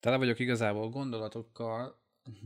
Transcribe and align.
Tele 0.00 0.16
vagyok 0.16 0.38
igazából 0.38 0.88
gondolatokkal, 0.88 1.98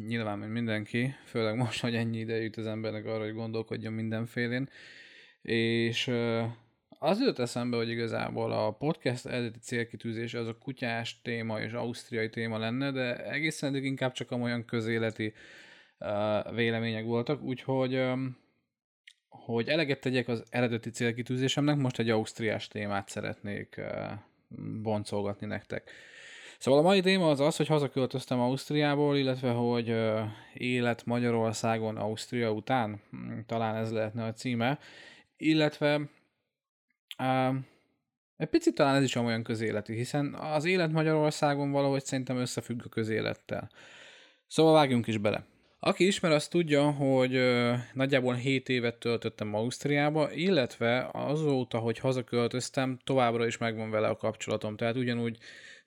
nyilván, 0.06 0.38
mint 0.38 0.52
mindenki, 0.52 1.14
főleg 1.24 1.56
most, 1.56 1.80
hogy 1.80 1.94
ennyi 1.94 2.18
ide 2.18 2.42
jut 2.42 2.56
az 2.56 2.66
embernek 2.66 3.06
arra, 3.06 3.24
hogy 3.24 3.34
gondolkodjon 3.34 3.92
mindenfélén, 3.92 4.68
és 5.42 6.08
az 6.98 7.18
jutott 7.18 7.38
eszembe, 7.38 7.76
hogy 7.76 7.88
igazából 7.88 8.52
a 8.52 8.70
podcast 8.70 9.26
eredeti 9.26 9.58
célkitűzése 9.58 10.38
az 10.38 10.46
a 10.46 10.58
kutyás 10.58 11.20
téma 11.22 11.60
és 11.60 11.72
ausztriai 11.72 12.28
téma 12.28 12.58
lenne, 12.58 12.90
de 12.90 13.30
egészen 13.30 13.70
eddig 13.70 13.84
inkább 13.84 14.12
csak 14.12 14.30
olyan 14.30 14.64
közéleti 14.64 15.32
uh, 15.98 16.54
vélemények 16.54 17.04
voltak, 17.04 17.42
úgyhogy 17.42 18.02
hogy 19.28 19.68
eleget 19.68 20.00
tegyek 20.00 20.28
az 20.28 20.44
eredeti 20.50 20.90
célkitűzésemnek, 20.90 21.76
most 21.76 21.98
egy 21.98 22.10
ausztriás 22.10 22.68
témát 22.68 23.08
szeretnék 23.08 23.74
uh, 23.78 24.12
boncolgatni 24.82 25.46
nektek. 25.46 25.90
Szóval 26.58 26.80
a 26.80 26.82
mai 26.82 27.00
téma 27.00 27.30
az 27.30 27.40
az, 27.40 27.56
hogy 27.56 27.66
hazaköltöztem 27.66 28.40
Ausztriából, 28.40 29.16
illetve 29.16 29.50
hogy 29.50 29.94
élet 30.54 31.04
Magyarországon 31.04 31.96
Ausztria 31.96 32.50
után, 32.50 33.00
talán 33.46 33.76
ez 33.76 33.92
lehetne 33.92 34.24
a 34.24 34.32
címe, 34.32 34.78
illetve 35.36 36.00
egy 38.36 38.48
picit 38.48 38.74
talán 38.74 38.94
ez 38.94 39.02
is 39.02 39.14
olyan 39.14 39.42
közéleti, 39.42 39.94
hiszen 39.94 40.34
az 40.34 40.64
élet 40.64 40.92
Magyarországon 40.92 41.70
valahogy 41.70 42.04
szerintem 42.04 42.36
összefügg 42.36 42.80
a 42.84 42.88
közélettel. 42.88 43.70
Szóval 44.46 44.72
vágjunk 44.72 45.06
is 45.06 45.18
bele. 45.18 45.46
Aki 45.78 46.06
ismer, 46.06 46.30
az 46.30 46.48
tudja, 46.48 46.90
hogy 46.90 47.40
nagyjából 47.92 48.34
7 48.34 48.68
évet 48.68 48.98
töltöttem 48.98 49.54
Ausztriába, 49.54 50.32
illetve 50.32 51.08
azóta, 51.12 51.78
hogy 51.78 51.98
hazaköltöztem, 51.98 52.98
továbbra 53.04 53.46
is 53.46 53.58
megvan 53.58 53.90
vele 53.90 54.08
a 54.08 54.16
kapcsolatom. 54.16 54.76
Tehát 54.76 54.96
ugyanúgy 54.96 55.38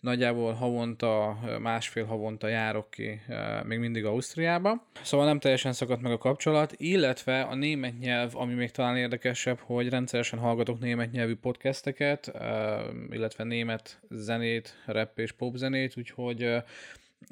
nagyjából 0.08 0.54
havonta, 0.54 1.40
másfél 1.60 2.06
havonta 2.06 2.48
járok 2.48 2.90
ki 2.90 3.22
még 3.64 3.80
mindig 3.80 4.06
Ausztriába. 4.06 4.86
Szóval 5.02 5.26
nem 5.26 5.40
teljesen 5.40 5.74
szakadt 5.74 6.02
meg 6.02 6.12
a 6.12 6.18
kapcsolat, 6.18 6.74
illetve 6.78 7.42
a 7.42 7.56
német 7.56 8.00
nyelv, 8.00 8.36
ami 8.36 8.54
még 8.54 8.72
talán 8.72 8.98
érdekesebb, 8.98 9.60
hogy 9.60 9.90
rendszeresen 9.90 10.40
hallgatok 10.40 10.80
német 10.80 11.12
nyelvű 11.12 11.36
podcasteket, 11.36 12.32
illetve 13.10 13.44
német 13.44 14.00
zenét, 14.10 14.76
rap 14.86 15.20
és 15.20 15.32
pop 15.32 15.56
zenét, 15.56 15.98
úgyhogy 15.98 16.56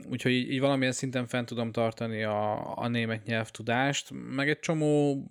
úgyhogy 0.09 0.31
így, 0.31 0.51
így 0.51 0.59
valamilyen 0.59 0.93
szinten 0.93 1.27
fent 1.27 1.47
tudom 1.47 1.71
tartani 1.71 2.23
a, 2.23 2.77
a 2.77 2.87
német 2.87 3.25
nyelvtudást, 3.25 4.11
meg 4.35 4.49
egy 4.49 4.59
csomó 4.59 5.23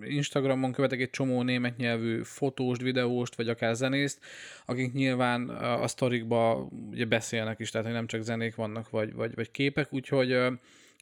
Instagramon 0.00 0.72
követek 0.72 1.00
egy 1.00 1.10
csomó 1.10 1.42
német 1.42 1.76
nyelvű 1.76 2.22
fotóst, 2.22 2.80
videóst, 2.80 3.34
vagy 3.34 3.48
akár 3.48 3.74
zenészt, 3.74 4.18
akik 4.66 4.92
nyilván 4.92 5.48
a 5.58 5.86
sztorikba 5.86 6.68
ugye 6.90 7.04
beszélnek 7.04 7.58
is, 7.58 7.70
tehát 7.70 7.86
hogy 7.86 7.96
nem 7.96 8.06
csak 8.06 8.22
zenék 8.22 8.54
vannak, 8.54 8.90
vagy, 8.90 9.12
vagy, 9.12 9.34
vagy 9.34 9.50
képek, 9.50 9.92
úgyhogy 9.92 10.38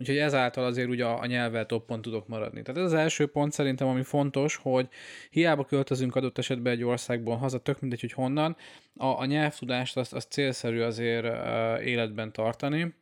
Úgyhogy 0.01 0.19
ezáltal 0.19 0.65
azért 0.65 0.89
ugye 0.89 1.05
a, 1.05 1.20
a 1.20 1.27
nyelvvel 1.27 1.67
toppon 1.67 2.03
tudok 2.03 2.29
maradni. 2.29 2.62
Tehát 2.62 2.81
ez 2.81 2.87
az 2.87 2.98
első 2.98 3.27
pont 3.27 3.53
szerintem, 3.53 3.89
ami 3.89 4.03
fontos, 4.03 4.56
hogy 4.56 4.89
hiába 5.31 5.65
költözünk 5.65 6.17
adott 6.17 6.39
esetben 6.39 6.73
egy 6.73 6.83
országból 6.83 7.37
haza, 7.37 7.59
tök 7.59 7.81
mindegy, 7.81 8.01
hogy 8.01 8.12
honnan, 8.12 8.56
a, 8.97 9.06
a 9.06 9.25
nyelvtudást 9.25 9.97
azt, 9.97 10.12
azt 10.12 10.31
célszerű 10.31 10.81
azért 10.81 11.25
uh, 11.25 11.87
életben 11.87 12.33
tartani, 12.33 12.95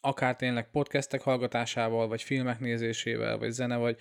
akár 0.00 0.36
tényleg 0.36 0.70
podcastek 0.70 1.20
hallgatásával, 1.20 2.08
vagy 2.08 2.22
filmek 2.22 2.60
nézésével, 2.60 3.38
vagy 3.38 3.50
zene, 3.50 3.76
vagy 3.76 3.96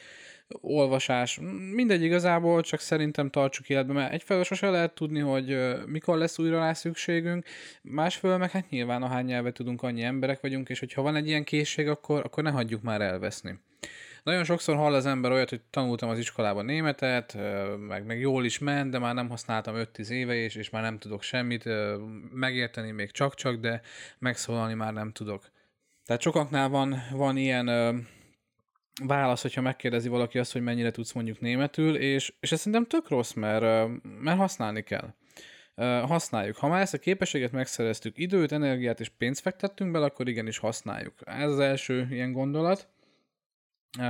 olvasás, 0.62 1.40
mindegy 1.74 2.04
igazából, 2.04 2.62
csak 2.62 2.80
szerintem 2.80 3.30
tartsuk 3.30 3.70
életben, 3.70 3.96
mert 3.96 4.14
egyfelől 4.14 4.44
sose 4.44 4.70
lehet 4.70 4.96
tudni, 4.96 5.20
hogy 5.20 5.58
mikor 5.86 6.18
lesz 6.18 6.40
újra 6.40 6.60
rá 6.60 6.74
szükségünk, 6.74 7.46
másfelől 7.82 8.38
meg 8.38 8.52
hát 8.52 8.70
nyilván 8.70 9.04
ahány 9.04 9.26
nyelvet 9.26 9.54
tudunk, 9.54 9.84
annyi 9.84 10.04
emberek 10.04 10.42
vagyunk, 10.42 10.70
és 10.70 10.80
hogyha 10.80 11.02
van 11.02 11.16
egy 11.16 11.28
ilyen 11.28 11.44
készség, 11.44 11.88
akkor, 11.88 12.22
akkor 12.24 12.44
ne 12.44 12.50
hagyjuk 12.50 12.82
már 12.82 13.02
elveszni. 13.02 13.60
Nagyon 14.24 14.44
sokszor 14.44 14.76
hall 14.76 14.94
az 14.94 15.06
ember 15.06 15.32
olyat, 15.32 15.50
hogy 15.50 15.62
tanultam 15.70 16.10
az 16.10 16.18
iskolában 16.18 16.66
németet, 16.66 17.38
meg, 17.88 18.06
meg 18.06 18.20
jól 18.20 18.46
is 18.46 18.60
ment, 18.60 18.92
de 18.92 19.00
már 19.00 19.14
nem 19.14 19.30
használtam 19.30 19.76
5-10 19.78 20.10
éve, 20.10 20.36
és, 20.36 20.56
és 20.56 20.70
már 20.70 20.82
nem 20.82 20.98
tudok 20.98 21.22
semmit, 21.22 21.70
megérteni 22.34 22.92
még 22.92 23.12
csak-csak, 23.12 23.56
de 23.56 23.82
megszólalni 24.20 24.74
már 24.74 24.94
nem 24.94 25.12
tudok. 25.12 25.52
Tehát 26.10 26.24
sokaknál 26.24 26.70
van, 26.70 26.96
van 27.12 27.38
ilyen 27.38 27.68
ö, 27.68 27.98
válasz, 29.04 29.42
hogyha 29.42 29.62
megkérdezi 29.62 30.10
valaki 30.10 30.40
azt, 30.40 30.52
hogy 30.52 30.62
mennyire 30.62 30.92
tudsz 30.92 31.12
mondjuk 31.12 31.40
németül, 31.40 31.96
és, 31.96 32.34
és 32.40 32.52
ez 32.52 32.58
szerintem 32.58 32.86
tök 32.86 33.10
rossz, 33.10 33.34
mert, 33.34 33.90
mert 34.04 34.38
használni 34.38 34.84
kell. 34.84 35.14
Ö, 35.76 35.84
használjuk. 35.84 36.56
Ha 36.56 36.68
már 36.68 36.82
ezt 36.82 36.94
a 36.94 36.98
képességet 36.98 37.52
megszereztük, 37.52 38.18
időt, 38.18 38.52
energiát 38.52 39.00
és 39.00 39.10
pénzt 39.10 39.42
fektettünk 39.42 39.92
bele, 39.92 40.06
akkor 40.06 40.28
igenis 40.28 40.58
használjuk. 40.58 41.14
Ez 41.26 41.50
az 41.50 41.60
első 41.60 42.08
ilyen 42.10 42.32
gondolat. 42.32 42.88
Ö, 44.00 44.04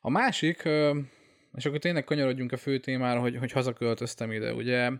a 0.00 0.10
másik, 0.10 0.64
ö, 0.64 0.98
és 1.54 1.64
akkor 1.64 1.78
tényleg 1.78 2.04
kanyarodjunk 2.04 2.52
a 2.52 2.56
fő 2.56 2.78
témára, 2.78 3.20
hogy, 3.20 3.36
hogy 3.36 3.52
hazaköltöztem 3.52 4.32
ide. 4.32 4.54
Ugye 4.54 4.90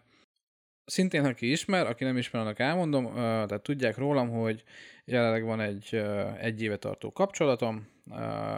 szintén, 0.84 1.24
aki 1.24 1.50
ismer, 1.50 1.86
aki 1.86 2.04
nem 2.04 2.16
ismer, 2.16 2.42
annak 2.42 2.58
elmondom, 2.58 3.14
tehát 3.14 3.62
tudják 3.62 3.96
rólam, 3.96 4.30
hogy 4.30 4.62
jelenleg 5.04 5.44
van 5.44 5.60
egy 5.60 6.02
egy 6.40 6.62
éve 6.62 6.76
tartó 6.76 7.12
kapcsolatom, 7.12 7.86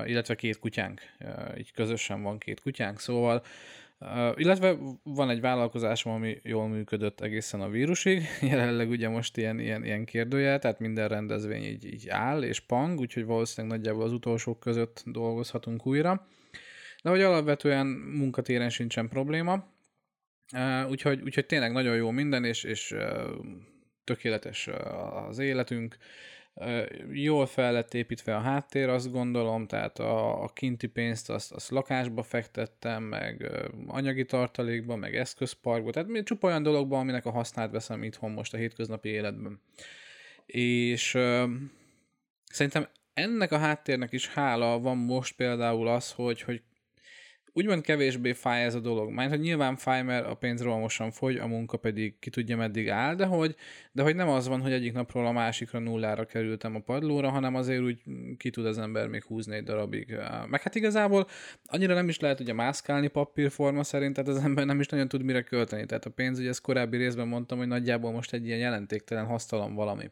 illetve 0.04 0.34
két 0.34 0.58
kutyánk, 0.58 1.00
így 1.58 1.72
közösen 1.72 2.22
van 2.22 2.38
két 2.38 2.60
kutyánk, 2.60 3.00
szóval 3.00 3.42
illetve 4.34 4.76
van 5.02 5.30
egy 5.30 5.40
vállalkozásom, 5.40 6.12
ami 6.12 6.40
jól 6.42 6.68
működött 6.68 7.20
egészen 7.20 7.60
a 7.60 7.68
vírusig, 7.68 8.22
jelenleg 8.50 8.88
ugye 8.88 9.08
most 9.08 9.36
ilyen, 9.36 9.58
ilyen, 9.58 9.84
ilyen 9.84 10.04
kérdője, 10.04 10.58
tehát 10.58 10.78
minden 10.78 11.08
rendezvény 11.08 11.62
így, 11.62 11.84
így 11.84 12.08
áll 12.08 12.42
és 12.42 12.60
pang, 12.60 12.98
úgyhogy 12.98 13.24
valószínűleg 13.24 13.76
nagyjából 13.76 14.04
az 14.04 14.12
utolsók 14.12 14.60
között 14.60 15.02
dolgozhatunk 15.06 15.86
újra. 15.86 16.26
De 17.02 17.10
hogy 17.10 17.22
alapvetően 17.22 17.86
munkatéren 17.86 18.70
sincsen 18.70 19.08
probléma, 19.08 19.73
Úgyhogy, 20.88 21.22
úgyhogy 21.22 21.46
tényleg 21.46 21.72
nagyon 21.72 21.96
jó 21.96 22.10
minden, 22.10 22.44
és, 22.44 22.64
és 22.64 22.94
tökéletes 24.04 24.68
az 25.28 25.38
életünk. 25.38 25.96
Uh, 25.96 26.86
jól 27.12 27.46
fel 27.46 27.72
lett 27.72 27.94
építve 27.94 28.36
a 28.36 28.40
háttér, 28.40 28.88
azt 28.88 29.12
gondolom, 29.12 29.66
tehát 29.66 29.98
a, 29.98 30.42
a 30.42 30.48
kinti 30.48 30.86
pénzt 30.86 31.30
azt, 31.30 31.52
azt 31.52 31.70
lakásba 31.70 32.22
fektettem, 32.22 33.02
meg 33.02 33.50
anyagi 33.86 34.24
tartalékba, 34.24 34.96
meg 34.96 35.16
eszközparkba, 35.16 35.90
tehát 35.90 36.08
még 36.08 36.24
csupa 36.24 36.46
olyan 36.46 36.62
dologban, 36.62 37.00
aminek 37.00 37.26
a 37.26 37.30
hasznát 37.30 37.70
veszem 37.70 38.02
itthon 38.02 38.30
most 38.30 38.54
a 38.54 38.56
hétköznapi 38.56 39.08
életben. 39.08 39.60
És 40.46 41.10
szerintem 42.44 42.88
ennek 43.14 43.52
a 43.52 43.58
háttérnek 43.58 44.12
is 44.12 44.28
hála 44.28 44.78
van 44.78 44.96
most 44.96 45.36
például 45.36 45.88
az, 45.88 46.12
hogy, 46.12 46.40
hogy 46.40 46.62
úgymond 47.56 47.82
kevésbé 47.82 48.32
fáj 48.32 48.64
ez 48.64 48.74
a 48.74 48.80
dolog. 48.80 49.10
Mert 49.10 49.30
hogy 49.30 49.40
nyilván 49.40 49.76
fáj, 49.76 50.02
mert 50.02 50.26
a 50.26 50.34
pénz 50.34 50.62
rohamosan 50.62 51.10
fogy, 51.10 51.36
a 51.36 51.46
munka 51.46 51.76
pedig 51.76 52.18
ki 52.18 52.30
tudja 52.30 52.56
meddig 52.56 52.88
áll, 52.88 53.14
de 53.14 53.24
hogy, 53.24 53.54
de 53.92 54.02
hogy 54.02 54.16
nem 54.16 54.28
az 54.28 54.48
van, 54.48 54.60
hogy 54.60 54.72
egyik 54.72 54.92
napról 54.92 55.26
a 55.26 55.32
másikra 55.32 55.78
nullára 55.78 56.24
kerültem 56.24 56.74
a 56.74 56.80
padlóra, 56.80 57.30
hanem 57.30 57.54
azért 57.54 57.82
úgy 57.82 58.00
ki 58.36 58.50
tud 58.50 58.66
az 58.66 58.78
ember 58.78 59.08
még 59.08 59.24
húzni 59.24 59.56
egy 59.56 59.64
darabig. 59.64 60.16
Meg 60.48 60.62
hát 60.62 60.74
igazából 60.74 61.26
annyira 61.64 61.94
nem 61.94 62.08
is 62.08 62.18
lehet 62.20 62.40
ugye 62.40 62.52
mászkálni 62.52 63.08
papírforma 63.08 63.82
szerint, 63.82 64.14
tehát 64.14 64.30
az 64.30 64.44
ember 64.44 64.66
nem 64.66 64.80
is 64.80 64.86
nagyon 64.86 65.08
tud 65.08 65.22
mire 65.22 65.42
költeni. 65.42 65.86
Tehát 65.86 66.04
a 66.04 66.10
pénz, 66.10 66.38
ugye 66.38 66.48
ezt 66.48 66.60
korábbi 66.60 66.96
részben 66.96 67.28
mondtam, 67.28 67.58
hogy 67.58 67.68
nagyjából 67.68 68.12
most 68.12 68.32
egy 68.32 68.46
ilyen 68.46 68.58
jelentéktelen 68.58 69.24
hasztalan 69.24 69.74
valami 69.74 70.10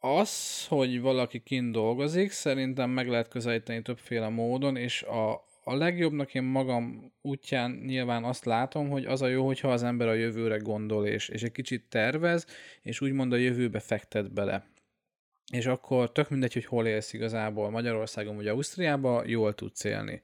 az, 0.00 0.66
hogy 0.66 1.00
valaki 1.00 1.40
kint 1.40 1.72
dolgozik, 1.72 2.30
szerintem 2.30 2.90
meg 2.90 3.08
lehet 3.08 3.28
közelíteni 3.28 3.82
többféle 3.82 4.28
módon, 4.28 4.76
és 4.76 5.02
a, 5.02 5.44
a 5.62 5.74
legjobbnak 5.74 6.34
én 6.34 6.42
magam 6.42 7.12
útján 7.20 7.70
nyilván 7.70 8.24
azt 8.24 8.44
látom, 8.44 8.88
hogy 8.88 9.04
az 9.04 9.22
a 9.22 9.26
jó, 9.26 9.46
hogyha 9.46 9.72
az 9.72 9.82
ember 9.82 10.08
a 10.08 10.14
jövőre 10.14 10.56
gondol, 10.56 11.06
és, 11.06 11.28
és 11.28 11.42
egy 11.42 11.52
kicsit 11.52 11.88
tervez, 11.88 12.46
és 12.82 13.00
úgymond 13.00 13.32
a 13.32 13.36
jövőbe 13.36 13.80
fektet 13.80 14.32
bele. 14.32 14.66
És 15.52 15.66
akkor 15.66 16.12
tök 16.12 16.30
mindegy, 16.30 16.52
hogy 16.52 16.64
hol 16.64 16.86
élsz 16.86 17.12
igazából, 17.12 17.70
Magyarországon 17.70 18.36
vagy 18.36 18.48
Ausztriában, 18.48 19.28
jól 19.28 19.54
tudsz 19.54 19.84
élni. 19.84 20.20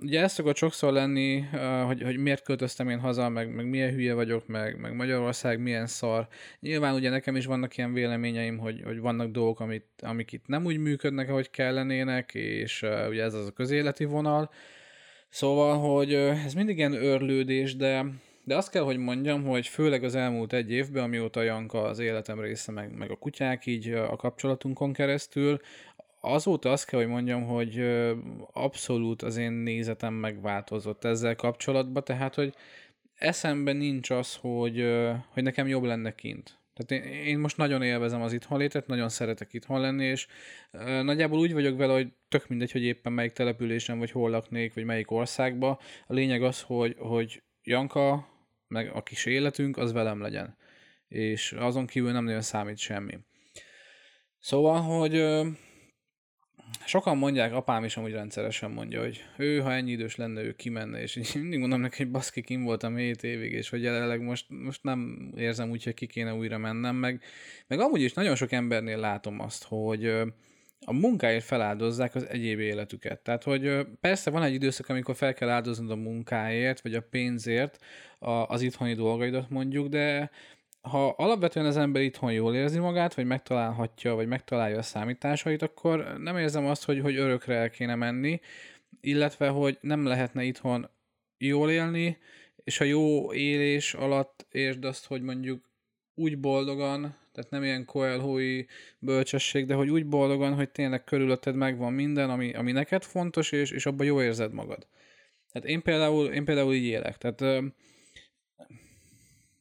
Ugye 0.00 0.20
ez 0.20 0.32
szokott 0.32 0.56
sokszor 0.56 0.92
lenni, 0.92 1.40
hogy, 1.86 2.02
hogy 2.02 2.16
miért 2.16 2.42
költöztem 2.42 2.88
én 2.88 2.98
haza, 2.98 3.28
meg, 3.28 3.54
meg 3.54 3.68
milyen 3.68 3.92
hülye 3.92 4.14
vagyok, 4.14 4.46
meg, 4.46 4.80
meg 4.80 4.94
Magyarország 4.94 5.60
milyen 5.60 5.86
szar. 5.86 6.28
Nyilván 6.60 6.94
ugye 6.94 7.10
nekem 7.10 7.36
is 7.36 7.46
vannak 7.46 7.76
ilyen 7.76 7.92
véleményeim, 7.92 8.58
hogy, 8.58 8.82
hogy 8.84 8.98
vannak 8.98 9.30
dolgok, 9.30 9.60
amit, 9.60 9.86
amik 9.98 10.32
itt 10.32 10.46
nem 10.46 10.64
úgy 10.64 10.78
működnek, 10.78 11.28
ahogy 11.28 11.50
kellenének, 11.50 12.34
és 12.34 12.82
ugye 13.08 13.22
ez 13.22 13.34
az 13.34 13.46
a 13.46 13.50
közéleti 13.50 14.04
vonal. 14.04 14.50
Szóval, 15.28 15.78
hogy 15.78 16.14
ez 16.14 16.54
mindig 16.54 16.76
ilyen 16.76 16.92
örlődés, 16.92 17.76
de, 17.76 18.06
de 18.44 18.56
azt 18.56 18.70
kell, 18.70 18.82
hogy 18.82 18.96
mondjam, 18.96 19.44
hogy 19.44 19.66
főleg 19.66 20.04
az 20.04 20.14
elmúlt 20.14 20.52
egy 20.52 20.70
évben, 20.70 21.02
amióta 21.02 21.42
Janka 21.42 21.82
az 21.82 21.98
életem 21.98 22.40
része, 22.40 22.72
meg, 22.72 22.96
meg 22.96 23.10
a 23.10 23.16
kutyák 23.16 23.66
így 23.66 23.88
a 23.88 24.16
kapcsolatunkon 24.16 24.92
keresztül, 24.92 25.60
azóta 26.24 26.70
azt 26.70 26.86
kell, 26.86 27.00
hogy 27.00 27.08
mondjam, 27.08 27.44
hogy 27.44 27.84
abszolút 28.52 29.22
az 29.22 29.36
én 29.36 29.52
nézetem 29.52 30.14
megváltozott 30.14 31.04
ezzel 31.04 31.36
kapcsolatban, 31.36 32.04
tehát, 32.04 32.34
hogy 32.34 32.54
eszemben 33.14 33.76
nincs 33.76 34.10
az, 34.10 34.36
hogy, 34.36 34.84
hogy 35.28 35.42
nekem 35.42 35.66
jobb 35.66 35.82
lenne 35.82 36.14
kint. 36.14 36.60
Tehát 36.74 37.04
én, 37.04 37.12
én 37.12 37.38
most 37.38 37.56
nagyon 37.56 37.82
élvezem 37.82 38.22
az 38.22 38.32
itthonlétet, 38.32 38.86
nagyon 38.86 39.08
szeretek 39.08 39.52
itthon 39.52 39.80
lenni, 39.80 40.04
és 40.04 40.26
nagyjából 41.02 41.38
úgy 41.38 41.52
vagyok 41.52 41.76
vele, 41.78 41.92
hogy 41.92 42.12
tök 42.28 42.48
mindegy, 42.48 42.72
hogy 42.72 42.82
éppen 42.82 43.12
melyik 43.12 43.32
településen, 43.32 43.98
vagy 43.98 44.10
hol 44.10 44.30
laknék, 44.30 44.74
vagy 44.74 44.84
melyik 44.84 45.10
országba. 45.10 45.80
A 46.06 46.12
lényeg 46.12 46.42
az, 46.42 46.62
hogy, 46.62 46.96
hogy 46.98 47.42
Janka, 47.62 48.28
meg 48.68 48.90
a 48.94 49.02
kis 49.02 49.24
életünk, 49.24 49.76
az 49.76 49.92
velem 49.92 50.20
legyen. 50.20 50.56
És 51.08 51.52
azon 51.52 51.86
kívül 51.86 52.12
nem 52.12 52.24
nagyon 52.24 52.42
számít 52.42 52.78
semmi. 52.78 53.18
Szóval, 54.38 54.80
hogy 54.80 55.24
sokan 56.84 57.16
mondják, 57.16 57.54
apám 57.54 57.84
is 57.84 57.96
amúgy 57.96 58.12
rendszeresen 58.12 58.70
mondja, 58.70 59.00
hogy 59.00 59.24
ő, 59.36 59.60
ha 59.60 59.72
ennyi 59.72 59.90
idős 59.90 60.16
lenne, 60.16 60.42
ő 60.42 60.52
kimenne, 60.52 61.02
és 61.02 61.16
én 61.16 61.24
mindig 61.40 61.58
mondom 61.58 61.80
neki, 61.80 61.96
hogy 62.02 62.10
baszki, 62.10 62.42
kim 62.42 62.62
voltam 62.62 62.96
7 62.96 63.22
évig, 63.22 63.52
és 63.52 63.68
hogy 63.68 63.82
jelenleg 63.82 64.20
most, 64.20 64.46
most 64.48 64.82
nem 64.82 65.32
érzem 65.36 65.70
úgy, 65.70 65.84
hogy 65.84 65.94
ki 65.94 66.06
kéne 66.06 66.34
újra 66.34 66.58
mennem, 66.58 66.96
meg, 66.96 67.22
meg 67.66 67.80
amúgy 67.80 68.00
is 68.00 68.12
nagyon 68.12 68.34
sok 68.34 68.52
embernél 68.52 68.98
látom 68.98 69.40
azt, 69.40 69.64
hogy 69.64 70.06
a 70.84 70.92
munkáért 70.92 71.44
feláldozzák 71.44 72.14
az 72.14 72.28
egyéb 72.28 72.58
életüket. 72.58 73.20
Tehát, 73.20 73.42
hogy 73.42 73.86
persze 74.00 74.30
van 74.30 74.42
egy 74.42 74.54
időszak, 74.54 74.88
amikor 74.88 75.16
fel 75.16 75.34
kell 75.34 75.48
áldoznod 75.48 75.90
a 75.90 75.96
munkáért, 75.96 76.80
vagy 76.80 76.94
a 76.94 77.06
pénzért 77.10 77.78
az 78.46 78.62
itthoni 78.62 78.94
dolgaidat 78.94 79.50
mondjuk, 79.50 79.88
de 79.88 80.30
ha 80.82 81.08
alapvetően 81.08 81.66
az 81.66 81.76
ember 81.76 82.02
itthon 82.02 82.32
jól 82.32 82.54
érzi 82.54 82.78
magát, 82.78 83.14
vagy 83.14 83.24
megtalálhatja, 83.24 84.14
vagy 84.14 84.26
megtalálja 84.26 84.78
a 84.78 84.82
számításait, 84.82 85.62
akkor 85.62 86.18
nem 86.18 86.36
érzem 86.36 86.66
azt, 86.66 86.84
hogy, 86.84 87.00
hogy 87.00 87.16
örökre 87.16 87.54
el 87.54 87.70
kéne 87.70 87.94
menni, 87.94 88.40
illetve, 89.00 89.48
hogy 89.48 89.78
nem 89.80 90.06
lehetne 90.06 90.42
itthon 90.42 90.90
jól 91.38 91.70
élni, 91.70 92.18
és 92.64 92.80
a 92.80 92.84
jó 92.84 93.32
élés 93.32 93.94
alatt 93.94 94.46
értsd 94.50 94.84
azt, 94.84 95.06
hogy 95.06 95.22
mondjuk 95.22 95.70
úgy 96.14 96.38
boldogan, 96.38 97.00
tehát 97.32 97.50
nem 97.50 97.62
ilyen 97.62 97.84
koelhói 97.84 98.64
bölcsesség, 98.98 99.66
de 99.66 99.74
hogy 99.74 99.88
úgy 99.88 100.06
boldogan, 100.06 100.54
hogy 100.54 100.70
tényleg 100.70 101.04
körülötted 101.04 101.54
megvan 101.54 101.92
minden, 101.92 102.30
ami, 102.30 102.52
ami 102.54 102.72
neked 102.72 103.02
fontos, 103.02 103.52
és, 103.52 103.70
és 103.70 103.86
abban 103.86 104.06
jó 104.06 104.22
érzed 104.22 104.52
magad. 104.52 104.86
Tehát 105.52 105.68
én 105.68 105.82
például, 105.82 106.26
én 106.26 106.44
például 106.44 106.74
így 106.74 106.84
élek. 106.84 107.18
Tehát 107.18 107.64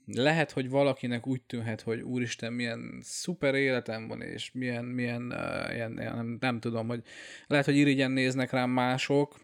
lehet, 0.05 0.51
hogy 0.51 0.69
valakinek 0.69 1.27
úgy 1.27 1.41
tűnhet, 1.41 1.81
hogy 1.81 2.01
úristen, 2.01 2.53
milyen 2.53 2.99
szuper 3.01 3.55
életem 3.55 4.07
van, 4.07 4.21
és 4.21 4.51
milyen, 4.53 4.85
milyen 4.85 5.21
uh, 5.21 5.73
ilyen, 5.73 5.91
nem, 5.91 6.37
nem 6.39 6.59
tudom, 6.59 6.87
hogy 6.87 7.01
lehet, 7.47 7.65
hogy 7.65 7.75
irigyen 7.75 8.11
néznek 8.11 8.51
rám 8.51 8.69
mások, 8.69 9.39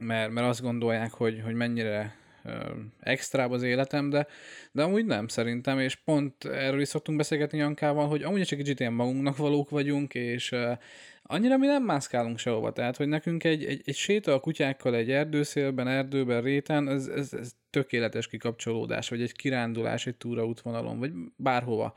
mert, 0.00 0.30
mert 0.30 0.46
azt 0.46 0.62
gondolják, 0.62 1.12
hogy, 1.12 1.40
hogy 1.44 1.54
mennyire 1.54 2.16
uh, 2.44 2.52
extrább 3.00 3.50
az 3.50 3.62
életem, 3.62 4.10
de, 4.10 4.26
de 4.72 4.82
amúgy 4.82 5.06
nem 5.06 5.28
szerintem, 5.28 5.78
és 5.78 5.96
pont 5.96 6.44
erről 6.44 6.80
is 6.80 6.88
szoktunk 6.88 7.18
beszélgetni 7.18 7.58
Jankával, 7.58 8.08
hogy 8.08 8.22
amúgy 8.22 8.42
csak 8.42 8.58
kicsit 8.58 8.80
ilyen 8.80 8.92
magunknak 8.92 9.36
valók 9.36 9.70
vagyunk, 9.70 10.14
és 10.14 10.52
uh, 10.52 10.78
annyira 11.22 11.56
mi 11.56 11.66
nem 11.66 11.82
mászkálunk 11.82 12.38
sehova, 12.38 12.72
tehát 12.72 12.96
hogy 12.96 13.08
nekünk 13.08 13.44
egy, 13.44 13.64
egy, 13.64 13.82
egy 13.84 13.94
séta 13.94 14.32
a 14.32 14.40
kutyákkal 14.40 14.94
egy 14.94 15.10
erdőszélben, 15.10 15.88
erdőben, 15.88 16.42
réten, 16.42 16.88
ez, 16.88 17.06
ez, 17.06 17.32
ez 17.32 17.52
tökéletes 17.70 18.26
kikapcsolódás, 18.26 19.08
vagy 19.08 19.22
egy 19.22 19.32
kirándulás 19.32 20.06
egy 20.06 20.16
túraútvonalon, 20.16 20.98
vagy 20.98 21.12
bárhova. 21.36 21.94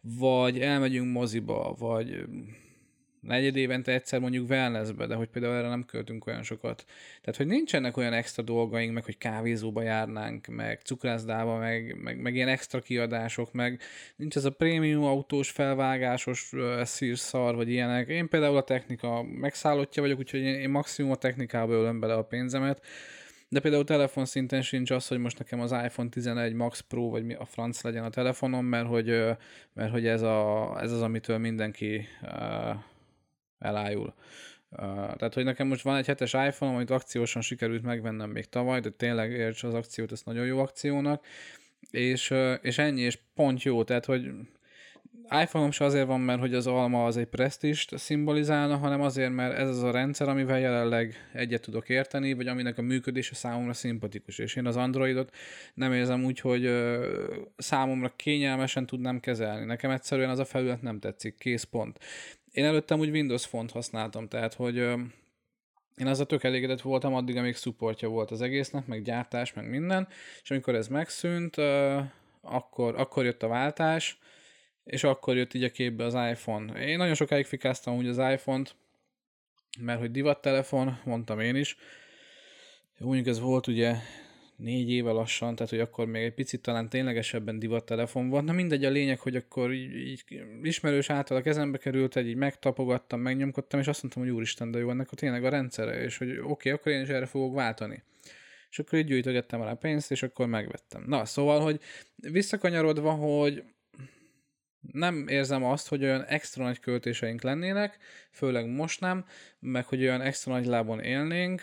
Vagy 0.00 0.60
elmegyünk 0.60 1.12
moziba, 1.12 1.74
vagy 1.78 2.26
negyed 3.26 3.56
évente 3.56 3.92
egyszer 3.92 4.20
mondjuk 4.20 4.50
wellnessbe, 4.50 5.06
de 5.06 5.14
hogy 5.14 5.28
például 5.28 5.54
erre 5.54 5.68
nem 5.68 5.84
költünk 5.84 6.26
olyan 6.26 6.42
sokat. 6.42 6.84
Tehát, 7.20 7.36
hogy 7.36 7.46
nincsenek 7.46 7.96
olyan 7.96 8.12
extra 8.12 8.42
dolgaink, 8.42 8.94
meg 8.94 9.04
hogy 9.04 9.18
kávézóba 9.18 9.82
járnánk, 9.82 10.46
meg 10.46 10.80
cukrászdába, 10.80 11.58
meg, 11.58 11.96
meg, 12.02 12.20
meg 12.20 12.34
ilyen 12.34 12.48
extra 12.48 12.80
kiadások, 12.80 13.52
meg 13.52 13.80
nincs 14.16 14.36
ez 14.36 14.44
a 14.44 14.50
prémium 14.50 15.04
autós, 15.04 15.50
felvágásos 15.50 16.52
uh, 16.52 16.82
szírszar, 16.82 17.54
vagy 17.54 17.70
ilyenek. 17.70 18.08
Én 18.08 18.28
például 18.28 18.56
a 18.56 18.64
technika 18.64 19.22
megszállottja 19.22 20.02
vagyok, 20.02 20.18
úgyhogy 20.18 20.40
én, 20.40 20.54
én 20.54 20.70
maximum 20.70 21.10
a 21.10 21.16
technikába 21.16 21.72
ölöm 21.72 22.00
bele 22.00 22.14
a 22.14 22.24
pénzemet, 22.24 22.84
de 23.48 23.60
például 23.60 23.84
telefonszinten 23.84 24.62
sincs 24.62 24.90
az, 24.90 25.08
hogy 25.08 25.18
most 25.18 25.38
nekem 25.38 25.60
az 25.60 25.72
iPhone 25.72 26.08
11 26.08 26.52
Max 26.52 26.80
Pro, 26.80 27.08
vagy 27.08 27.24
mi 27.24 27.34
a 27.34 27.44
franc 27.44 27.82
legyen 27.82 28.04
a 28.04 28.10
telefonom, 28.10 28.64
mert 28.64 28.86
hogy, 28.86 29.06
mert 29.72 29.90
hogy 29.90 30.06
ez, 30.06 30.22
a, 30.22 30.76
ez 30.80 30.92
az, 30.92 31.02
amitől 31.02 31.38
mindenki 31.38 32.06
elájul. 33.58 34.14
Tehát, 35.16 35.34
hogy 35.34 35.44
nekem 35.44 35.66
most 35.66 35.82
van 35.82 35.96
egy 35.96 36.06
hetes 36.06 36.32
iPhone, 36.32 36.74
amit 36.74 36.90
akciósan 36.90 37.42
sikerült 37.42 37.82
megvennem 37.82 38.30
még 38.30 38.44
tavaly, 38.44 38.80
de 38.80 38.90
tényleg 38.90 39.30
érts 39.30 39.62
az 39.62 39.74
akciót, 39.74 40.12
ez 40.12 40.22
nagyon 40.24 40.46
jó 40.46 40.58
akciónak, 40.58 41.24
és, 41.90 42.34
és 42.60 42.78
ennyi, 42.78 43.00
és 43.00 43.18
pont 43.34 43.62
jó, 43.62 43.84
tehát, 43.84 44.04
hogy 44.04 44.30
iPhone-om 45.30 45.70
se 45.70 45.84
azért 45.84 46.06
van, 46.06 46.20
mert 46.20 46.40
hogy 46.40 46.54
az 46.54 46.66
alma 46.66 47.04
az 47.04 47.16
egy 47.16 47.26
presztist 47.26 47.98
szimbolizálna, 47.98 48.76
hanem 48.76 49.00
azért, 49.00 49.32
mert 49.32 49.58
ez 49.58 49.68
az 49.68 49.82
a 49.82 49.90
rendszer, 49.90 50.28
amivel 50.28 50.58
jelenleg 50.58 51.14
egyet 51.32 51.62
tudok 51.62 51.88
érteni, 51.88 52.32
vagy 52.32 52.46
aminek 52.46 52.78
a 52.78 52.82
működése 52.82 53.34
számomra 53.34 53.72
szimpatikus. 53.72 54.38
És 54.38 54.56
én 54.56 54.66
az 54.66 54.76
Androidot 54.76 55.36
nem 55.74 55.92
érzem 55.92 56.24
úgy, 56.24 56.40
hogy 56.40 56.70
számomra 57.56 58.12
kényelmesen 58.16 58.86
tudnám 58.86 59.20
kezelni. 59.20 59.64
Nekem 59.64 59.90
egyszerűen 59.90 60.30
az 60.30 60.38
a 60.38 60.44
felület 60.44 60.82
nem 60.82 60.98
tetszik, 60.98 61.38
kész 61.38 61.62
pont. 61.62 61.98
Én 62.52 62.64
előttem 62.64 62.98
úgy 62.98 63.10
Windows 63.10 63.46
font 63.46 63.70
használtam, 63.70 64.28
tehát 64.28 64.54
hogy 64.54 64.76
én 65.96 66.06
a 66.06 66.24
tök 66.24 66.44
elégedett 66.44 66.80
voltam 66.80 67.14
addig, 67.14 67.36
amíg 67.36 67.56
supportja 67.56 68.08
volt 68.08 68.30
az 68.30 68.40
egésznek, 68.40 68.86
meg 68.86 69.02
gyártás, 69.02 69.52
meg 69.52 69.68
minden, 69.68 70.08
és 70.42 70.50
amikor 70.50 70.74
ez 70.74 70.88
megszűnt, 70.88 71.56
akkor, 72.40 72.94
akkor 72.96 73.24
jött 73.24 73.42
a 73.42 73.48
váltás, 73.48 74.18
és 74.86 75.04
akkor 75.04 75.36
jött 75.36 75.54
így 75.54 75.64
a 75.64 75.70
képbe 75.70 76.04
az 76.04 76.14
iPhone. 76.14 76.86
Én 76.86 76.96
nagyon 76.96 77.14
sokáig 77.14 77.44
fikáztam 77.44 77.96
úgy 77.96 78.06
az 78.06 78.18
iPhone-t, 78.18 78.74
mert 79.80 79.98
hogy 79.98 80.10
divattelefon, 80.10 80.98
mondtam 81.04 81.40
én 81.40 81.56
is. 81.56 81.76
Úgy 82.98 83.28
ez 83.28 83.40
volt 83.40 83.66
ugye 83.66 83.94
négy 84.56 84.90
éve 84.90 85.10
lassan, 85.10 85.54
tehát 85.54 85.70
hogy 85.70 85.80
akkor 85.80 86.06
még 86.06 86.22
egy 86.22 86.34
picit 86.34 86.62
talán 86.62 86.88
ténylegesebben 86.88 87.58
divattelefon 87.58 88.28
volt. 88.28 88.44
Na 88.44 88.52
mindegy, 88.52 88.84
a 88.84 88.90
lényeg, 88.90 89.18
hogy 89.18 89.36
akkor 89.36 89.72
így, 89.72 89.94
így 89.94 90.24
ismerős 90.62 91.10
által 91.10 91.36
a 91.36 91.42
kezembe 91.42 91.78
került, 91.78 92.16
egy 92.16 92.28
így 92.28 92.36
megtapogattam, 92.36 93.20
megnyomkodtam, 93.20 93.80
és 93.80 93.86
azt 93.86 94.02
mondtam, 94.02 94.22
hogy 94.22 94.32
úristen, 94.32 94.70
de 94.70 94.78
jó, 94.78 94.90
ennek 94.90 95.12
a 95.12 95.16
tényleg 95.16 95.44
a 95.44 95.48
rendszere, 95.48 96.02
és 96.02 96.18
hogy 96.18 96.30
oké, 96.30 96.42
okay, 96.42 96.72
akkor 96.72 96.92
én 96.92 97.02
is 97.02 97.08
erre 97.08 97.26
fogok 97.26 97.54
váltani. 97.54 98.02
És 98.70 98.78
akkor 98.78 98.98
így 98.98 99.06
gyűjtögettem 99.06 99.62
rá 99.62 99.72
pénzt, 99.72 100.10
és 100.10 100.22
akkor 100.22 100.46
megvettem. 100.46 101.04
Na, 101.06 101.24
szóval, 101.24 101.60
hogy 101.60 101.80
visszakanyarodva, 102.16 103.10
hogy 103.10 103.64
nem 104.92 105.28
érzem 105.28 105.64
azt, 105.64 105.88
hogy 105.88 106.02
olyan 106.02 106.24
extra 106.24 106.64
nagy 106.64 106.80
költéseink 106.80 107.42
lennének, 107.42 107.98
főleg 108.30 108.68
most 108.68 109.00
nem, 109.00 109.24
meg 109.58 109.86
hogy 109.86 110.02
olyan 110.02 110.20
extra 110.20 110.52
nagy 110.52 110.66
lábon 110.66 111.00
élnénk, 111.00 111.62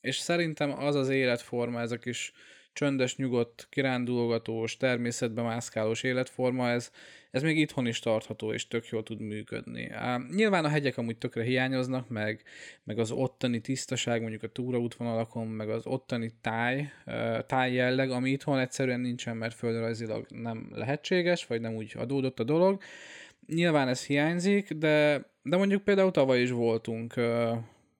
és 0.00 0.16
szerintem 0.16 0.72
az 0.78 0.94
az 0.94 1.08
életforma, 1.08 1.80
ez 1.80 1.90
a 1.90 1.98
kis 1.98 2.32
csöndes, 2.72 3.16
nyugodt, 3.16 3.66
kirándulgatós, 3.70 4.76
természetbe 4.76 5.42
mászkálós 5.42 6.02
életforma, 6.02 6.68
ez, 6.68 6.90
ez 7.30 7.42
még 7.42 7.58
itthon 7.58 7.86
is 7.86 7.98
tartható, 7.98 8.52
és 8.52 8.68
tök 8.68 8.86
jól 8.86 9.02
tud 9.02 9.20
működni. 9.20 9.90
Nyilván 10.34 10.64
a 10.64 10.68
hegyek 10.68 10.98
amúgy 10.98 11.18
tökre 11.18 11.42
hiányoznak, 11.42 12.08
meg, 12.08 12.42
meg 12.84 12.98
az 12.98 13.10
ottani 13.10 13.60
tisztaság, 13.60 14.20
mondjuk 14.20 14.42
a 14.42 14.48
túraútvonalakon, 14.48 15.46
meg 15.46 15.68
az 15.68 15.86
ottani 15.86 16.32
táj, 16.40 16.90
táj 17.46 17.72
jelleg, 17.72 18.10
ami 18.10 18.30
itthon 18.30 18.58
egyszerűen 18.58 19.00
nincsen, 19.00 19.36
mert 19.36 19.54
földrajzilag 19.54 20.26
nem 20.28 20.68
lehetséges, 20.74 21.46
vagy 21.46 21.60
nem 21.60 21.74
úgy 21.74 21.94
adódott 21.96 22.40
a 22.40 22.44
dolog. 22.44 22.80
Nyilván 23.46 23.88
ez 23.88 24.06
hiányzik, 24.06 24.72
de, 24.72 25.24
de 25.42 25.56
mondjuk 25.56 25.82
például 25.82 26.10
tavaly 26.10 26.40
is 26.40 26.50
voltunk 26.50 27.14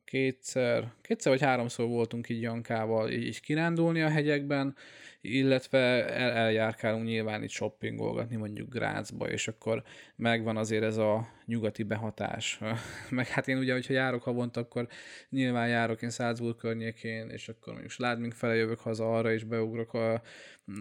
kétszer, 0.08 0.92
kétszer 1.02 1.32
vagy 1.32 1.40
háromszor 1.40 1.86
voltunk 1.86 2.28
így 2.28 2.40
Jankával 2.40 3.10
így, 3.10 3.26
így 3.26 3.40
kirándulni 3.40 4.02
a 4.02 4.08
hegyekben, 4.08 4.76
illetve 5.20 5.78
el, 6.08 6.30
eljárkálunk 6.30 7.04
nyilván 7.04 7.42
itt 7.42 7.50
shoppingolgatni 7.50 8.36
mondjuk 8.36 8.74
Grácsba, 8.74 9.30
és 9.30 9.48
akkor 9.48 9.82
megvan 10.16 10.56
azért 10.56 10.82
ez 10.82 10.96
a 10.96 11.28
nyugati 11.46 11.82
behatás. 11.82 12.58
Meg 13.10 13.26
hát 13.26 13.48
én 13.48 13.58
ugye, 13.58 13.72
hogyha 13.72 13.92
járok 13.92 14.22
havonta, 14.22 14.60
akkor 14.60 14.88
nyilván 15.30 15.68
járok 15.68 16.02
én 16.02 16.10
Salzburg 16.10 16.56
környékén, 16.56 17.28
és 17.28 17.48
akkor 17.48 17.72
mondjuk 17.72 17.92
Sládming 17.92 18.32
fele 18.32 18.54
jövök 18.54 18.80
haza 18.80 19.16
arra, 19.16 19.32
és 19.32 19.44
beugrok 19.44 19.94
a, 19.94 20.22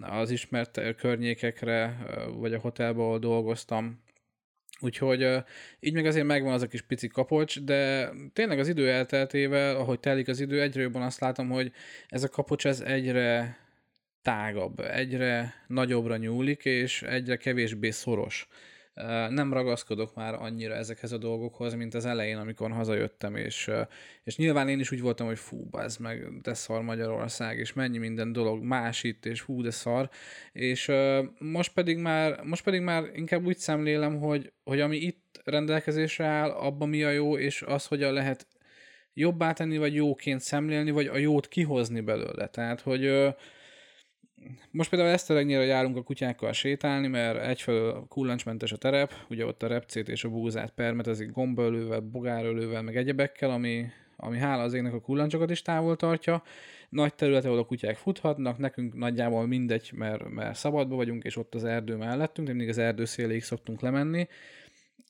az 0.00 0.30
ismert 0.30 0.94
környékekre, 0.96 1.96
vagy 2.36 2.54
a 2.54 2.60
hotelbe, 2.60 3.02
ahol 3.02 3.18
dolgoztam, 3.18 4.02
Úgyhogy 4.80 5.26
így 5.80 5.94
meg 5.94 6.06
azért 6.06 6.26
megvan 6.26 6.52
az 6.52 6.62
a 6.62 6.66
kis 6.66 6.82
pici 6.82 7.08
kapocs, 7.08 7.60
de 7.60 8.10
tényleg 8.32 8.58
az 8.58 8.68
idő 8.68 8.90
elteltével, 8.90 9.76
ahogy 9.76 10.00
telik 10.00 10.28
az 10.28 10.40
idő, 10.40 10.60
egyre 10.60 10.80
jobban 10.80 11.02
azt 11.02 11.20
látom, 11.20 11.48
hogy 11.48 11.72
ez 12.08 12.22
a 12.22 12.28
kapocs 12.28 12.66
ez 12.66 12.80
egyre 12.80 13.58
tágabb, 14.22 14.80
egyre 14.80 15.54
nagyobbra 15.66 16.16
nyúlik, 16.16 16.64
és 16.64 17.02
egyre 17.02 17.36
kevésbé 17.36 17.90
szoros. 17.90 18.48
Nem 19.28 19.52
ragaszkodok 19.52 20.14
már 20.14 20.34
annyira 20.34 20.74
ezekhez 20.74 21.12
a 21.12 21.18
dolgokhoz, 21.18 21.74
mint 21.74 21.94
az 21.94 22.04
elején, 22.04 22.36
amikor 22.36 22.70
hazajöttem, 22.70 23.36
és, 23.36 23.70
és 24.24 24.36
nyilván 24.36 24.68
én 24.68 24.80
is 24.80 24.90
úgy 24.92 25.00
voltam, 25.00 25.26
hogy 25.26 25.38
fú, 25.38 25.68
ez 25.72 25.96
meg, 25.96 26.40
de 26.40 26.54
szar 26.54 26.82
Magyarország, 26.82 27.58
és 27.58 27.72
mennyi 27.72 27.98
minden 27.98 28.32
dolog 28.32 28.62
más 28.62 29.02
itt, 29.02 29.26
és 29.26 29.40
hú, 29.40 29.62
de 29.62 29.70
szar, 29.70 30.10
és 30.52 30.90
most 31.38 31.72
pedig 31.72 31.98
már, 31.98 32.42
most 32.42 32.64
pedig 32.64 32.80
már 32.80 33.04
inkább 33.14 33.46
úgy 33.46 33.58
szemlélem, 33.58 34.18
hogy, 34.18 34.52
hogy 34.64 34.80
ami 34.80 34.96
itt 34.96 35.40
rendelkezésre 35.44 36.26
áll, 36.26 36.50
abban 36.50 36.88
mi 36.88 37.02
a 37.02 37.10
jó, 37.10 37.38
és 37.38 37.62
az, 37.62 37.86
hogyan 37.86 38.12
lehet 38.12 38.46
jobbá 39.14 39.52
tenni, 39.52 39.78
vagy 39.78 39.94
jóként 39.94 40.40
szemlélni, 40.40 40.90
vagy 40.90 41.06
a 41.06 41.16
jót 41.16 41.48
kihozni 41.48 42.00
belőle. 42.00 42.48
Tehát, 42.48 42.80
hogy 42.80 43.34
most 44.70 44.90
például 44.90 45.10
Eszteregnyire 45.10 45.64
járunk 45.64 45.96
a 45.96 46.02
kutyákkal 46.02 46.52
sétálni, 46.52 47.06
mert 47.06 47.46
egyfelől 47.46 48.04
kullancsmentes 48.08 48.72
a 48.72 48.76
terep, 48.76 49.12
ugye 49.30 49.46
ott 49.46 49.62
a 49.62 49.66
repcét 49.66 50.08
és 50.08 50.24
a 50.24 50.28
búzát 50.28 50.70
permetezik 50.70 51.30
gombaölővel, 51.30 52.00
bogárölővel, 52.00 52.82
meg 52.82 52.96
egyebekkel, 52.96 53.50
ami, 53.50 53.86
ami 54.16 54.38
hála 54.38 54.62
az 54.62 54.74
égnek 54.74 54.94
a 54.94 55.00
kullancsokat 55.00 55.50
is 55.50 55.62
távol 55.62 55.96
tartja. 55.96 56.42
Nagy 56.88 57.14
terület, 57.14 57.44
ahol 57.44 57.58
a 57.58 57.64
kutyák 57.64 57.96
futhatnak, 57.96 58.58
nekünk 58.58 58.94
nagyjából 58.94 59.46
mindegy, 59.46 59.90
mert, 59.94 60.28
mert 60.28 60.56
szabadba 60.56 60.96
vagyunk, 60.96 61.24
és 61.24 61.36
ott 61.36 61.54
az 61.54 61.64
erdő 61.64 61.96
mellettünk, 61.96 62.46
de 62.46 62.52
mindig 62.52 62.70
az 62.70 62.78
erdő 62.78 63.04
széléig 63.04 63.42
szoktunk 63.42 63.80
lemenni, 63.80 64.28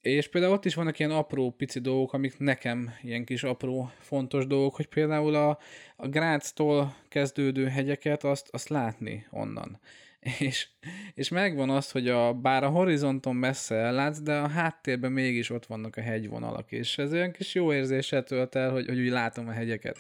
és 0.01 0.29
például 0.29 0.53
ott 0.53 0.65
is 0.65 0.75
vannak 0.75 0.99
ilyen 0.99 1.11
apró 1.11 1.51
pici 1.51 1.81
dolgok, 1.81 2.13
amik 2.13 2.39
nekem 2.39 2.95
ilyen 3.03 3.25
kis 3.25 3.43
apró 3.43 3.91
fontos 3.99 4.47
dolgok, 4.47 4.75
hogy 4.75 4.87
például 4.87 5.35
a, 5.35 5.59
a 5.97 6.09
Gráctól 6.09 6.97
kezdődő 7.09 7.67
hegyeket 7.67 8.25
azt, 8.25 8.49
azt 8.51 8.69
látni 8.69 9.27
onnan. 9.31 9.81
És, 10.39 10.69
és 11.15 11.29
megvan 11.29 11.71
az, 11.71 11.91
hogy 11.91 12.09
a, 12.09 12.33
bár 12.33 12.65
a 12.65 12.69
horizonton 12.69 13.37
messze 13.37 13.75
ellátsz, 13.75 14.21
de 14.21 14.37
a 14.37 14.49
háttérben 14.49 15.13
mégis 15.13 15.51
ott 15.51 15.67
vannak 15.67 15.97
a 15.97 16.01
hegyvonalak, 16.01 16.73
és 16.73 16.99
ez 16.99 17.13
olyan 17.13 17.33
kis 17.33 17.55
jó 17.55 17.73
érzéssel 17.73 18.23
tölt 18.23 18.55
el, 18.55 18.71
hogy, 18.71 18.87
hogy 18.87 18.99
úgy 18.99 19.09
látom 19.09 19.49
a 19.49 19.53
hegyeket. 19.53 19.99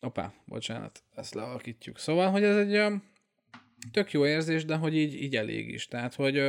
Opá, 0.00 0.32
bocsánat, 0.44 1.02
ezt 1.14 1.34
lealakítjuk. 1.34 1.98
Szóval, 1.98 2.30
hogy 2.30 2.42
ez 2.42 2.56
egy 2.56 2.70
olyan 2.70 3.02
tök 3.92 4.12
jó 4.12 4.26
érzés, 4.26 4.64
de 4.64 4.76
hogy 4.76 4.96
így, 4.96 5.22
így 5.22 5.36
elég 5.36 5.68
is. 5.68 5.86
Tehát, 5.86 6.14
hogy 6.14 6.42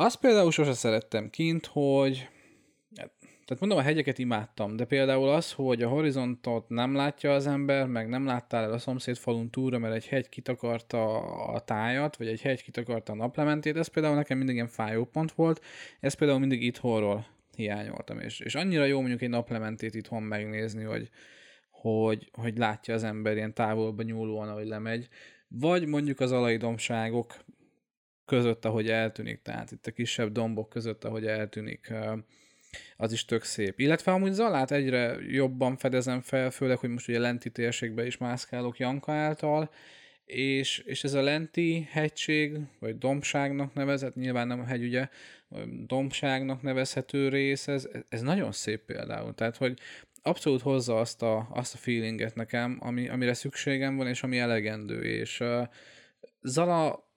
azt 0.00 0.16
például 0.20 0.50
sose 0.50 0.72
szerettem 0.72 1.30
kint, 1.30 1.66
hogy 1.66 2.28
tehát 3.44 3.62
mondom, 3.62 3.78
a 3.78 3.82
hegyeket 3.82 4.18
imádtam, 4.18 4.76
de 4.76 4.84
például 4.84 5.28
az, 5.28 5.52
hogy 5.52 5.82
a 5.82 5.88
horizontot 5.88 6.68
nem 6.68 6.94
látja 6.94 7.32
az 7.32 7.46
ember, 7.46 7.86
meg 7.86 8.08
nem 8.08 8.26
láttál 8.26 8.64
el 8.64 8.72
a 8.72 8.78
szomszéd 8.78 9.16
falun 9.16 9.50
túlra, 9.50 9.78
mert 9.78 9.94
egy 9.94 10.06
hegy 10.06 10.28
kitakarta 10.28 11.18
a 11.46 11.60
tájat, 11.60 12.16
vagy 12.16 12.26
egy 12.26 12.40
hegy 12.40 12.62
kitakarta 12.62 13.12
a 13.12 13.16
naplementét, 13.16 13.76
ez 13.76 13.86
például 13.88 14.14
nekem 14.14 14.36
mindig 14.36 14.54
ilyen 14.54 14.68
fájó 14.68 15.04
pont 15.04 15.32
volt, 15.32 15.64
ez 16.00 16.14
például 16.14 16.38
mindig 16.38 16.62
itthonról 16.62 17.26
hiányoltam, 17.56 18.20
és, 18.20 18.40
és 18.40 18.54
annyira 18.54 18.84
jó 18.84 18.98
mondjuk 18.98 19.22
egy 19.22 19.28
naplementét 19.28 19.94
itthon 19.94 20.22
megnézni, 20.22 20.84
hogy, 20.84 21.08
hogy, 21.70 22.30
hogy 22.32 22.58
látja 22.58 22.94
az 22.94 23.04
ember 23.04 23.36
ilyen 23.36 23.54
távolba 23.54 24.02
nyúlóan, 24.02 24.48
ahogy 24.48 24.66
lemegy, 24.66 25.08
vagy 25.48 25.86
mondjuk 25.86 26.20
az 26.20 26.32
alaidomságok 26.32 27.34
között, 28.28 28.64
ahogy 28.64 28.88
eltűnik, 28.88 29.42
tehát 29.42 29.70
itt 29.70 29.86
a 29.86 29.90
kisebb 29.90 30.32
dombok 30.32 30.68
között, 30.68 31.04
ahogy 31.04 31.26
eltűnik, 31.26 31.92
az 32.96 33.12
is 33.12 33.24
tök 33.24 33.42
szép. 33.42 33.80
Illetve 33.80 34.12
amúgy 34.12 34.32
Zalát 34.32 34.70
egyre 34.70 35.16
jobban 35.28 35.76
fedezem 35.76 36.20
fel, 36.20 36.50
főleg, 36.50 36.78
hogy 36.78 36.90
most 36.90 37.08
ugye 37.08 37.18
lenti 37.18 37.50
térségbe 37.50 38.06
is 38.06 38.16
mászkálok 38.16 38.78
Janka 38.78 39.12
által, 39.12 39.70
és, 40.24 40.78
és 40.78 41.04
ez 41.04 41.14
a 41.14 41.22
lenti 41.22 41.88
hegység, 41.90 42.58
vagy 42.78 42.98
dombságnak 42.98 43.74
nevezett, 43.74 44.14
nyilván 44.14 44.46
nem 44.46 44.60
a 44.60 44.64
hegy, 44.64 44.82
ugye, 44.82 45.08
dombságnak 45.86 46.62
nevezhető 46.62 47.28
rész, 47.28 47.68
ez, 47.68 47.88
ez 48.08 48.20
nagyon 48.20 48.52
szép 48.52 48.80
például. 48.80 49.34
Tehát, 49.34 49.56
hogy 49.56 49.78
abszolút 50.22 50.62
hozza 50.62 51.00
azt 51.00 51.22
a, 51.22 51.48
azt 51.50 51.74
a 51.74 51.78
feelinget 51.78 52.34
nekem, 52.34 52.78
ami, 52.80 53.08
amire 53.08 53.34
szükségem 53.34 53.96
van, 53.96 54.06
és 54.06 54.22
ami 54.22 54.38
elegendő, 54.38 55.02
és 55.02 55.40
uh, 55.40 55.66
Zala 56.42 57.07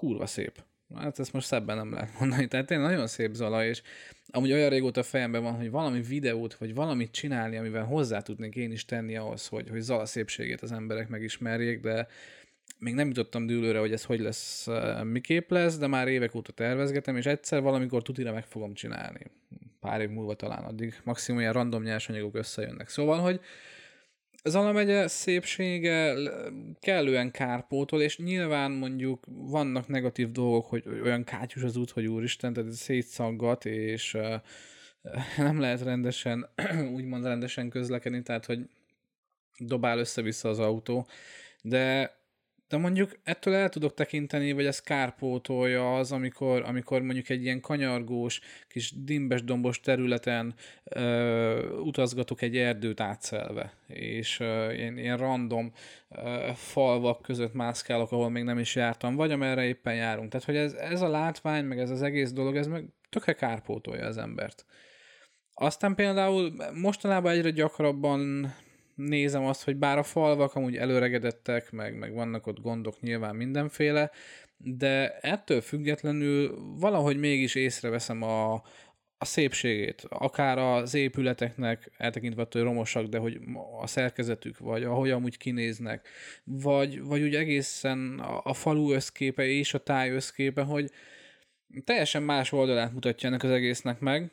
kurva 0.00 0.26
szép. 0.26 0.64
Hát 0.94 1.18
ezt 1.18 1.32
most 1.32 1.46
szebben 1.46 1.76
nem 1.76 1.92
lehet 1.92 2.18
mondani. 2.18 2.48
Tehát 2.48 2.66
tényleg 2.66 2.90
nagyon 2.90 3.06
szép 3.06 3.34
Zala, 3.34 3.64
és 3.64 3.82
amúgy 4.30 4.52
olyan 4.52 4.70
régóta 4.70 5.02
fejemben 5.02 5.42
van, 5.42 5.54
hogy 5.54 5.70
valami 5.70 6.00
videót, 6.00 6.54
vagy 6.54 6.74
valamit 6.74 7.12
csinálni, 7.12 7.56
amivel 7.56 7.84
hozzá 7.84 8.20
tudnék 8.20 8.56
én 8.56 8.72
is 8.72 8.84
tenni 8.84 9.16
ahhoz, 9.16 9.46
hogy, 9.46 9.68
hogy 9.68 9.80
Zala 9.80 10.06
szépségét 10.06 10.60
az 10.60 10.72
emberek 10.72 11.08
megismerjék, 11.08 11.80
de 11.80 12.06
még 12.78 12.94
nem 12.94 13.08
jutottam 13.08 13.46
dűlőre, 13.46 13.78
hogy 13.78 13.92
ez 13.92 14.04
hogy 14.04 14.20
lesz, 14.20 14.66
eh, 14.66 15.04
miképp 15.04 15.50
lesz, 15.50 15.78
de 15.78 15.86
már 15.86 16.08
évek 16.08 16.34
óta 16.34 16.52
tervezgetem, 16.52 17.16
és 17.16 17.26
egyszer 17.26 17.62
valamikor 17.62 18.02
tutira 18.02 18.32
meg 18.32 18.44
fogom 18.44 18.74
csinálni. 18.74 19.20
Pár 19.80 20.00
év 20.00 20.08
múlva 20.08 20.34
talán 20.34 20.64
addig. 20.64 21.00
Maximum 21.04 21.40
ilyen 21.40 21.52
random 21.52 21.82
nyersanyagok 21.82 22.34
összejönnek. 22.34 22.88
Szóval, 22.88 23.18
hogy 23.18 23.40
Zala 24.44 24.72
megye 24.72 25.08
szépsége 25.08 26.14
kellően 26.80 27.30
kárpótol, 27.30 28.02
és 28.02 28.18
nyilván 28.18 28.70
mondjuk 28.70 29.24
vannak 29.28 29.88
negatív 29.88 30.30
dolgok, 30.30 30.66
hogy 30.66 30.84
olyan 31.02 31.24
kátyus 31.24 31.62
az 31.62 31.76
út, 31.76 31.90
hogy 31.90 32.06
úristen, 32.06 32.52
tehát 32.52 32.70
szétszaggat, 32.70 33.64
és 33.64 34.16
nem 35.36 35.60
lehet 35.60 35.82
rendesen, 35.82 36.48
úgymond 36.96 37.24
rendesen 37.24 37.68
közlekedni, 37.68 38.22
tehát 38.22 38.46
hogy 38.46 38.68
dobál 39.58 39.98
össze-vissza 39.98 40.48
az 40.48 40.58
autó, 40.58 41.06
de 41.62 42.14
de 42.70 42.76
mondjuk 42.76 43.18
ettől 43.24 43.54
el 43.54 43.68
tudok 43.68 43.94
tekinteni, 43.94 44.52
vagy 44.52 44.66
ez 44.66 44.80
kárpótolja 44.80 45.96
az, 45.96 46.12
amikor, 46.12 46.62
amikor 46.62 47.02
mondjuk 47.02 47.28
egy 47.28 47.42
ilyen 47.42 47.60
kanyargós, 47.60 48.40
kis 48.68 48.92
dimbes 49.04 49.44
dombos 49.44 49.80
területen 49.80 50.54
ö, 50.84 51.78
utazgatok 51.78 52.42
egy 52.42 52.56
erdőt 52.56 53.00
átszelve, 53.00 53.72
és 53.86 54.40
ö, 54.40 54.72
ilyen, 54.72 54.98
ilyen 54.98 55.16
random 55.16 55.72
ö, 56.08 56.50
falvak 56.54 57.22
között 57.22 57.54
mászkálok, 57.54 58.12
ahol 58.12 58.30
még 58.30 58.42
nem 58.42 58.58
is 58.58 58.74
jártam, 58.74 59.14
vagy 59.14 59.32
amerre 59.32 59.64
éppen 59.64 59.94
járunk. 59.94 60.30
Tehát, 60.30 60.46
hogy 60.46 60.56
ez, 60.56 60.72
ez 60.72 61.00
a 61.00 61.08
látvány, 61.08 61.64
meg 61.64 61.78
ez 61.78 61.90
az 61.90 62.02
egész 62.02 62.32
dolog, 62.32 62.56
ez 62.56 62.66
meg 62.66 62.84
tökre 63.08 63.32
kárpótolja 63.32 64.06
az 64.06 64.18
embert. 64.18 64.64
Aztán 65.54 65.94
például 65.94 66.52
mostanában 66.74 67.32
egyre 67.32 67.50
gyakrabban 67.50 68.52
nézem 69.08 69.44
azt, 69.44 69.64
hogy 69.64 69.76
bár 69.76 69.98
a 69.98 70.02
falvak 70.02 70.54
amúgy 70.54 70.76
előregedettek, 70.76 71.70
meg, 71.70 71.98
meg 71.98 72.14
vannak 72.14 72.46
ott 72.46 72.60
gondok 72.60 73.00
nyilván 73.00 73.36
mindenféle, 73.36 74.10
de 74.56 75.18
ettől 75.20 75.60
függetlenül 75.60 76.58
valahogy 76.78 77.16
mégis 77.16 77.54
észreveszem 77.54 78.22
a, 78.22 78.52
a 79.18 79.24
szépségét, 79.24 80.06
akár 80.08 80.58
az 80.58 80.94
épületeknek, 80.94 81.90
eltekintve 81.96 82.42
attól, 82.42 82.62
hogy 82.62 82.70
romosak, 82.70 83.06
de 83.06 83.18
hogy 83.18 83.40
a 83.80 83.86
szerkezetük, 83.86 84.58
vagy 84.58 84.84
ahogy 84.84 85.10
amúgy 85.10 85.36
kinéznek, 85.36 86.08
vagy, 86.44 87.02
vagy 87.02 87.22
úgy 87.22 87.34
egészen 87.34 88.18
a, 88.18 88.40
a 88.44 88.54
falu 88.54 88.92
összképe 88.92 89.44
és 89.46 89.74
a 89.74 89.78
táj 89.78 90.10
összképe, 90.10 90.62
hogy 90.62 90.90
teljesen 91.84 92.22
más 92.22 92.52
oldalát 92.52 92.92
mutatja 92.92 93.28
ennek 93.28 93.42
az 93.42 93.50
egésznek 93.50 94.00
meg, 94.00 94.30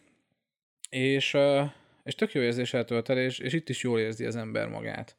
és 0.90 1.34
uh, 1.34 1.70
és 2.08 2.16
tök 2.16 2.34
jó 2.34 2.42
érzéssel 2.42 2.86
tölt 2.86 3.10
el, 3.10 3.18
és, 3.18 3.40
és 3.40 3.54
itt 3.54 3.70
is 3.70 3.84
jól 3.84 4.00
érzi 4.00 4.26
az 4.26 4.36
ember 4.36 4.68
magát. 4.68 5.16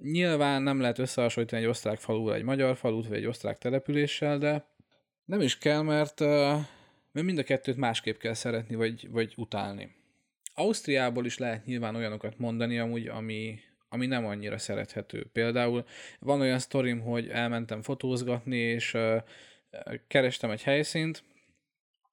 Nyilván 0.00 0.62
nem 0.62 0.80
lehet 0.80 0.98
összehasonlítani 0.98 1.62
egy 1.62 1.68
osztrák 1.68 1.98
falúra 1.98 2.34
egy 2.34 2.42
magyar 2.42 2.76
falut, 2.76 3.06
vagy 3.06 3.16
egy 3.16 3.26
osztrák 3.26 3.58
településsel, 3.58 4.38
de 4.38 4.66
nem 5.24 5.40
is 5.40 5.58
kell, 5.58 5.82
mert, 5.82 6.20
mert 7.12 7.26
mind 7.26 7.38
a 7.38 7.42
kettőt 7.42 7.76
másképp 7.76 8.18
kell 8.18 8.34
szeretni, 8.34 8.74
vagy, 8.74 9.10
vagy 9.10 9.32
utálni. 9.36 9.94
Ausztriából 10.54 11.26
is 11.26 11.38
lehet 11.38 11.64
nyilván 11.64 11.96
olyanokat 11.96 12.38
mondani, 12.38 12.78
amúgy, 12.78 13.06
ami, 13.06 13.58
ami 13.88 14.06
nem 14.06 14.26
annyira 14.26 14.58
szerethető. 14.58 15.26
Például 15.32 15.84
van 16.18 16.40
olyan 16.40 16.58
sztorim, 16.58 17.00
hogy 17.00 17.28
elmentem 17.28 17.82
fotózgatni, 17.82 18.56
és 18.56 18.96
kerestem 20.08 20.50
egy 20.50 20.62
helyszínt, 20.62 21.22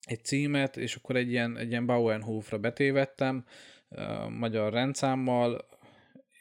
egy 0.05 0.23
címet, 0.23 0.77
és 0.77 0.95
akkor 0.95 1.15
egy 1.15 1.29
ilyen, 1.29 1.57
egy 1.57 1.69
ilyen 1.69 1.85
Bauernhofra 1.85 2.57
betévettem, 2.57 3.45
magyar 4.29 4.73
rendszámmal, 4.73 5.65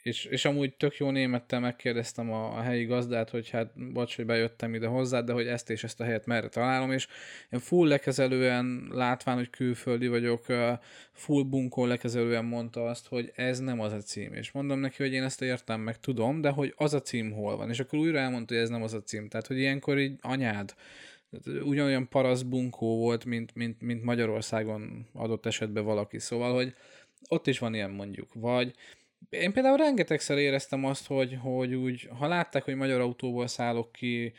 és, 0.03 0.25
és 0.25 0.45
amúgy 0.45 0.75
tök 0.75 0.97
jó 0.97 1.09
némettel 1.09 1.59
megkérdeztem 1.59 2.31
a, 2.31 2.57
a 2.57 2.61
helyi 2.61 2.85
gazdát, 2.85 3.29
hogy 3.29 3.49
hát 3.49 3.91
bocs, 3.93 4.15
hogy 4.15 4.25
bejöttem 4.25 4.73
ide 4.73 4.87
hozzá, 4.87 5.21
de 5.21 5.33
hogy 5.33 5.47
ezt 5.47 5.69
és 5.69 5.83
ezt 5.83 5.99
a 5.99 6.03
helyet 6.03 6.25
merre 6.25 6.47
találom, 6.47 6.91
és 6.91 7.07
én 7.51 7.59
full 7.59 7.87
lekezelően 7.87 8.87
látván, 8.91 9.35
hogy 9.35 9.49
külföldi 9.49 10.07
vagyok, 10.07 10.45
full 11.11 11.43
bunkó 11.43 11.85
lekezelően 11.85 12.45
mondta 12.45 12.85
azt, 12.85 13.07
hogy 13.07 13.31
ez 13.35 13.59
nem 13.59 13.79
az 13.79 13.91
a 13.91 14.01
cím, 14.01 14.33
és 14.33 14.51
mondom 14.51 14.79
neki, 14.79 15.03
hogy 15.03 15.13
én 15.13 15.23
ezt 15.23 15.41
értem, 15.41 15.81
meg 15.81 15.99
tudom, 15.99 16.41
de 16.41 16.49
hogy 16.49 16.73
az 16.75 16.93
a 16.93 17.01
cím 17.01 17.31
hol 17.31 17.57
van, 17.57 17.69
és 17.69 17.79
akkor 17.79 17.99
újra 17.99 18.19
elmondta, 18.19 18.53
hogy 18.53 18.63
ez 18.63 18.69
nem 18.69 18.83
az 18.83 18.93
a 18.93 19.03
cím, 19.03 19.27
tehát 19.29 19.47
hogy 19.47 19.57
ilyenkor 19.57 19.99
így 19.99 20.17
anyád, 20.21 20.73
ugyanolyan 21.63 22.09
parasz 22.09 22.41
bunkó 22.41 22.97
volt, 22.97 23.25
mint, 23.25 23.55
mint, 23.55 23.81
mint 23.81 24.03
Magyarországon 24.03 25.07
adott 25.13 25.45
esetben 25.45 25.83
valaki, 25.83 26.19
szóval, 26.19 26.53
hogy 26.53 26.73
ott 27.29 27.47
is 27.47 27.59
van 27.59 27.73
ilyen 27.73 27.91
mondjuk. 27.91 28.33
Vagy 28.33 28.73
én 29.29 29.53
például 29.53 29.77
rengetegszer 29.77 30.37
éreztem 30.37 30.85
azt, 30.85 31.07
hogy, 31.07 31.37
hogy 31.41 31.73
úgy, 31.73 32.09
ha 32.19 32.27
látták, 32.27 32.63
hogy 32.63 32.75
magyar 32.75 33.01
autóból 33.01 33.47
szállok 33.47 33.91
ki, 33.91 34.33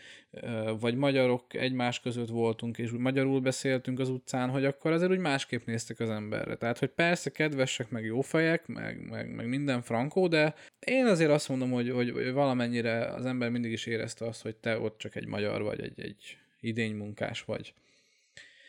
vagy 0.80 0.94
magyarok 0.94 1.54
egymás 1.54 2.00
között 2.00 2.28
voltunk, 2.28 2.78
és 2.78 2.92
úgy 2.92 2.98
magyarul 2.98 3.40
beszéltünk 3.40 3.98
az 4.00 4.08
utcán, 4.08 4.50
hogy 4.50 4.64
akkor 4.64 4.92
azért 4.92 5.10
úgy 5.10 5.18
másképp 5.18 5.66
néztek 5.66 6.00
az 6.00 6.10
emberre. 6.10 6.56
Tehát, 6.56 6.78
hogy 6.78 6.88
persze 6.88 7.30
kedvesek, 7.30 7.90
meg 7.90 8.04
jó 8.04 8.20
fejek, 8.20 8.66
meg, 8.66 9.08
meg, 9.10 9.34
meg 9.34 9.48
minden 9.48 9.82
frankó, 9.82 10.28
de 10.28 10.54
én 10.78 11.06
azért 11.06 11.30
azt 11.30 11.48
mondom, 11.48 11.70
hogy, 11.70 11.90
hogy 11.90 12.32
valamennyire 12.32 13.06
az 13.06 13.26
ember 13.26 13.50
mindig 13.50 13.72
is 13.72 13.86
érezte 13.86 14.26
azt, 14.26 14.42
hogy 14.42 14.56
te 14.56 14.78
ott 14.78 14.98
csak 14.98 15.16
egy 15.16 15.26
magyar 15.26 15.62
vagy, 15.62 15.80
egy, 15.80 16.00
egy 16.00 16.38
idénymunkás 16.60 17.42
vagy. 17.42 17.74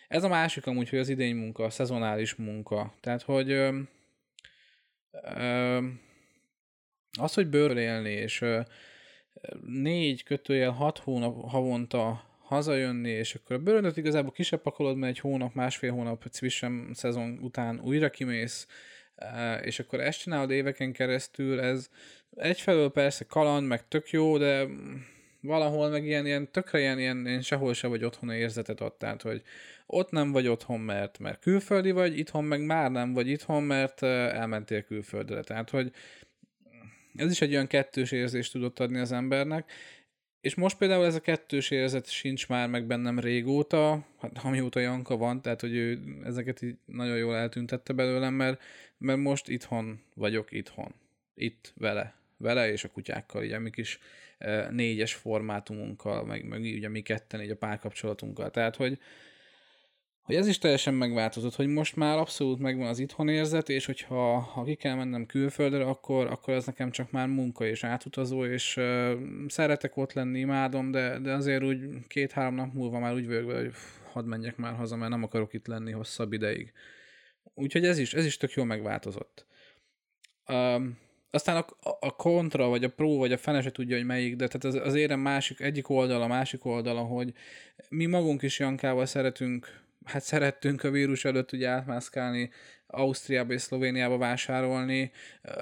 Ez 0.07 0.23
a 0.23 0.27
másik 0.27 0.67
amúgy, 0.67 0.89
hogy 0.89 0.99
az 0.99 1.09
idénymunka, 1.09 1.63
a 1.63 1.69
szezonális 1.69 2.35
munka. 2.35 2.93
Tehát, 2.99 3.21
hogy 3.21 3.69
az, 7.19 7.33
hogy 7.33 7.47
bőrről 7.47 7.77
élni, 7.77 8.11
és 8.11 8.45
négy 9.65 10.23
kötőjel 10.23 10.71
hat 10.71 10.97
hónap 10.97 11.49
havonta 11.49 12.23
hazajönni, 12.39 13.09
és 13.09 13.35
akkor 13.35 13.55
a 13.55 13.59
bőröndöt 13.59 13.97
igazából 13.97 14.31
kisebb 14.31 14.61
pakolod, 14.61 14.97
mert 14.97 15.11
egy 15.11 15.19
hónap, 15.19 15.53
másfél 15.53 15.91
hónap 15.91 16.25
Cvisem 16.29 16.89
szezon 16.93 17.39
után 17.41 17.79
újra 17.79 18.09
kimész, 18.09 18.67
és 19.61 19.79
akkor 19.79 19.99
ezt 19.99 20.19
csinálod 20.19 20.51
éveken 20.51 20.91
keresztül, 20.91 21.59
ez 21.59 21.89
egyfelől 22.35 22.91
persze 22.91 23.25
kaland, 23.25 23.67
meg 23.67 23.87
tök 23.87 24.09
jó, 24.09 24.37
de 24.37 24.67
valahol 25.45 25.89
meg 25.89 26.05
ilyen, 26.05 26.25
ilyen 26.25 26.51
tökre 26.51 26.79
ilyen, 26.79 26.99
ilyen, 26.99 27.27
ilyen 27.27 27.41
sehol 27.41 27.73
se 27.73 27.87
vagy 27.87 28.03
otthon 28.03 28.29
érzetet 28.29 28.81
ad, 28.81 28.93
tehát 28.93 29.21
hogy 29.21 29.41
ott 29.85 30.11
nem 30.11 30.31
vagy 30.31 30.47
otthon, 30.47 30.79
mert, 30.79 31.19
mert 31.19 31.39
külföldi 31.39 31.91
vagy, 31.91 32.17
itthon 32.17 32.43
meg 32.43 32.65
már 32.65 32.91
nem 32.91 33.13
vagy 33.13 33.27
itthon, 33.27 33.63
mert 33.63 34.03
elmentél 34.03 34.81
külföldre. 34.81 35.41
Tehát, 35.41 35.69
hogy 35.69 35.91
ez 37.15 37.31
is 37.31 37.41
egy 37.41 37.53
olyan 37.53 37.67
kettős 37.67 38.11
érzést 38.11 38.51
tudott 38.51 38.79
adni 38.79 38.99
az 38.99 39.11
embernek, 39.11 39.71
és 40.41 40.55
most 40.55 40.77
például 40.77 41.05
ez 41.05 41.15
a 41.15 41.19
kettős 41.19 41.71
érzet 41.71 42.09
sincs 42.09 42.47
már 42.47 42.69
meg 42.69 42.85
bennem 42.85 43.19
régóta, 43.19 44.05
hát 44.19 44.39
amióta 44.43 44.79
Janka 44.79 45.17
van, 45.17 45.41
tehát 45.41 45.61
hogy 45.61 45.75
ő 45.75 45.99
ezeket 46.23 46.61
így 46.61 46.75
nagyon 46.85 47.17
jól 47.17 47.35
eltüntette 47.35 47.93
belőlem, 47.93 48.33
mert, 48.33 48.61
mert 48.97 49.19
most 49.19 49.49
itthon 49.49 50.01
vagyok 50.13 50.51
itthon. 50.51 50.93
Itt 51.35 51.73
vele. 51.75 52.24
Vele 52.37 52.71
és 52.71 52.83
a 52.83 52.89
kutyákkal, 52.89 53.43
így 53.43 53.51
amik 53.51 53.77
is 53.77 53.99
négyes 54.69 55.13
formátumunkkal, 55.13 56.25
meg, 56.25 56.45
meg 56.45 56.61
ugye 56.61 56.89
mi 56.89 57.01
ketten 57.01 57.41
így 57.41 57.49
a 57.49 57.55
párkapcsolatunkkal. 57.55 58.51
Tehát, 58.51 58.75
hogy, 58.75 58.99
hogy 60.21 60.35
ez 60.35 60.47
is 60.47 60.57
teljesen 60.57 60.93
megváltozott, 60.93 61.55
hogy 61.55 61.67
most 61.67 61.95
már 61.95 62.17
abszolút 62.17 62.59
megvan 62.59 62.87
az 62.87 62.99
itthon 62.99 63.29
érzet, 63.29 63.69
és 63.69 63.85
hogyha 63.85 64.39
ha 64.39 64.63
ki 64.63 64.75
kell 64.75 64.95
mennem 64.95 65.25
külföldre, 65.25 65.85
akkor, 65.85 66.27
akkor 66.27 66.53
ez 66.53 66.65
nekem 66.65 66.91
csak 66.91 67.11
már 67.11 67.27
munka 67.27 67.65
és 67.65 67.83
átutazó, 67.83 68.45
és 68.45 68.77
uh, 68.77 69.11
szeretek 69.47 69.97
ott 69.97 70.13
lenni, 70.13 70.39
imádom, 70.39 70.91
de, 70.91 71.19
de 71.19 71.33
azért 71.33 71.63
úgy 71.63 72.07
két-három 72.07 72.55
nap 72.55 72.73
múlva 72.73 72.99
már 72.99 73.13
úgy 73.13 73.27
vagyok 73.27 73.51
hogy 73.51 73.73
hadd 74.11 74.25
menjek 74.25 74.57
már 74.57 74.73
haza, 74.73 74.95
mert 74.95 75.11
nem 75.11 75.23
akarok 75.23 75.53
itt 75.53 75.67
lenni 75.67 75.91
hosszabb 75.91 76.33
ideig. 76.33 76.73
Úgyhogy 77.53 77.85
ez 77.85 77.97
is, 77.97 78.13
ez 78.13 78.25
is 78.25 78.37
tök 78.37 78.51
jól 78.51 78.65
megváltozott. 78.65 79.45
Um, 80.47 80.97
aztán 81.35 81.57
a, 81.57 81.89
a 81.99 82.15
kontra, 82.15 82.67
vagy 82.67 82.83
a 82.83 82.89
pro, 82.89 83.17
vagy 83.17 83.31
a 83.31 83.37
fene 83.37 83.61
se 83.61 83.71
tudja, 83.71 83.95
hogy 83.95 84.05
melyik, 84.05 84.35
de 84.35 84.47
tehát 84.47 84.77
az, 84.77 84.87
az 84.87 84.95
érem 84.95 85.19
másik, 85.19 85.59
egyik 85.59 85.89
oldala, 85.89 86.27
másik 86.27 86.65
oldala, 86.65 87.01
hogy 87.01 87.33
mi 87.89 88.05
magunk 88.05 88.41
is 88.41 88.59
Jankával 88.59 89.05
szeretünk 89.05 89.83
hát 90.05 90.23
szerettünk 90.23 90.83
a 90.83 90.89
vírus 90.89 91.25
előtt 91.25 91.51
ugye 91.51 91.67
átmászkálni, 91.67 92.49
Ausztriába 92.87 93.53
és 93.53 93.61
Szlovéniába 93.61 94.17
vásárolni. 94.17 95.11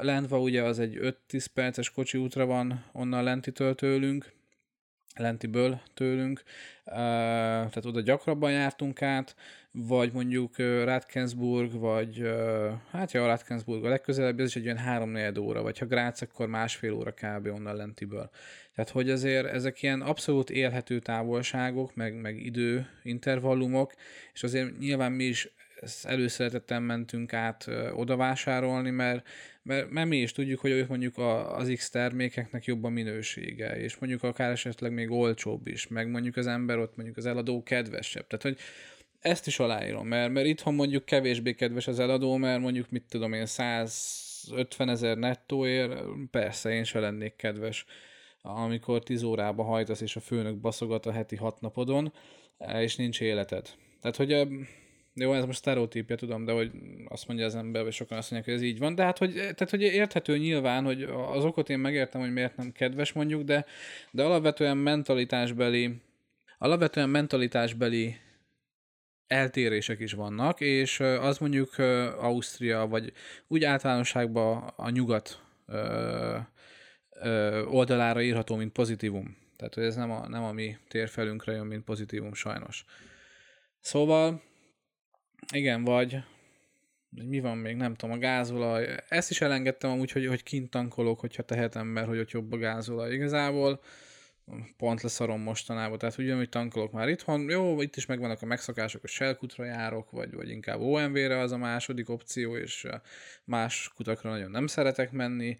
Lentva 0.02 0.40
ugye 0.40 0.64
az 0.64 0.80
egy 0.80 0.98
5-10 1.32 1.46
perces 1.54 1.92
kocsi 1.92 2.18
útra 2.18 2.46
van 2.46 2.86
onnan 2.92 3.24
lentitől 3.24 3.76
tőlünk, 3.76 4.34
lentiből 5.16 5.82
tőlünk, 5.94 6.44
tehát 6.86 7.86
oda 7.86 8.02
gyakrabban 8.02 8.52
jártunk 8.52 9.02
át, 9.02 9.36
vagy 9.72 10.12
mondjuk 10.12 10.58
Ratkensburg, 10.58 11.80
vagy 11.80 12.34
hát 12.92 13.12
ja, 13.12 13.26
Ratkensburg 13.26 13.86
a 13.86 13.90
legközelebb, 13.90 14.40
ez 14.40 14.48
is 14.48 14.56
egy 14.56 14.66
olyan 14.66 14.78
3 14.78 15.16
óra, 15.40 15.62
vagy 15.62 15.78
ha 15.78 15.86
Grác, 15.86 16.22
akkor 16.22 16.48
másfél 16.48 16.94
óra 16.94 17.12
kb. 17.12 17.48
onnan 17.48 17.76
lentiből. 17.76 18.30
Tehát, 18.76 18.90
hogy 18.90 19.10
azért 19.10 19.48
ezek 19.48 19.82
ilyen 19.82 20.02
abszolút 20.02 20.50
élhető 20.50 21.00
távolságok, 21.00 21.96
meg, 21.96 22.22
meg 22.22 22.46
időintervallumok, 22.46 23.94
és 24.34 24.44
azért 24.44 24.80
nyilván 24.80 25.12
mi 25.12 25.24
is 25.24 25.50
előszeretettel 26.04 26.80
mentünk 26.80 27.34
át 27.34 27.70
oda 27.94 28.16
vásárolni, 28.16 28.90
mert, 28.90 29.28
mert, 29.62 29.90
mert 29.90 30.08
mi 30.08 30.18
is 30.18 30.32
tudjuk, 30.32 30.60
hogy 30.60 30.72
ők 30.72 30.88
mondjuk 30.88 31.18
a, 31.18 31.56
az 31.56 31.72
X 31.76 31.90
termékeknek 31.90 32.66
jobb 32.66 32.84
a 32.84 32.90
minősége, 32.90 33.78
és 33.78 33.98
mondjuk 33.98 34.24
akár 34.24 34.52
esetleg 34.52 34.92
még 34.92 35.12
olcsóbb 35.12 35.68
is, 35.68 35.88
meg 35.88 36.10
mondjuk 36.10 36.38
az 36.38 36.48
ember 36.48 36.78
ott 36.78 36.96
mondjuk 36.96 37.18
az 37.18 37.26
eladó 37.26 37.64
kedvesebb. 37.64 38.28
Tehát, 38.28 38.44
hogy 38.44 38.58
ezt 39.20 39.48
is 39.48 39.60
aláírom, 39.60 40.08
mert, 40.08 40.32
mert 40.32 40.48
itthon 40.48 40.74
mondjuk 40.74 41.06
kevésbé 41.06 41.54
kedves 41.54 41.88
az 41.88 42.00
eladó, 42.00 42.38
mert 42.38 42.62
mondjuk 42.62 42.90
mit 42.90 43.04
tudom 43.10 43.34
én, 43.34 43.46
150 43.46 44.90
ezer 44.90 45.18
nettóért, 45.18 45.94
persze 46.32 46.70
én 46.70 46.84
se 46.84 47.00
lennék 47.00 47.36
kedves 47.36 47.86
amikor 48.46 49.04
10 49.04 49.24
órába 49.24 49.64
hajtasz, 49.64 50.02
és 50.02 50.16
a 50.16 50.20
főnök 50.20 50.58
baszogat 50.58 51.06
a 51.06 51.12
heti 51.12 51.36
hat 51.36 51.62
napodon, 51.62 52.14
és 52.80 52.96
nincs 52.96 53.22
életed. 53.22 53.70
Tehát, 54.02 54.16
hogy 54.16 54.48
jó, 55.16 55.34
ez 55.34 55.46
most 55.46 55.58
sztereotípia, 55.58 56.16
tudom, 56.16 56.46
de 56.46 56.52
hogy 56.52 56.72
azt 57.08 57.28
mondja 57.28 57.46
az 57.46 57.56
ember, 57.56 57.84
vagy 57.84 57.94
sokan 57.94 58.18
azt 58.18 58.32
mondják, 58.32 58.54
hogy 58.54 58.64
ez 58.64 58.70
így 58.70 58.80
van, 58.80 58.96
de 58.96 59.04
hát, 59.04 59.18
hogy, 59.18 59.34
tehát, 59.34 59.70
hogy 59.70 59.82
érthető 59.82 60.38
nyilván, 60.38 60.84
hogy 60.84 61.04
az 61.04 61.46
okot 61.46 61.70
én 61.70 61.80
megértem, 61.80 62.22
hogy 62.22 62.34
miért 62.34 62.56
nem 62.56 62.72
kedves 62.72 63.12
mondjuk, 63.12 63.42
de, 63.42 63.66
de 64.12 64.24
alapvetően 64.24 64.78
mentalitásbeli, 64.78 66.02
alapvetően 66.58 67.10
mentalitásbeli 67.10 68.16
eltérések 69.28 70.00
is 70.00 70.14
vannak, 70.14 70.62
és 70.62 71.00
az 71.00 71.38
mondjuk 71.38 71.78
Ausztria, 72.20 72.88
vagy 72.88 73.14
úgy 73.48 73.64
általánosságban 73.64 74.74
a 74.76 74.90
nyugat 74.90 75.42
oldalára 77.66 78.22
írható, 78.22 78.56
mint 78.56 78.72
pozitívum. 78.72 79.38
Tehát, 79.56 79.74
hogy 79.74 79.84
ez 79.84 79.96
nem 79.96 80.12
a, 80.12 80.28
nem 80.28 80.44
a 80.44 80.52
mi 80.52 80.78
térfelünkre 80.88 81.52
jön, 81.52 81.66
mint 81.66 81.84
pozitívum 81.84 82.34
sajnos. 82.34 82.86
Szóval, 83.80 84.42
igen, 85.52 85.84
vagy 85.84 86.24
mi 87.10 87.40
van 87.40 87.58
még, 87.58 87.76
nem 87.76 87.96
tudom, 87.96 88.16
a 88.16 88.20
gázolaj. 88.20 88.98
Ezt 89.10 89.30
is 89.30 89.42
elengedtem 89.42 89.92
amúgy, 89.92 90.12
hogy, 90.12 90.28
hogy 90.28 90.44
kint 90.44 90.70
tankolok, 90.70 91.20
hogyha 91.20 91.44
tehetem, 91.44 91.88
mert 91.88 92.08
hogy 92.08 92.20
ott 92.20 92.32
jobb 92.32 92.52
a 92.52 92.58
gázolaj. 92.58 93.14
Igazából 93.14 93.82
pont 94.78 95.02
leszarom 95.02 95.42
mostanában, 95.42 95.98
tehát 95.98 96.18
ugyanúgy 96.18 96.50
tankolok 96.50 96.92
már 96.92 97.10
itthon, 97.10 97.50
jó, 97.50 97.82
itt 97.82 97.96
is 97.96 98.06
megvannak 98.06 98.42
a 98.42 98.46
megszokások, 98.46 99.04
a 99.04 99.08
Shell 99.08 99.38
járok, 99.58 100.12
vagy, 100.12 100.34
vagy 100.34 100.50
inkább 100.50 100.80
OMV-re 100.80 101.40
az 101.40 101.52
a 101.52 101.58
második 101.58 102.10
opció, 102.10 102.58
és 102.58 102.88
más 103.44 103.92
kutakra 103.96 104.30
nagyon 104.30 104.52
nem 104.52 104.68
szeretek 104.68 105.12
menni, 105.12 105.58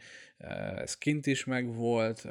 ez 0.76 0.98
kint 0.98 1.28
is 1.28 1.44
megvolt. 1.44 2.30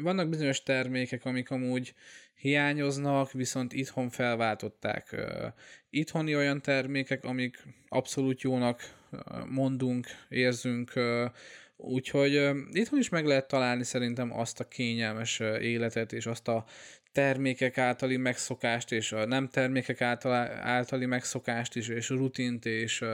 Vannak 0.00 0.28
bizonyos 0.28 0.62
termékek, 0.62 1.24
amik 1.24 1.50
amúgy 1.50 1.94
hiányoznak, 2.40 3.32
viszont 3.32 3.72
itthon 3.72 4.10
felváltották. 4.10 5.16
Itthoni 5.90 6.36
olyan 6.36 6.62
termékek, 6.62 7.24
amik 7.24 7.62
abszolút 7.88 8.40
jónak 8.40 8.94
mondunk, 9.48 10.06
érzünk, 10.28 10.92
Úgyhogy 11.82 12.32
itthon 12.72 12.98
is 12.98 13.08
meg 13.08 13.26
lehet 13.26 13.48
találni 13.48 13.84
szerintem 13.84 14.38
azt 14.38 14.60
a 14.60 14.68
kényelmes 14.68 15.40
életet, 15.60 16.12
és 16.12 16.26
azt 16.26 16.48
a 16.48 16.64
termékek 17.12 17.78
általi 17.78 18.16
megszokást, 18.16 18.92
és 18.92 19.12
a 19.12 19.26
nem 19.26 19.48
termékek 19.48 20.00
által, 20.00 20.32
általi 20.62 21.06
megszokást 21.06 21.76
is, 21.76 21.88
és 21.88 22.08
rutint, 22.08 22.66
és 22.66 23.04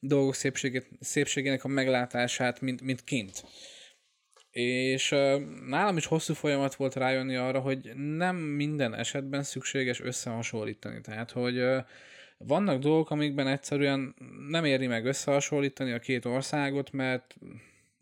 dolgok 0.00 0.34
szépséget, 0.34 0.86
szépségének 1.00 1.64
a 1.64 1.68
meglátását, 1.68 2.60
mint, 2.60 2.80
mint 2.80 3.04
kint. 3.04 3.44
És 4.52 5.08
nálam 5.66 5.96
is 5.96 6.06
hosszú 6.06 6.34
folyamat 6.34 6.74
volt 6.74 6.94
rájönni 6.94 7.36
arra, 7.36 7.60
hogy 7.60 7.92
nem 7.96 8.36
minden 8.36 8.94
esetben 8.94 9.42
szükséges 9.42 10.00
összehasonlítani. 10.00 11.00
Tehát, 11.00 11.30
hogy 11.30 11.64
vannak 12.38 12.80
dolgok, 12.80 13.10
amikben 13.10 13.46
egyszerűen 13.46 14.14
nem 14.48 14.64
éri 14.64 14.86
meg 14.86 15.04
összehasonlítani 15.06 15.92
a 15.92 15.98
két 15.98 16.24
országot, 16.24 16.92
mert 16.92 17.36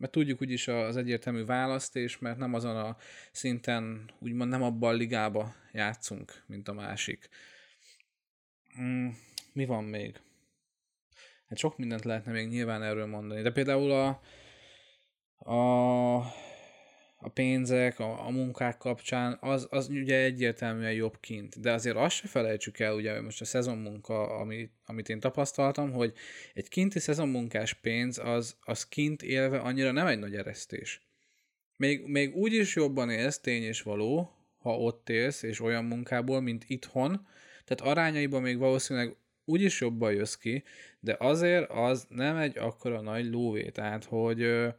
mert 0.01 0.13
tudjuk 0.13 0.41
úgyis 0.41 0.67
az 0.67 0.97
egyértelmű 0.97 1.45
választ, 1.45 1.95
és 1.95 2.19
mert 2.19 2.37
nem 2.37 2.53
azon 2.53 2.77
a 2.77 2.97
szinten, 3.31 4.09
úgymond 4.19 4.49
nem 4.49 4.63
abban 4.63 4.89
a 4.89 4.97
ligába 4.97 5.55
játszunk, 5.71 6.43
mint 6.45 6.67
a 6.67 6.73
másik. 6.73 7.29
Mm, 8.81 9.07
mi 9.53 9.65
van 9.65 9.83
még? 9.83 10.19
Hát 11.47 11.57
sok 11.57 11.77
mindent 11.77 12.03
lehetne 12.03 12.31
még 12.31 12.47
nyilván 12.47 12.83
erről 12.83 13.05
mondani, 13.05 13.41
de 13.41 13.51
például 13.51 13.91
a, 13.91 14.21
a 15.45 16.17
a 17.23 17.29
pénzek, 17.29 17.99
a, 17.99 18.25
a 18.25 18.29
munkák 18.29 18.77
kapcsán, 18.77 19.37
az, 19.41 19.67
az 19.69 19.89
ugye 19.89 20.17
egyértelműen 20.17 20.93
jobb 20.93 21.17
kint. 21.19 21.59
De 21.59 21.71
azért 21.71 21.95
azt 21.95 22.15
se 22.15 22.27
felejtsük 22.27 22.79
el, 22.79 22.95
ugye 22.95 23.21
most 23.21 23.41
a 23.41 23.45
szezonmunka, 23.45 24.37
ami, 24.37 24.69
amit 24.85 25.09
én 25.09 25.19
tapasztaltam, 25.19 25.91
hogy 25.91 26.13
egy 26.53 26.67
kinti 26.67 26.99
szezonmunkás 26.99 27.73
pénz, 27.73 28.17
az, 28.17 28.55
az 28.61 28.87
kint 28.87 29.23
élve 29.23 29.59
annyira 29.59 29.91
nem 29.91 30.07
egy 30.07 30.19
nagy 30.19 30.35
eresztés. 30.35 31.01
Még, 31.77 32.05
még 32.05 32.35
úgy 32.35 32.53
is 32.53 32.75
jobban 32.75 33.09
élsz, 33.09 33.39
tény 33.39 33.63
és 33.63 33.81
való, 33.81 34.31
ha 34.57 34.77
ott 34.77 35.09
élsz, 35.09 35.43
és 35.43 35.61
olyan 35.61 35.85
munkából, 35.85 36.41
mint 36.41 36.63
itthon, 36.67 37.27
tehát 37.65 37.93
arányaiban 37.93 38.41
még 38.41 38.57
valószínűleg 38.57 39.15
úgyis 39.45 39.81
jobban 39.81 40.13
jössz 40.13 40.35
ki, 40.35 40.63
de 40.99 41.15
azért 41.19 41.69
az 41.69 42.05
nem 42.09 42.37
egy 42.37 42.57
akkora 42.57 43.01
nagy 43.01 43.25
lóvé, 43.25 43.69
tehát 43.69 44.03
hogy 44.03 44.71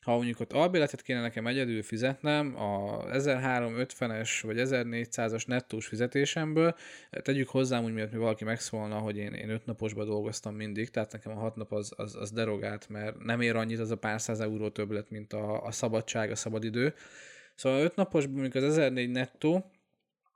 ha 0.00 0.14
mondjuk 0.16 0.40
ott 0.40 0.52
albéletet 0.52 1.02
kéne 1.02 1.20
nekem 1.20 1.46
egyedül 1.46 1.82
fizetnem, 1.82 2.56
a 2.56 3.04
1350-es 3.06 4.30
vagy 4.42 4.56
1400-as 4.58 5.46
nettós 5.46 5.86
fizetésemből, 5.86 6.74
tegyük 7.10 7.48
hozzám 7.48 7.84
úgy, 7.84 7.92
miatt 7.92 8.12
mi 8.12 8.18
valaki 8.18 8.44
megszólna, 8.44 8.98
hogy 8.98 9.16
én, 9.16 9.32
én 9.32 9.48
öt 9.48 9.66
naposba 9.66 10.04
dolgoztam 10.04 10.54
mindig, 10.54 10.90
tehát 10.90 11.12
nekem 11.12 11.32
a 11.32 11.40
hat 11.40 11.56
nap 11.56 11.72
az, 11.72 11.92
az, 11.96 12.14
az 12.14 12.30
derogált, 12.30 12.88
mert 12.88 13.24
nem 13.24 13.40
ér 13.40 13.56
annyit 13.56 13.78
az 13.78 13.90
a 13.90 13.96
pár 13.96 14.20
száz 14.20 14.40
euró 14.40 14.68
többlet, 14.68 15.10
mint 15.10 15.32
a, 15.32 15.64
a 15.64 15.70
szabadság, 15.70 16.30
a 16.30 16.36
szabadidő. 16.36 16.94
Szóval 17.54 17.80
öt 17.80 17.94
naposban 17.94 18.32
mondjuk 18.32 18.54
az 18.54 18.78
1004 18.78 19.10
nettó, 19.10 19.70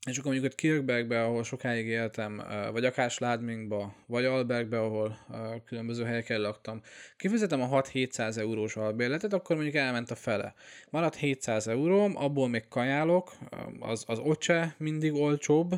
és 0.05 0.19
akkor 0.19 0.33
mondjuk 0.33 0.53
ott 0.53 0.59
Kirkbergbe, 0.59 1.25
ahol 1.25 1.45
sokáig 1.45 1.87
éltem, 1.87 2.43
vagy 2.73 2.85
akár 2.85 3.11
Sládmingba, 3.11 3.95
vagy 4.07 4.25
Albergbe, 4.25 4.81
ahol 4.81 5.19
különböző 5.65 6.05
helyeken 6.05 6.41
laktam, 6.41 6.81
kifizetem 7.17 7.63
a 7.63 7.83
6-700 7.83 8.37
eurós 8.37 8.77
albérletet, 8.77 9.33
akkor 9.33 9.57
mondjuk 9.57 9.77
elment 9.77 10.11
a 10.11 10.15
fele. 10.15 10.55
Maradt 10.91 11.15
700 11.15 11.69
euróm, 11.69 12.17
abból 12.17 12.49
még 12.49 12.69
kajálok, 12.69 13.33
az, 13.81 14.05
az 14.07 14.19
ocse 14.19 14.75
mindig 14.79 15.15
olcsóbb, 15.15 15.75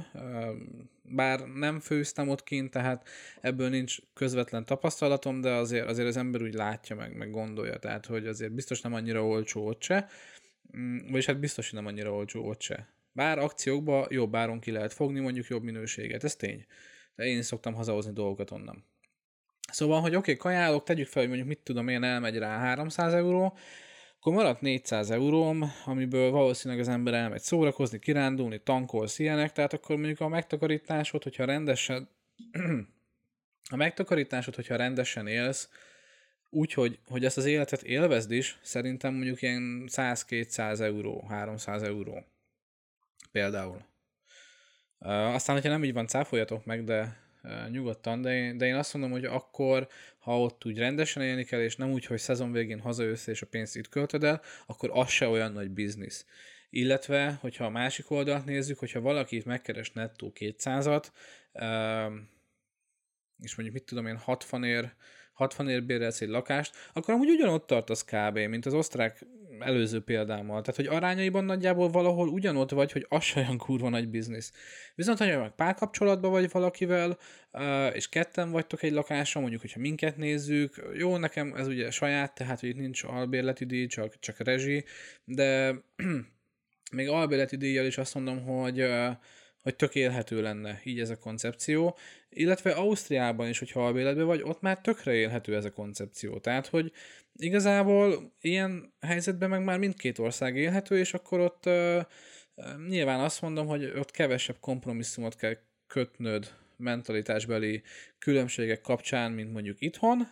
bár 1.02 1.40
nem 1.40 1.80
főztem 1.80 2.28
ott 2.28 2.42
kint, 2.42 2.70
tehát 2.70 3.08
ebből 3.40 3.68
nincs 3.68 3.96
közvetlen 4.14 4.64
tapasztalatom, 4.64 5.40
de 5.40 5.50
azért, 5.50 5.88
azért 5.88 6.08
az 6.08 6.16
ember 6.16 6.42
úgy 6.42 6.54
látja 6.54 6.96
meg, 6.96 7.16
meg 7.16 7.30
gondolja, 7.30 7.78
tehát 7.78 8.06
hogy 8.06 8.26
azért 8.26 8.52
biztos 8.52 8.80
nem 8.80 8.94
annyira 8.94 9.26
olcsó 9.26 9.66
ott 9.66 9.82
se, 9.82 10.08
mm, 10.76 10.98
vagyis 11.10 11.26
hát 11.26 11.40
biztos, 11.40 11.70
hogy 11.70 11.78
nem 11.78 11.88
annyira 11.88 12.12
olcsó 12.12 12.48
ott 12.48 12.60
se 12.60 12.95
bár 13.16 13.38
akciókba 13.38 14.06
jobb 14.10 14.36
áron 14.36 14.60
ki 14.60 14.70
lehet 14.70 14.92
fogni, 14.92 15.20
mondjuk 15.20 15.46
jobb 15.46 15.62
minőséget, 15.62 16.24
ez 16.24 16.36
tény. 16.36 16.66
De 17.14 17.24
én 17.24 17.42
szoktam 17.42 17.74
hazahozni 17.74 18.12
dolgokat 18.12 18.50
onnan. 18.50 18.84
Szóval, 19.72 20.00
hogy 20.00 20.14
oké, 20.14 20.18
okay, 20.18 20.36
kajálok, 20.36 20.84
tegyük 20.84 21.06
fel, 21.06 21.20
hogy 21.20 21.28
mondjuk 21.28 21.48
mit 21.48 21.64
tudom 21.64 21.88
én, 21.88 22.02
elmegy 22.02 22.38
rá 22.38 22.58
300 22.58 23.12
euró, 23.12 23.56
akkor 24.18 24.32
maradt 24.32 24.60
400 24.60 25.10
euróm, 25.10 25.72
amiből 25.84 26.30
valószínűleg 26.30 26.82
az 26.82 26.88
ember 26.88 27.14
elmegy 27.14 27.40
szórakozni, 27.40 27.98
kirándulni, 27.98 28.60
tankolsz 28.62 29.18
ilyenek, 29.18 29.52
tehát 29.52 29.72
akkor 29.72 29.96
mondjuk 29.96 30.20
a 30.20 30.28
megtakarításod, 30.28 31.22
hogyha 31.22 31.44
rendesen 31.44 32.08
a 33.70 33.76
megtakarításod, 33.76 34.54
hogyha 34.54 34.76
rendesen 34.76 35.26
élsz, 35.26 35.68
úgy, 36.50 36.72
hogy, 36.72 36.98
hogy 37.06 37.24
ezt 37.24 37.36
az 37.36 37.44
életet 37.44 37.82
élvezd 37.82 38.30
is, 38.30 38.58
szerintem 38.62 39.14
mondjuk 39.14 39.42
ilyen 39.42 39.84
100-200 39.86 40.80
euró, 40.80 41.26
300 41.28 41.82
euró 41.82 42.24
például. 43.36 43.84
Aztán, 44.98 45.56
hogyha 45.56 45.70
nem 45.70 45.84
így 45.84 45.92
van, 45.92 46.06
cáfoljatok 46.06 46.64
meg, 46.64 46.84
de 46.84 47.16
nyugodtan, 47.70 48.22
de 48.22 48.34
én, 48.34 48.58
de 48.58 48.66
én 48.66 48.74
azt 48.74 48.92
mondom, 48.92 49.12
hogy 49.12 49.24
akkor, 49.24 49.88
ha 50.18 50.40
ott 50.40 50.64
úgy 50.64 50.78
rendesen 50.78 51.22
élni 51.22 51.44
kell, 51.44 51.60
és 51.60 51.76
nem 51.76 51.90
úgy, 51.90 52.04
hogy 52.06 52.18
szezon 52.18 52.52
végén 52.52 52.80
hazajössz 52.80 53.26
és 53.26 53.42
a 53.42 53.46
pénzt 53.46 53.76
itt 53.76 53.88
költöd 53.88 54.24
el, 54.24 54.42
akkor 54.66 54.90
az 54.92 55.08
se 55.08 55.28
olyan 55.28 55.52
nagy 55.52 55.70
biznisz. 55.70 56.26
Illetve, 56.70 57.38
hogyha 57.40 57.64
a 57.64 57.70
másik 57.70 58.10
oldalt 58.10 58.44
nézzük, 58.44 58.78
hogyha 58.78 59.00
valaki 59.00 59.42
megkeres 59.44 59.90
nettó 59.90 60.32
200-at, 60.34 61.06
uh, 61.52 62.14
és 63.38 63.54
mondjuk 63.54 63.78
mit 63.78 63.84
tudom 63.84 64.06
én, 64.06 64.16
60 64.16 64.64
ér 64.64 64.94
60 65.32 65.68
ér 65.68 65.84
bérelsz 65.84 66.20
egy 66.20 66.28
lakást, 66.28 66.76
akkor 66.92 67.14
amúgy 67.14 67.30
ugyanott 67.30 67.66
tartasz 67.66 68.04
kb., 68.04 68.38
mint 68.38 68.66
az 68.66 68.74
osztrák 68.74 69.26
előző 69.60 70.00
példámmal. 70.00 70.60
Tehát, 70.60 70.76
hogy 70.76 70.96
arányaiban 70.96 71.44
nagyjából 71.44 71.90
valahol 71.90 72.28
ugyanott 72.28 72.70
vagy, 72.70 72.92
hogy 72.92 73.06
az 73.08 73.32
olyan 73.36 73.58
kurva 73.58 73.88
nagy 73.88 74.08
biznisz. 74.08 74.52
Viszont, 74.94 75.18
ha 75.18 75.38
meg 75.38 75.54
párkapcsolatban 75.54 76.30
vagy 76.30 76.50
valakivel, 76.50 77.18
és 77.92 78.08
ketten 78.08 78.50
vagytok 78.50 78.82
egy 78.82 78.92
lakáson, 78.92 79.40
mondjuk, 79.40 79.62
hogyha 79.62 79.80
minket 79.80 80.16
nézzük, 80.16 80.90
jó, 80.94 81.16
nekem 81.16 81.54
ez 81.54 81.66
ugye 81.66 81.90
saját, 81.90 82.34
tehát, 82.34 82.60
hogy 82.60 82.68
itt 82.68 82.76
nincs 82.76 83.04
albérleti 83.04 83.64
díj, 83.64 83.86
csak, 83.86 84.18
csak 84.18 84.38
rezsi, 84.38 84.84
de 85.24 85.74
még 86.96 87.08
albérleti 87.08 87.56
díjjal 87.56 87.86
is 87.86 87.98
azt 87.98 88.14
mondom, 88.14 88.42
hogy 88.44 88.84
hogy 89.66 89.76
tök 89.76 89.94
élhető 89.94 90.42
lenne 90.42 90.80
így 90.84 91.00
ez 91.00 91.10
a 91.10 91.18
koncepció, 91.18 91.96
illetve 92.36 92.70
Ausztriában 92.70 93.48
is, 93.48 93.58
hogyha 93.58 93.86
albéletben 93.86 94.26
vagy, 94.26 94.42
ott 94.42 94.60
már 94.60 94.80
tökre 94.80 95.14
élhető 95.14 95.54
ez 95.54 95.64
a 95.64 95.72
koncepció. 95.72 96.38
Tehát, 96.38 96.66
hogy 96.66 96.92
igazából 97.36 98.32
ilyen 98.40 98.92
helyzetben 99.00 99.48
meg 99.48 99.64
már 99.64 99.78
mindkét 99.78 100.18
ország 100.18 100.56
élhető, 100.56 100.98
és 100.98 101.14
akkor 101.14 101.40
ott 101.40 101.66
uh, 101.66 102.02
nyilván 102.88 103.20
azt 103.20 103.42
mondom, 103.42 103.66
hogy 103.66 103.84
ott 103.84 104.10
kevesebb 104.10 104.56
kompromisszumot 104.60 105.36
kell 105.36 105.56
kötnöd 105.86 106.54
mentalitásbeli 106.76 107.82
különbségek 108.18 108.80
kapcsán, 108.80 109.32
mint 109.32 109.52
mondjuk 109.52 109.80
itthon. 109.80 110.30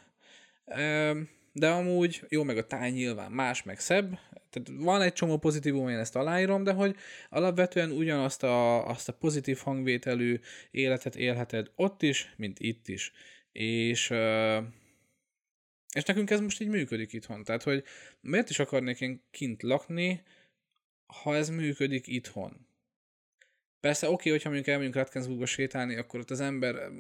Uh, 0.66 1.18
de 1.56 1.70
amúgy 1.70 2.24
jó, 2.28 2.42
meg 2.42 2.56
a 2.56 2.66
táj 2.66 2.90
nyilván 2.90 3.32
más, 3.32 3.62
meg 3.62 3.80
szebb, 3.80 4.18
tehát 4.50 4.82
van 4.82 5.02
egy 5.02 5.12
csomó 5.12 5.38
pozitívum, 5.38 5.88
én 5.88 5.98
ezt 5.98 6.16
aláírom, 6.16 6.64
de 6.64 6.72
hogy 6.72 6.96
alapvetően 7.30 7.90
ugyanazt 7.90 8.42
a, 8.42 8.86
azt 8.88 9.08
a 9.08 9.12
pozitív 9.12 9.58
hangvételű 9.58 10.40
életet 10.70 11.16
élheted 11.16 11.70
ott 11.74 12.02
is, 12.02 12.34
mint 12.36 12.58
itt 12.58 12.88
is. 12.88 13.12
És, 13.52 14.10
és 15.94 16.04
nekünk 16.06 16.30
ez 16.30 16.40
most 16.40 16.60
így 16.60 16.68
működik 16.68 17.12
itthon. 17.12 17.44
Tehát, 17.44 17.62
hogy 17.62 17.84
miért 18.20 18.50
is 18.50 18.58
akarnék 18.58 19.00
én 19.00 19.22
kint 19.30 19.62
lakni, 19.62 20.22
ha 21.22 21.36
ez 21.36 21.48
működik 21.48 22.06
itthon? 22.06 22.66
Persze 23.80 24.06
oké, 24.06 24.14
okay, 24.14 24.32
hogyha 24.32 24.48
mondjuk 24.48 24.68
elmegyünk 24.68 24.96
Ratkensburgba 24.96 25.46
sétálni, 25.46 25.96
akkor 25.96 26.20
ott 26.20 26.30
az 26.30 26.40
ember, 26.40 26.90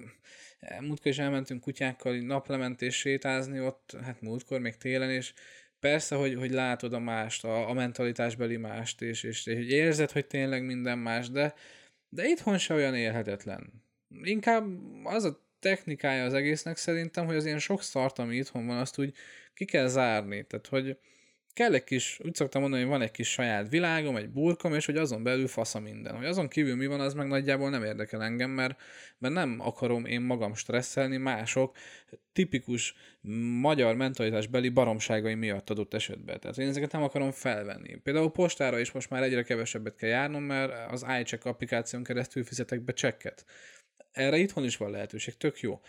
múltkor 0.80 1.10
is 1.10 1.18
elmentünk 1.18 1.60
kutyákkal 1.60 2.16
naplementés 2.16 2.96
sétázni 2.96 3.60
ott, 3.60 3.96
hát 4.02 4.20
múltkor 4.20 4.60
még 4.60 4.76
télen, 4.76 5.10
és 5.10 5.32
persze, 5.80 6.14
hogy, 6.14 6.34
hogy 6.34 6.50
látod 6.50 6.92
a 6.92 6.98
mást, 6.98 7.44
a, 7.44 7.68
a 7.68 7.72
mentalitásbeli 7.72 8.56
mást, 8.56 9.02
és, 9.02 9.22
és, 9.22 9.46
és 9.46 9.66
érzed, 9.66 10.10
hogy 10.10 10.26
tényleg 10.26 10.64
minden 10.64 10.98
más, 10.98 11.30
de, 11.30 11.54
de 12.08 12.24
itthon 12.24 12.58
se 12.58 12.74
olyan 12.74 12.94
élhetetlen. 12.94 13.82
Inkább 14.22 14.64
az 15.04 15.24
a 15.24 15.42
technikája 15.58 16.24
az 16.24 16.34
egésznek 16.34 16.76
szerintem, 16.76 17.26
hogy 17.26 17.36
az 17.36 17.44
ilyen 17.44 17.58
sok 17.58 17.82
szart, 17.82 18.18
ami 18.18 18.36
itthon 18.36 18.66
van, 18.66 18.76
azt 18.78 18.98
úgy 18.98 19.14
ki 19.54 19.64
kell 19.64 19.86
zárni. 19.86 20.44
Tehát, 20.46 20.66
hogy 20.66 20.98
kell 21.54 21.74
egy 21.74 21.84
kis, 21.84 22.20
úgy 22.24 22.34
szoktam 22.34 22.60
mondani, 22.60 22.82
hogy 22.82 22.92
van 22.92 23.02
egy 23.02 23.10
kis 23.10 23.30
saját 23.30 23.68
világom, 23.68 24.16
egy 24.16 24.28
burkom, 24.28 24.74
és 24.74 24.86
hogy 24.86 24.96
azon 24.96 25.22
belül 25.22 25.48
fasza 25.48 25.80
minden. 25.80 26.16
Hogy 26.16 26.26
azon 26.26 26.48
kívül 26.48 26.76
mi 26.76 26.86
van, 26.86 27.00
az 27.00 27.14
meg 27.14 27.26
nagyjából 27.26 27.70
nem 27.70 27.84
érdekel 27.84 28.22
engem, 28.22 28.50
mert, 28.50 28.80
mert 29.18 29.34
nem 29.34 29.56
akarom 29.60 30.04
én 30.04 30.20
magam 30.20 30.54
stresszelni 30.54 31.16
mások 31.16 31.76
tipikus 32.32 32.94
magyar 33.60 33.94
mentalitásbeli 33.96 34.68
baromságai 34.68 35.34
miatt 35.34 35.70
adott 35.70 35.94
esetben. 35.94 36.40
Tehát 36.40 36.58
én 36.58 36.68
ezeket 36.68 36.92
nem 36.92 37.02
akarom 37.02 37.30
felvenni. 37.30 37.96
Például 37.96 38.30
postára 38.30 38.78
is 38.78 38.92
most 38.92 39.10
már 39.10 39.22
egyre 39.22 39.42
kevesebbet 39.42 39.96
kell 39.96 40.08
járnom, 40.08 40.42
mert 40.42 40.92
az 40.92 41.06
iCheck 41.20 41.44
applikáción 41.44 42.02
keresztül 42.02 42.44
fizetek 42.44 42.80
be 42.80 42.92
csekket. 42.92 43.44
Erre 44.12 44.36
itthon 44.36 44.64
is 44.64 44.76
van 44.76 44.90
lehetőség, 44.90 45.36
tök 45.36 45.60
jó. 45.60 45.80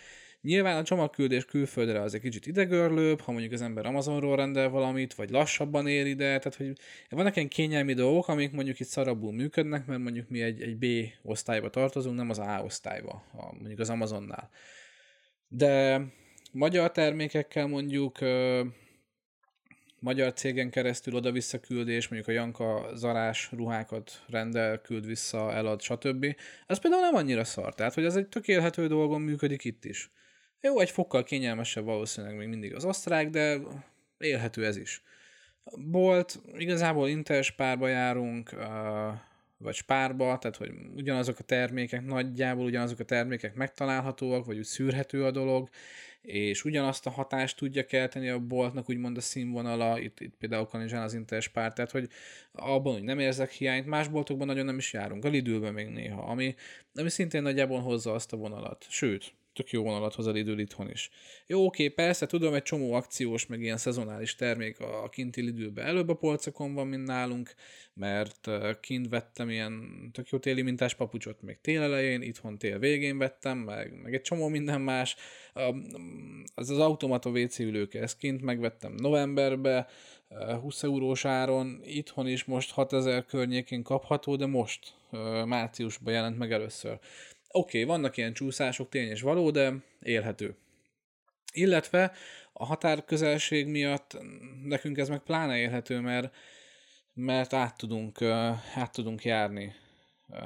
Nyilván 0.46 0.78
a 0.78 0.84
csomagküldés 0.84 1.46
külföldre 1.46 2.02
az 2.02 2.14
egy 2.14 2.22
kicsit 2.22 2.46
idegörlőbb, 2.46 3.20
ha 3.20 3.32
mondjuk 3.32 3.54
az 3.54 3.62
ember 3.62 3.86
Amazonról 3.86 4.36
rendel 4.36 4.70
valamit, 4.70 5.14
vagy 5.14 5.30
lassabban 5.30 5.88
ér 5.88 6.06
ide, 6.06 6.38
tehát 6.38 6.56
hogy 6.56 6.74
vannak 7.10 7.36
ilyen 7.36 7.48
kényelmi 7.48 7.94
dolgok, 7.94 8.28
amik 8.28 8.52
mondjuk 8.52 8.80
itt 8.80 8.88
szarabul 8.88 9.34
működnek, 9.34 9.86
mert 9.86 10.02
mondjuk 10.02 10.30
mi 10.30 10.42
egy, 10.42 10.62
egy 10.62 10.78
B 10.78 10.86
osztályba 11.22 11.70
tartozunk, 11.70 12.16
nem 12.16 12.30
az 12.30 12.40
A 12.40 12.62
osztályba, 12.64 13.24
a, 13.34 13.54
mondjuk 13.54 13.80
az 13.80 13.90
Amazonnál. 13.90 14.50
De 15.48 16.02
magyar 16.52 16.92
termékekkel 16.92 17.68
mondjuk 17.68 18.20
magyar 20.00 20.34
cégen 20.34 20.70
keresztül 20.70 21.16
oda-vissza 21.16 21.60
küldés, 21.60 22.08
mondjuk 22.08 22.30
a 22.30 22.40
Janka 22.40 22.90
zarás 22.96 23.50
ruhákat 23.52 24.24
rendel, 24.28 24.82
küld 24.82 25.06
vissza, 25.06 25.54
elad, 25.54 25.82
stb. 25.82 26.36
Ez 26.68 26.80
például 26.80 27.02
nem 27.02 27.16
annyira 27.16 27.44
szar, 27.44 27.74
tehát 27.74 27.94
hogy 27.94 28.06
ez 28.06 28.16
egy 28.16 28.28
tökélhető 28.28 28.88
dolgon 28.88 29.22
működik 29.22 29.64
itt 29.64 29.86
is. 29.86 30.10
Jó, 30.66 30.80
egy 30.80 30.90
fokkal 30.90 31.24
kényelmesebb 31.24 31.86
valószínűleg 31.86 32.36
még 32.36 32.48
mindig 32.48 32.76
az 32.76 32.86
osztrák, 32.86 33.30
de 33.30 33.58
élhető 34.18 34.66
ez 34.66 34.78
is. 34.78 35.02
Bolt, 35.92 36.40
igazából 36.54 37.10
interes 37.10 37.52
párba 37.52 37.88
járunk, 37.88 38.50
vagy 39.58 39.74
spárba, 39.74 40.38
tehát 40.38 40.58
hogy 40.58 40.72
ugyanazok 40.96 41.40
a 41.40 41.44
termékek, 41.44 42.06
nagyjából 42.06 42.66
ugyanazok 42.66 43.00
a 43.00 43.04
termékek 43.04 43.56
megtalálhatóak, 43.56 44.46
vagy 44.46 44.58
úgy 44.58 44.64
szűrhető 44.64 45.26
a 45.26 45.32
dolog, 45.32 45.70
és 46.22 46.64
ugyanazt 46.64 47.06
a 47.06 47.10
hatást 47.10 47.58
tudja 47.58 47.86
kelteni 47.86 48.30
a 48.30 48.40
boltnak, 48.40 48.90
úgymond 48.90 49.18
a 49.18 49.22
színvonala, 49.22 50.00
itt, 50.00 50.20
itt 50.20 50.36
például 50.40 50.66
kanizsán 50.66 51.04
az 51.04 51.14
Interspár, 51.14 51.74
tehát 51.74 51.92
hogy 51.92 52.10
abban, 52.52 52.94
hogy 52.94 53.04
nem 53.04 53.20
érzek 53.20 53.52
hiányt, 53.52 53.86
más 53.86 54.08
boltokban 54.08 54.48
nagyon 54.48 54.66
nem 54.66 54.78
is 54.78 54.94
járunk, 54.94 55.26
a 55.26 55.30
Lidlben 55.30 55.74
még 55.74 55.88
néha, 55.88 56.22
ami, 56.22 56.56
ami 56.94 57.10
szintén 57.10 57.42
nagyjából 57.42 57.80
hozza 57.80 58.14
azt 58.14 58.34
a 58.34 58.38
vonalat. 58.38 58.86
Sőt, 58.90 59.34
tök 59.56 59.70
jó 59.70 59.84
vonalat 59.84 60.16
hoz 60.16 60.28
a 60.28 60.32
Lidl 60.32 60.58
itthon 60.60 60.90
is. 60.90 61.10
Jó, 61.48 61.66
oké, 61.66 61.88
persze, 61.88 62.26
tudom, 62.26 62.54
egy 62.54 62.64
csomó 62.64 62.94
akciós, 62.94 63.46
meg 63.46 63.62
ilyen 63.62 63.78
szezonális 63.78 64.36
termék 64.36 64.80
a 64.80 65.10
kinti 65.10 65.42
Lidlbe 65.42 65.82
előbb 65.82 66.10
a 66.10 66.14
polcokon 66.14 66.74
van, 66.74 66.88
mint 66.88 67.08
nálunk, 67.08 67.54
mert 67.94 68.50
kint 68.80 69.10
vettem 69.10 69.50
ilyen 69.50 70.10
tök 70.14 70.30
jó 70.30 70.38
téli 70.38 70.62
mintás 70.62 70.94
papucsot 70.94 71.42
még 71.42 71.58
tél 71.62 71.82
elején, 71.82 72.22
itthon 72.22 72.58
tél 72.58 72.80
végén 72.80 73.18
vettem, 73.18 73.58
meg, 73.58 74.02
meg 74.02 74.14
egy 74.14 74.22
csomó 74.22 74.48
minden 74.48 74.82
más. 74.82 75.16
Az 76.56 76.70
az 76.70 76.80
automata 76.80 77.30
WC 77.30 77.60
ülőke, 77.60 78.02
ezt 78.02 78.18
kint 78.18 78.42
megvettem 78.42 78.94
novemberbe, 78.94 79.88
20 80.62 80.84
eurós 80.84 81.26
áron, 81.26 81.82
itthon 81.84 82.28
is 82.28 82.44
most 82.44 82.72
6000 82.72 83.26
környékén 83.26 83.84
kapható, 83.84 84.36
de 84.36 84.46
most 84.46 84.94
márciusban 85.46 86.14
jelent 86.14 86.38
meg 86.38 86.52
először. 86.52 87.00
Oké, 87.58 87.82
okay, 87.82 87.96
vannak 87.96 88.18
ilyen 88.18 88.34
csúszások, 88.34 88.90
tény 88.90 89.10
és 89.10 89.22
való, 89.22 89.52
de 89.52 89.74
élhető. 90.02 90.56
Illetve 91.54 92.12
a 92.54 92.66
határközelség 92.66 93.68
miatt 93.68 94.18
nekünk 94.64 94.98
ez 94.98 95.10
meg 95.10 95.20
pláne 95.20 95.58
élhető, 95.58 96.00
mert, 96.00 96.36
mert 97.14 97.54
át 97.54 97.78
tudunk, 97.78 98.22
át 98.76 98.92
tudunk 98.92 99.24
járni. 99.24 99.74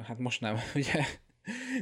Hát 0.06 0.18
most 0.18 0.40
nem, 0.40 0.56
ugye? 0.74 1.04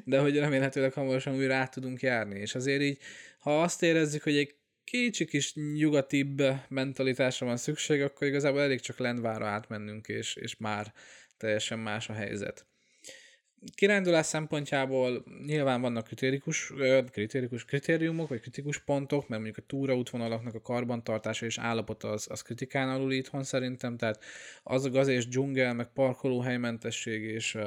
De 0.05 0.19
hogy 0.19 0.39
remélhetőleg 0.39 0.93
hamarosan 0.93 1.35
újra 1.35 1.55
át 1.55 1.71
tudunk 1.71 2.01
járni. 2.01 2.39
És 2.41 2.55
azért 2.55 2.83
így, 2.83 2.99
ha 3.39 3.63
azt 3.63 3.83
érezzük, 3.83 4.23
hogy 4.23 4.37
egy 4.37 4.55
kicsi 4.85 5.25
kis 5.25 5.55
nyugatibb 5.55 6.43
mentalitásra 6.69 7.47
van 7.47 7.57
szükség, 7.57 8.03
akkor 8.03 8.27
igazából 8.27 8.61
elég 8.61 8.81
csak 8.81 8.99
Lendvára 8.99 9.47
átmennünk, 9.47 10.07
és, 10.09 10.35
és 10.35 10.57
már 10.57 10.93
teljesen 11.37 11.79
más 11.79 12.09
a 12.09 12.13
helyzet 12.13 12.67
kirándulás 13.75 14.27
szempontjából 14.27 15.25
nyilván 15.47 15.81
vannak 15.81 16.05
kritérikus, 16.05 16.73
kritérikus 17.11 17.65
kritériumok, 17.65 18.29
vagy 18.29 18.41
kritikus 18.41 18.79
pontok, 18.79 19.29
mert 19.29 19.43
mondjuk 19.43 19.65
a 19.65 19.67
túraútvonalaknak 19.69 20.55
a 20.55 20.61
karbantartása 20.61 21.47
és 21.47 21.59
állapota 21.59 22.09
az, 22.09 22.27
az 22.31 22.43
kritikán 22.43 22.89
alul 22.89 23.13
itthon 23.13 23.43
szerintem, 23.43 23.97
tehát 23.97 24.25
az 24.63 24.85
a 24.85 24.91
gaz 24.91 25.09
és 25.09 25.29
dzsungel, 25.29 25.75
meg 25.75 25.93
parkolóhelymentesség 25.93 27.23
és 27.23 27.59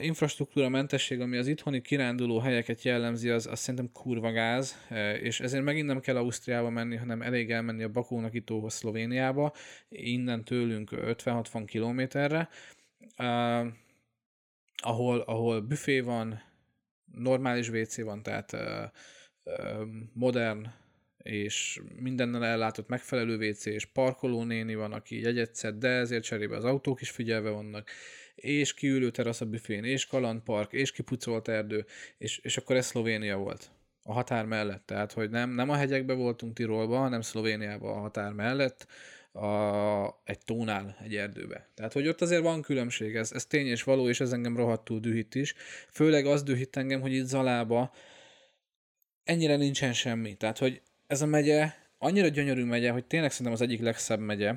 infrastruktúra 0.00 0.68
mentesség, 0.68 1.20
ami 1.20 1.36
az 1.36 1.46
itthoni 1.46 1.80
kiránduló 1.80 2.38
helyeket 2.38 2.82
jellemzi, 2.82 3.28
az, 3.30 3.46
az 3.46 3.58
szerintem 3.58 3.90
kurva 3.92 4.30
gáz, 4.30 4.76
és 5.22 5.40
ezért 5.40 5.64
megint 5.64 5.86
nem 5.86 6.00
kell 6.00 6.16
Ausztriába 6.16 6.70
menni, 6.70 6.96
hanem 6.96 7.22
elég 7.22 7.50
elmenni 7.50 7.82
a 7.82 7.88
Bakónak 7.88 8.34
itóhoz 8.34 8.74
Szlovéniába, 8.74 9.52
innen 9.88 10.44
tőlünk 10.44 10.90
50-60 10.92 11.62
kilométerre. 11.66 12.48
Uh, 13.18 13.66
ahol, 14.82 15.20
ahol 15.20 15.60
büfé 15.60 16.00
van, 16.00 16.42
normális 17.12 17.68
WC 17.68 18.02
van, 18.02 18.22
tehát 18.22 18.52
ö, 18.52 18.84
ö, 19.44 19.84
modern 20.12 20.66
és 21.26 21.80
mindennel 22.00 22.44
ellátott 22.44 22.88
megfelelő 22.88 23.48
WC, 23.48 23.66
és 23.66 23.84
parkoló 23.84 24.44
néni 24.44 24.74
van, 24.74 24.92
aki 24.92 25.20
jegyet 25.20 25.54
szed, 25.54 25.74
de 25.74 25.88
ezért 25.88 26.24
cserébe 26.24 26.56
az 26.56 26.64
autók 26.64 27.00
is 27.00 27.10
figyelve 27.10 27.50
vannak, 27.50 27.90
és 28.34 28.74
kiülő 28.74 29.10
terasz 29.10 29.40
a 29.40 29.46
büfén, 29.46 29.84
és 29.84 30.06
kalandpark, 30.06 30.72
és 30.72 30.92
kipucolt 30.92 31.48
erdő, 31.48 31.84
és, 32.18 32.38
és 32.38 32.56
akkor 32.56 32.76
ez 32.76 32.86
Szlovénia 32.86 33.36
volt 33.36 33.70
a 34.02 34.12
határ 34.12 34.44
mellett. 34.44 34.86
Tehát, 34.86 35.12
hogy 35.12 35.30
nem, 35.30 35.50
nem 35.50 35.70
a 35.70 35.76
hegyekbe 35.76 36.12
voltunk 36.12 36.54
Tirolba, 36.54 36.96
hanem 36.96 37.20
Szlovéniában 37.20 37.96
a 37.96 38.00
határ 38.00 38.32
mellett, 38.32 38.86
a, 39.36 40.20
egy 40.24 40.38
tónál, 40.38 40.96
egy 41.02 41.16
erdőbe. 41.16 41.68
Tehát, 41.74 41.92
hogy 41.92 42.08
ott 42.08 42.20
azért 42.20 42.42
van 42.42 42.62
különbség, 42.62 43.16
ez, 43.16 43.32
ez 43.32 43.46
tény 43.46 43.66
és 43.66 43.82
való, 43.82 44.08
és 44.08 44.20
ez 44.20 44.32
engem 44.32 44.56
rohadtul 44.56 45.00
dühít 45.00 45.34
is. 45.34 45.54
Főleg 45.90 46.26
az 46.26 46.42
dühít 46.42 46.76
engem, 46.76 47.00
hogy 47.00 47.12
itt 47.12 47.26
Zalába 47.26 47.92
ennyire 49.24 49.56
nincsen 49.56 49.92
semmi. 49.92 50.34
Tehát, 50.34 50.58
hogy 50.58 50.82
ez 51.06 51.22
a 51.22 51.26
megye 51.26 51.72
annyira 51.98 52.28
gyönyörű 52.28 52.64
megye, 52.64 52.90
hogy 52.90 53.04
tényleg 53.04 53.30
szerintem 53.30 53.54
az 53.54 53.60
egyik 53.60 53.80
legszebb 53.80 54.20
megye, 54.20 54.54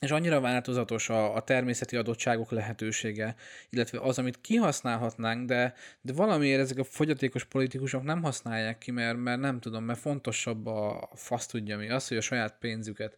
és 0.00 0.10
annyira 0.10 0.40
változatos 0.40 1.08
a, 1.08 1.34
a 1.34 1.42
természeti 1.42 1.96
adottságok 1.96 2.50
lehetősége, 2.50 3.34
illetve 3.70 4.00
az, 4.00 4.18
amit 4.18 4.40
kihasználhatnánk, 4.40 5.46
de, 5.46 5.74
de 6.00 6.12
valamiért 6.12 6.60
ezek 6.60 6.78
a 6.78 6.84
fogyatékos 6.84 7.44
politikusok 7.44 8.02
nem 8.02 8.22
használják 8.22 8.78
ki, 8.78 8.90
mert, 8.90 9.16
mert 9.16 9.40
nem 9.40 9.60
tudom, 9.60 9.84
mert 9.84 9.98
fontosabb 9.98 10.66
a 10.66 11.10
fasz 11.14 11.46
tudja 11.46 11.76
mi, 11.76 11.88
az, 11.88 12.08
hogy 12.08 12.16
a 12.16 12.20
saját 12.20 12.58
pénzüket 12.58 13.16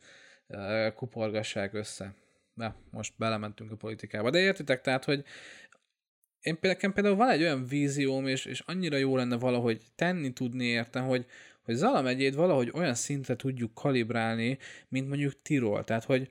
kuporgassák 0.95 1.75
össze. 1.75 2.15
Na, 2.55 2.75
most 2.91 3.13
belementünk 3.17 3.71
a 3.71 3.77
politikába. 3.77 4.31
De 4.31 4.39
értitek, 4.39 4.81
tehát, 4.81 5.05
hogy 5.05 5.25
én 6.41 6.59
például, 6.61 6.93
például 6.93 7.17
van 7.17 7.29
egy 7.29 7.43
olyan 7.43 7.67
vízióm, 7.67 8.27
és, 8.27 8.45
és 8.45 8.61
annyira 8.61 8.97
jó 8.97 9.17
lenne 9.17 9.37
valahogy 9.37 9.83
tenni 9.95 10.33
tudni 10.33 10.65
érte, 10.65 11.01
hogy, 11.01 11.27
hogy 11.63 11.75
Zala 11.75 12.03
megyét 12.03 12.35
valahogy 12.35 12.71
olyan 12.75 12.95
szintre 12.95 13.37
tudjuk 13.37 13.75
kalibrálni, 13.75 14.59
mint 14.89 15.09
mondjuk 15.09 15.43
Tirol. 15.43 15.85
Tehát, 15.85 16.05
hogy 16.05 16.31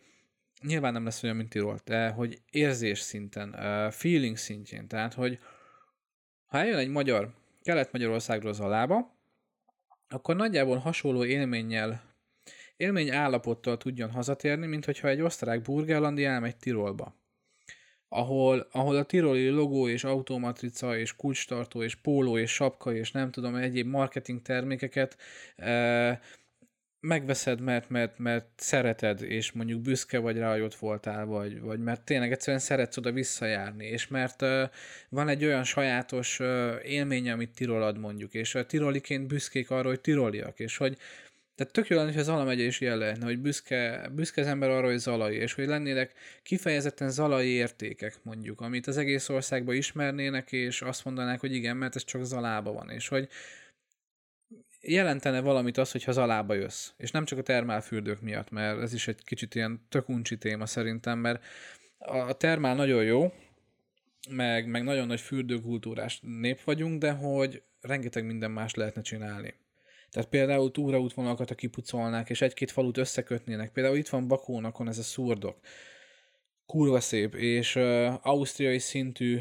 nyilván 0.62 0.94
nem 0.94 1.04
lesz 1.04 1.24
olyan, 1.24 1.36
mint 1.36 1.50
Tirol, 1.50 1.80
de 1.86 2.10
hogy 2.10 2.42
érzés 2.52 3.00
szinten, 3.00 3.52
feeling 3.92 4.38
szintjén. 4.38 4.88
Tehát, 4.88 5.14
hogy 5.14 5.40
ha 6.46 6.58
eljön 6.58 6.78
egy 6.78 6.90
magyar 6.90 7.34
Kelet-Magyarországról 7.62 8.54
Zalába, 8.54 9.18
akkor 10.08 10.36
nagyjából 10.36 10.78
hasonló 10.78 11.26
élménnyel 11.26 12.09
élmény 12.80 13.10
állapottal 13.10 13.78
tudjon 13.78 14.12
hazatérni, 14.12 14.66
mint 14.66 14.86
hogyha 14.86 15.08
egy 15.08 15.22
osztrák 15.22 15.62
burgerlandi 15.62 16.26
elmegy 16.26 16.58
Tirolba. 16.58 17.16
Ahol, 18.08 18.68
ahol 18.72 18.96
a 18.96 19.04
tiroli 19.04 19.50
logó 19.50 19.88
és 19.88 20.04
automatrica 20.04 20.98
és 20.98 21.16
kulcstartó 21.16 21.84
és 21.84 21.96
póló 21.96 22.38
és 22.38 22.52
sapka 22.52 22.94
és 22.94 23.12
nem 23.12 23.32
tudom, 23.32 23.56
egyéb 23.56 23.88
marketing 23.88 24.42
termékeket 24.42 25.18
e, 25.56 26.22
megveszed, 27.00 27.62
mert, 27.62 27.90
mert, 27.90 28.18
mert 28.18 28.48
szereted, 28.56 29.22
és 29.22 29.52
mondjuk 29.52 29.82
büszke 29.82 30.20
vagy 30.20 30.38
rá, 30.38 30.52
hogy 30.52 30.62
ott 30.62 30.76
voltál, 30.76 31.26
vagy, 31.26 31.62
vagy 31.62 31.80
mert 31.80 32.06
tényleg 32.06 32.32
egyszerűen 32.32 32.62
szeretsz 32.62 32.98
oda 32.98 33.12
visszajárni, 33.12 33.86
és 33.86 34.08
mert 34.08 34.42
uh, 34.42 34.64
van 35.10 35.28
egy 35.28 35.46
olyan 35.46 35.64
sajátos 35.64 36.40
uh, 36.40 36.74
élmény, 36.84 37.30
amit 37.30 37.56
Tirol 37.56 37.84
ad 37.84 37.98
mondjuk, 37.98 38.34
és 38.34 38.56
a 38.56 38.66
tiroliként 38.66 39.28
büszkék 39.28 39.70
arra, 39.70 39.88
hogy 39.88 40.02
tiroliak, 40.02 40.60
és 40.60 40.78
hogy 40.78 40.98
tehát 41.60 41.74
tök 41.74 41.88
jó 41.88 41.98
lenne, 41.98 42.14
hogy 42.14 42.24
Zala 42.24 42.44
megye 42.44 42.64
is 42.64 42.82
ilyen 42.82 42.98
lehetne, 42.98 43.26
hogy 43.26 43.40
büszke, 43.40 44.10
büszke 44.12 44.42
az 44.42 44.48
ember 44.48 44.70
arra, 44.70 44.88
hogy 44.88 44.98
zalai, 44.98 45.36
és 45.36 45.54
hogy 45.54 45.66
lennének 45.66 46.14
kifejezetten 46.44 47.10
zalai 47.10 47.48
értékek 47.48 48.20
mondjuk, 48.24 48.62
amit 48.62 48.88
az 48.88 48.98
egész 48.98 49.30
országban 49.30 49.76
ismernének, 49.76 50.52
és 50.52 50.82
azt 50.82 51.06
mondanák, 51.06 51.40
hogy 51.40 51.54
igen, 51.54 51.78
mert 51.78 51.96
ez 51.96 52.04
csak 52.04 52.24
Zalába 52.24 52.72
van, 52.72 52.90
és 52.90 53.08
hogy 53.08 53.28
jelentene 54.82 55.40
valamit 55.40 55.78
az, 55.78 55.92
hogyha 55.92 56.12
Zalába 56.12 56.54
jössz, 56.54 56.90
és 56.98 57.12
nem 57.12 57.26
csak 57.26 57.40
a 57.40 57.44
termálfürdők 57.44 58.22
miatt, 58.22 58.50
mert 58.50 58.82
ez 58.82 58.94
is 58.94 59.08
egy 59.08 59.24
kicsit 59.24 59.56
ilyen 59.56 59.82
tök 59.90 60.10
uncsi 60.10 60.38
téma 60.38 60.66
szerintem, 60.66 61.20
mert 61.20 61.44
a 61.98 62.34
termál 62.34 62.76
nagyon 62.76 63.04
jó, 63.04 63.34
meg, 64.30 64.68
meg 64.68 64.84
nagyon 64.84 65.08
nagy 65.08 65.22
fürdőkultúrás 65.22 66.20
nép 66.22 66.62
vagyunk, 66.62 67.00
de 67.00 67.12
hogy 67.12 67.62
rengeteg 67.82 68.26
minden 68.26 68.52
más 68.52 68.74
lehetne 68.74 69.02
csinálni. 69.02 69.54
Tehát 70.12 70.30
például 70.30 70.72
túraútvonalakat, 70.72 71.56
kipucolnák, 71.56 72.30
és 72.30 72.42
egy-két 72.42 72.72
falut 72.72 72.98
összekötnének. 72.98 73.72
Például 73.72 73.98
itt 73.98 74.10
van 74.10 74.28
Bakónakon 74.28 74.88
ez 74.88 74.98
a 74.98 75.04
szurdok. 75.04 75.58
Kurva 76.66 77.00
szép, 77.00 77.36
és 77.36 77.76
uh, 77.76 78.14
ausztriai 78.22 78.80
szintű 78.80 79.40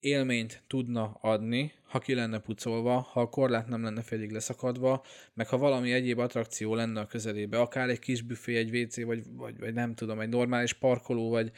élményt 0.00 0.62
tudna 0.66 1.18
adni, 1.20 1.72
ha 1.84 1.98
ki 1.98 2.14
lenne 2.14 2.38
pucolva, 2.38 3.00
ha 3.00 3.20
a 3.20 3.28
korlát 3.28 3.68
nem 3.68 3.82
lenne 3.82 4.02
félig 4.02 4.30
leszakadva, 4.30 5.04
meg 5.34 5.48
ha 5.48 5.58
valami 5.58 5.92
egyéb 5.92 6.18
attrakció 6.18 6.74
lenne 6.74 7.00
a 7.00 7.06
közelébe, 7.06 7.60
akár 7.60 7.88
egy 7.88 7.98
kis 7.98 8.22
büfé, 8.22 8.56
egy 8.56 8.76
WC, 8.76 9.04
vagy, 9.04 9.22
vagy, 9.32 9.58
vagy 9.58 9.74
nem 9.74 9.94
tudom, 9.94 10.20
egy 10.20 10.28
normális 10.28 10.72
parkoló, 10.72 11.30
vagy, 11.30 11.50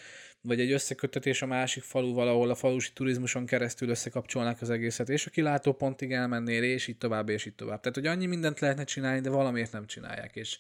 vagy 0.43 0.61
egy 0.61 0.73
összekötetés 0.73 1.43
a 1.43 1.47
másik 1.47 1.83
faluval, 1.83 2.29
ahol 2.29 2.51
a 2.51 2.55
falusi 2.55 2.93
turizmuson 2.93 3.47
keresztül 3.47 3.89
összekapcsolnák 3.89 4.61
az 4.61 4.71
egészet, 4.71 5.09
és 5.09 5.27
a 5.27 5.31
kilátópontig 5.31 6.13
elmennél, 6.13 6.63
és 6.63 6.87
így 6.87 6.99
tovább, 6.99 7.29
és 7.29 7.47
így 7.47 7.55
tovább. 7.55 7.81
Tehát, 7.81 7.97
hogy 7.97 8.07
annyi 8.07 8.27
mindent 8.27 8.61
lehetne 8.61 8.85
csinálni, 8.85 9.21
de 9.21 9.31
valamiért 9.31 9.73
nem 9.73 9.87
csinálják, 9.87 10.37
és 10.37 10.59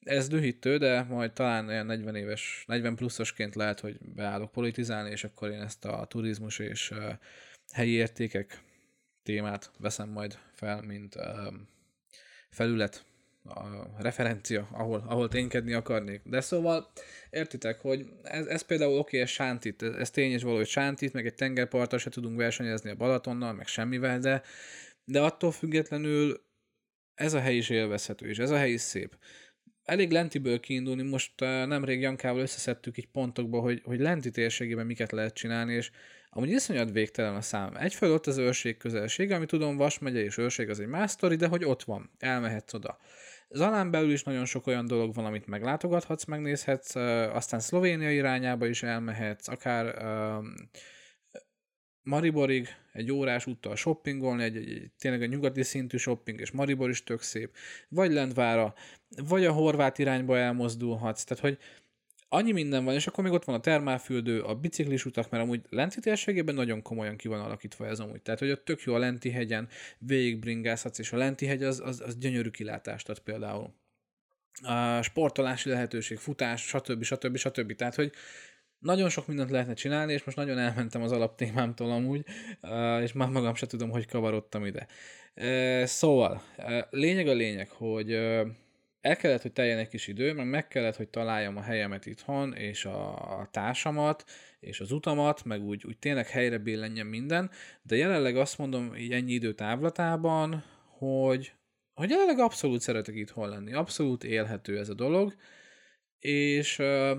ez 0.00 0.28
dühítő, 0.28 0.78
de 0.78 1.02
majd 1.02 1.32
talán 1.32 1.68
olyan 1.68 1.86
40 1.86 2.14
éves, 2.14 2.64
40 2.66 2.96
pluszosként 2.96 3.54
lehet, 3.54 3.80
hogy 3.80 3.98
beállok 4.14 4.52
politizálni, 4.52 5.10
és 5.10 5.24
akkor 5.24 5.50
én 5.50 5.60
ezt 5.60 5.84
a 5.84 6.06
turizmus 6.08 6.58
és 6.58 6.90
uh, 6.90 7.12
helyi 7.72 7.92
értékek 7.92 8.62
témát 9.22 9.70
veszem 9.78 10.08
majd 10.08 10.38
fel, 10.54 10.82
mint 10.82 11.16
felület 12.50 13.04
a 13.54 13.88
referencia, 13.98 14.68
ahol, 14.72 15.04
ahol 15.06 15.28
ténykedni 15.28 15.72
akarnék. 15.72 16.20
De 16.24 16.40
szóval, 16.40 16.90
értitek, 17.30 17.80
hogy 17.80 18.06
ez, 18.22 18.46
ez 18.46 18.62
például 18.62 18.98
oké, 18.98 19.20
ez 19.20 19.28
sántit, 19.28 19.82
ez, 19.82 19.94
ez 19.94 20.10
tény 20.10 20.32
és 20.32 20.42
való, 20.42 20.56
hogy 20.56 20.66
sántit, 20.66 21.12
meg 21.12 21.26
egy 21.26 21.34
tengerparttal 21.34 21.98
se 21.98 22.10
tudunk 22.10 22.36
versenyezni 22.36 22.90
a 22.90 22.94
Balatonnal, 22.94 23.52
meg 23.52 23.66
semmivel, 23.66 24.18
de, 24.18 24.42
de 25.04 25.20
attól 25.20 25.50
függetlenül 25.50 26.46
ez 27.14 27.32
a 27.32 27.40
hely 27.40 27.56
is 27.56 27.70
élvezhető, 27.70 28.28
és 28.28 28.38
ez 28.38 28.50
a 28.50 28.56
hely 28.56 28.70
is 28.70 28.80
szép. 28.80 29.18
Elég 29.84 30.10
lentiből 30.10 30.60
kiindulni, 30.60 31.02
most 31.02 31.40
uh, 31.40 31.66
nemrég 31.66 32.00
Jankával 32.00 32.40
összeszedtük 32.40 32.98
így 32.98 33.08
pontokba, 33.08 33.60
hogy, 33.60 33.82
hogy 33.84 34.00
lenti 34.00 34.30
térségében 34.30 34.86
miket 34.86 35.12
lehet 35.12 35.34
csinálni, 35.34 35.74
és 35.74 35.90
amúgy 36.30 36.50
iszonyat 36.50 36.90
végtelen 36.90 37.34
a 37.34 37.40
szám. 37.40 37.76
Egyfelől 37.76 38.14
ott 38.14 38.26
az 38.26 38.36
őrség 38.36 38.76
közelsége, 38.76 39.34
ami 39.34 39.46
tudom, 39.46 39.76
Vas 39.76 39.98
megye 39.98 40.20
és 40.20 40.38
őrség 40.38 40.68
az 40.68 40.80
egy 40.80 40.86
más 40.86 41.10
sztori, 41.10 41.36
de 41.36 41.46
hogy 41.46 41.64
ott 41.64 41.82
van, 41.82 42.10
elmehetsz 42.18 42.72
oda. 42.72 42.98
Zalán 43.50 43.90
belül 43.90 44.12
is 44.12 44.22
nagyon 44.22 44.44
sok 44.44 44.66
olyan 44.66 44.86
dolog 44.86 45.14
van, 45.14 45.24
amit 45.24 45.46
meglátogathatsz, 45.46 46.24
megnézhetsz, 46.24 46.94
aztán 47.34 47.60
Szlovénia 47.60 48.12
irányába 48.12 48.66
is 48.66 48.82
elmehetsz, 48.82 49.48
akár 49.48 49.94
Mariborig 52.02 52.68
egy 52.92 53.12
órás 53.12 53.46
úttal 53.46 53.76
shoppingolni, 53.76 54.42
egy, 54.42 54.56
egy, 54.56 54.70
egy 54.70 54.92
tényleg 54.98 55.22
a 55.22 55.26
nyugati 55.26 55.62
szintű 55.62 55.96
shopping, 55.96 56.40
és 56.40 56.50
Maribor 56.50 56.88
is 56.88 57.02
tök 57.02 57.22
szép, 57.22 57.56
vagy 57.88 58.12
Lentvára, 58.12 58.74
vagy 59.16 59.44
a 59.44 59.52
horvát 59.52 59.98
irányba 59.98 60.38
elmozdulhatsz, 60.38 61.24
tehát 61.24 61.42
hogy 61.42 61.58
annyi 62.28 62.52
minden 62.52 62.84
van, 62.84 62.94
és 62.94 63.06
akkor 63.06 63.24
még 63.24 63.32
ott 63.32 63.44
van 63.44 63.54
a 63.54 63.60
termálfürdő, 63.60 64.40
a 64.40 64.54
biciklis 64.54 65.04
utak, 65.04 65.30
mert 65.30 65.42
amúgy 65.42 65.60
lenti 65.68 66.00
térségében 66.00 66.54
nagyon 66.54 66.82
komolyan 66.82 67.16
ki 67.16 67.28
van 67.28 67.40
alakítva 67.40 67.86
ez 67.86 68.00
amúgy. 68.00 68.22
Tehát, 68.22 68.40
hogy 68.40 68.50
ott 68.50 68.64
tök 68.64 68.82
jó 68.82 68.94
a 68.94 68.98
lenti 68.98 69.30
hegyen, 69.30 69.68
végigbringázhatsz, 69.98 70.98
és 70.98 71.12
a 71.12 71.16
lenti 71.16 71.46
hegy 71.46 71.62
az, 71.62 71.80
az, 71.84 72.00
az 72.00 72.18
gyönyörű 72.18 72.50
kilátást 72.50 73.08
ad 73.08 73.18
például. 73.18 73.74
A 74.62 75.02
sportolási 75.02 75.68
lehetőség, 75.68 76.18
futás, 76.18 76.66
stb. 76.66 77.02
stb. 77.02 77.36
stb. 77.36 77.74
Tehát, 77.74 77.94
hogy 77.94 78.12
nagyon 78.78 79.08
sok 79.08 79.26
mindent 79.26 79.50
lehetne 79.50 79.74
csinálni, 79.74 80.12
és 80.12 80.24
most 80.24 80.36
nagyon 80.36 80.58
elmentem 80.58 81.02
az 81.02 81.12
alaptémámtól 81.12 81.90
amúgy, 81.90 82.24
és 83.02 83.12
már 83.12 83.28
magam 83.28 83.54
se 83.54 83.66
tudom, 83.66 83.90
hogy 83.90 84.06
kavarodtam 84.06 84.64
ide. 84.64 84.86
Szóval, 85.86 86.42
lényeg 86.90 87.28
a 87.28 87.32
lényeg, 87.32 87.70
hogy 87.70 88.18
el 89.08 89.16
kellett, 89.16 89.42
hogy 89.42 89.52
teljen 89.52 89.78
egy 89.78 89.88
kis 89.88 90.06
idő, 90.06 90.32
meg 90.32 90.46
meg 90.46 90.68
kellett, 90.68 90.96
hogy 90.96 91.08
találjam 91.08 91.56
a 91.56 91.62
helyemet 91.62 92.06
itthon, 92.06 92.54
és 92.54 92.84
a 92.84 93.48
társamat, 93.50 94.24
és 94.60 94.80
az 94.80 94.92
utamat, 94.92 95.44
meg 95.44 95.62
úgy, 95.62 95.84
úgy 95.86 95.98
tényleg 95.98 96.26
helyre 96.28 96.58
billenjen 96.58 97.06
minden, 97.06 97.50
de 97.82 97.96
jelenleg 97.96 98.36
azt 98.36 98.58
mondom 98.58 98.94
így 98.96 99.12
ennyi 99.12 99.32
idő 99.32 99.52
távlatában, 99.54 100.64
hogy, 100.98 101.52
hogy 101.94 102.10
jelenleg 102.10 102.38
abszolút 102.38 102.80
szeretek 102.80 103.14
itthon 103.14 103.48
lenni, 103.48 103.72
abszolút 103.72 104.24
élhető 104.24 104.78
ez 104.78 104.88
a 104.88 104.94
dolog, 104.94 105.34
és 106.18 106.78
uh, 106.78 107.18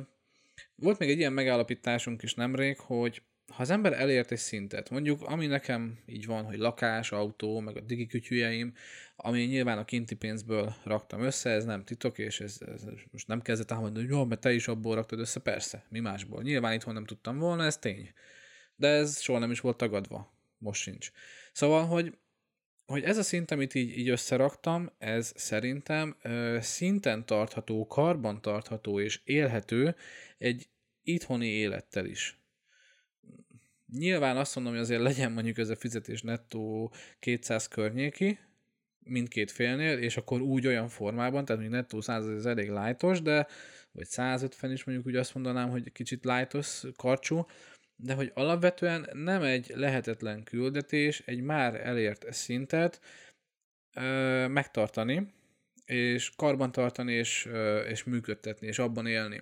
volt 0.76 1.00
még 1.00 1.10
egy 1.10 1.18
ilyen 1.18 1.34
megállapításunk 1.34 2.24
is 2.24 2.34
nemrég, 2.34 2.80
hogy 2.80 3.22
ha 3.50 3.62
az 3.62 3.70
ember 3.70 3.94
elért 3.94 4.32
egy 4.32 4.38
szintet, 4.38 4.90
mondjuk 4.90 5.22
ami 5.22 5.46
nekem 5.46 6.00
így 6.06 6.26
van, 6.26 6.46
hogy 6.46 6.58
lakás, 6.58 7.12
autó, 7.12 7.60
meg 7.60 7.78
a 7.78 7.82
digi 7.82 8.06
kütyüjeim, 8.06 8.74
ami 9.16 9.42
nyilván 9.42 9.78
a 9.78 9.86
kinti 9.86 10.16
pénzből 10.16 10.76
raktam 10.84 11.22
össze, 11.22 11.50
ez 11.50 11.66
nem 11.66 11.84
titok, 11.84 12.18
és 12.18 12.40
ez, 12.40 12.58
ez 12.74 12.84
most 13.12 13.28
nem 13.28 13.42
kezdett 13.42 13.72
elmondani, 13.72 14.06
hogy 14.06 14.16
jó, 14.16 14.26
mert 14.26 14.42
te 14.42 14.54
is 14.54 14.68
abból 14.68 14.96
raktad 14.96 15.20
össze, 15.20 15.40
persze, 15.40 15.86
mi 15.90 16.00
másból. 16.00 16.42
Nyilván 16.42 16.74
itthon 16.74 16.94
nem 16.94 17.06
tudtam 17.06 17.38
volna, 17.38 17.64
ez 17.64 17.78
tény. 17.78 18.14
De 18.76 18.88
ez 18.88 19.22
soha 19.22 19.40
nem 19.40 19.52
is 19.52 19.60
volt 19.60 19.78
tagadva, 19.78 20.34
most 20.58 20.82
sincs. 20.82 21.12
Szóval, 21.52 21.86
hogy, 21.86 22.18
hogy 22.86 23.04
ez 23.04 23.18
a 23.18 23.24
szint, 23.24 23.52
amit 23.52 23.76
így, 23.76 23.98
így 23.98 24.10
összeraktam, 24.10 24.92
ez 24.98 25.32
szerintem 25.36 26.16
ö, 26.22 26.58
szinten 26.62 27.26
tartható, 27.26 27.88
karban 27.88 28.42
tartható 28.42 29.00
és 29.00 29.22
élhető 29.24 29.96
egy 30.38 30.70
itthoni 31.04 31.48
élettel 31.48 32.06
is 32.06 32.39
Nyilván 33.92 34.38
azt 34.38 34.56
mondom, 34.56 34.74
hogy 34.74 34.82
azért 34.82 35.02
legyen 35.02 35.32
mondjuk 35.32 35.58
ez 35.58 35.70
a 35.70 35.76
fizetés 35.76 36.22
nettó 36.22 36.92
200 37.20 37.68
környéki, 37.68 38.40
mindkét 39.00 39.52
félnél, 39.52 39.98
és 39.98 40.18
akkor 40.18 40.42
úgy 40.42 40.68
olyan 40.68 40.88
formában, 40.88 41.46
tehát 41.46 41.62
még 41.62 41.72
nettó 41.72 42.02
100 42.02 42.28
ez 42.28 42.46
elég 42.46 42.70
lájtos, 42.70 43.22
de 43.22 43.48
vagy 43.92 44.06
150 44.06 44.72
is 44.72 44.84
mondjuk 44.84 45.08
úgy 45.08 45.16
azt 45.16 45.34
mondanám, 45.34 45.70
hogy 45.70 45.92
kicsit 45.92 46.26
lájtos, 46.26 46.84
karcsú, 46.96 47.46
de 47.96 48.14
hogy 48.14 48.32
alapvetően 48.34 49.10
nem 49.14 49.42
egy 49.42 49.72
lehetetlen 49.76 50.44
küldetés, 50.44 51.22
egy 51.26 51.42
már 51.42 51.76
elért 51.88 52.34
szintet 52.34 53.02
ö, 53.96 54.48
megtartani, 54.48 55.34
és 55.86 56.32
karbantartani, 56.36 57.14
és, 57.14 57.46
ö, 57.46 57.80
és 57.80 58.04
működtetni, 58.04 58.68
és 58.68 58.80
abban 58.80 59.08
élni. 59.08 59.42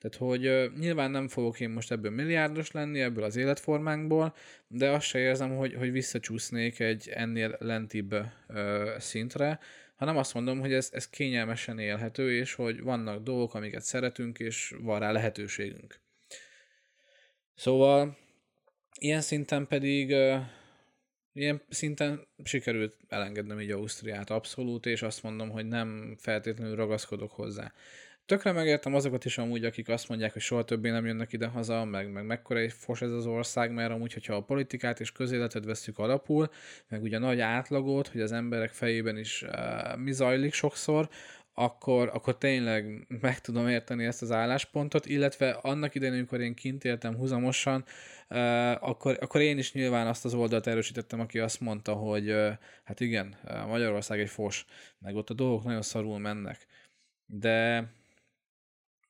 Tehát, 0.00 0.16
hogy 0.16 0.46
uh, 0.46 0.78
nyilván 0.78 1.10
nem 1.10 1.28
fogok 1.28 1.60
én 1.60 1.70
most 1.70 1.90
ebből 1.90 2.10
milliárdos 2.10 2.70
lenni, 2.70 3.00
ebből 3.00 3.24
az 3.24 3.36
életformánkból, 3.36 4.34
de 4.68 4.90
azt 4.90 5.06
se 5.06 5.18
érzem, 5.18 5.56
hogy, 5.56 5.74
hogy 5.74 5.92
visszacsúsznék 5.92 6.80
egy 6.80 7.08
ennél 7.08 7.56
lentibb 7.58 8.12
uh, 8.12 8.98
szintre, 8.98 9.58
hanem 9.94 10.16
azt 10.16 10.34
mondom, 10.34 10.60
hogy 10.60 10.72
ez, 10.72 10.88
ez 10.92 11.08
kényelmesen 11.08 11.78
élhető, 11.78 12.32
és 12.32 12.54
hogy 12.54 12.82
vannak 12.82 13.22
dolgok, 13.22 13.54
amiket 13.54 13.82
szeretünk, 13.82 14.38
és 14.38 14.74
van 14.80 15.00
rá 15.00 15.12
lehetőségünk. 15.12 16.00
Szóval 17.54 18.18
ilyen 18.98 19.20
szinten 19.20 19.66
pedig 19.66 20.10
uh, 20.10 20.40
ilyen 21.32 21.62
szinten 21.68 22.26
sikerült 22.44 22.96
elengednem 23.08 23.60
így 23.60 23.70
Ausztriát 23.70 24.30
abszolút, 24.30 24.86
és 24.86 25.02
azt 25.02 25.22
mondom, 25.22 25.50
hogy 25.50 25.66
nem 25.66 26.16
feltétlenül 26.18 26.76
ragaszkodok 26.76 27.30
hozzá 27.30 27.72
tökre 28.26 28.52
megértem 28.52 28.94
azokat 28.94 29.24
is 29.24 29.38
amúgy, 29.38 29.64
akik 29.64 29.88
azt 29.88 30.08
mondják, 30.08 30.32
hogy 30.32 30.42
soha 30.42 30.64
többé 30.64 30.90
nem 30.90 31.06
jönnek 31.06 31.32
ide 31.32 31.46
haza, 31.46 31.84
meg, 31.84 32.12
meg 32.12 32.24
mekkora 32.26 32.60
egy 32.60 32.72
fos 32.72 33.02
ez 33.02 33.10
az 33.10 33.26
ország, 33.26 33.72
mert 33.72 33.90
amúgy, 33.92 34.12
hogyha 34.12 34.34
a 34.34 34.42
politikát 34.42 35.00
és 35.00 35.12
közéletet 35.12 35.64
veszük 35.64 35.98
alapul, 35.98 36.50
meg 36.88 37.02
ugye 37.02 37.18
nagy 37.18 37.40
átlagot, 37.40 38.08
hogy 38.08 38.20
az 38.20 38.32
emberek 38.32 38.70
fejében 38.70 39.16
is 39.16 39.42
uh, 39.42 39.96
mi 39.96 40.12
zajlik 40.12 40.52
sokszor, 40.52 41.08
akkor, 41.54 42.10
akkor 42.12 42.38
tényleg 42.38 43.06
meg 43.20 43.40
tudom 43.40 43.68
érteni 43.68 44.04
ezt 44.04 44.22
az 44.22 44.30
álláspontot, 44.30 45.06
illetve 45.06 45.50
annak 45.50 45.94
idején, 45.94 46.14
amikor 46.14 46.40
én 46.40 46.54
kint 46.54 46.84
éltem 46.84 47.16
húzamosan, 47.16 47.84
uh, 48.28 48.38
akkor, 48.88 49.18
akkor 49.20 49.40
én 49.40 49.58
is 49.58 49.72
nyilván 49.72 50.06
azt 50.06 50.24
az 50.24 50.34
oldalt 50.34 50.66
erősítettem, 50.66 51.20
aki 51.20 51.38
azt 51.38 51.60
mondta, 51.60 51.92
hogy 51.92 52.30
uh, 52.30 52.50
hát 52.84 53.00
igen, 53.00 53.36
Magyarország 53.66 54.20
egy 54.20 54.30
fos, 54.30 54.64
meg 54.98 55.14
ott 55.14 55.30
a 55.30 55.34
dolgok 55.34 55.64
nagyon 55.64 55.82
szarul 55.82 56.18
mennek. 56.18 56.66
De 57.26 57.88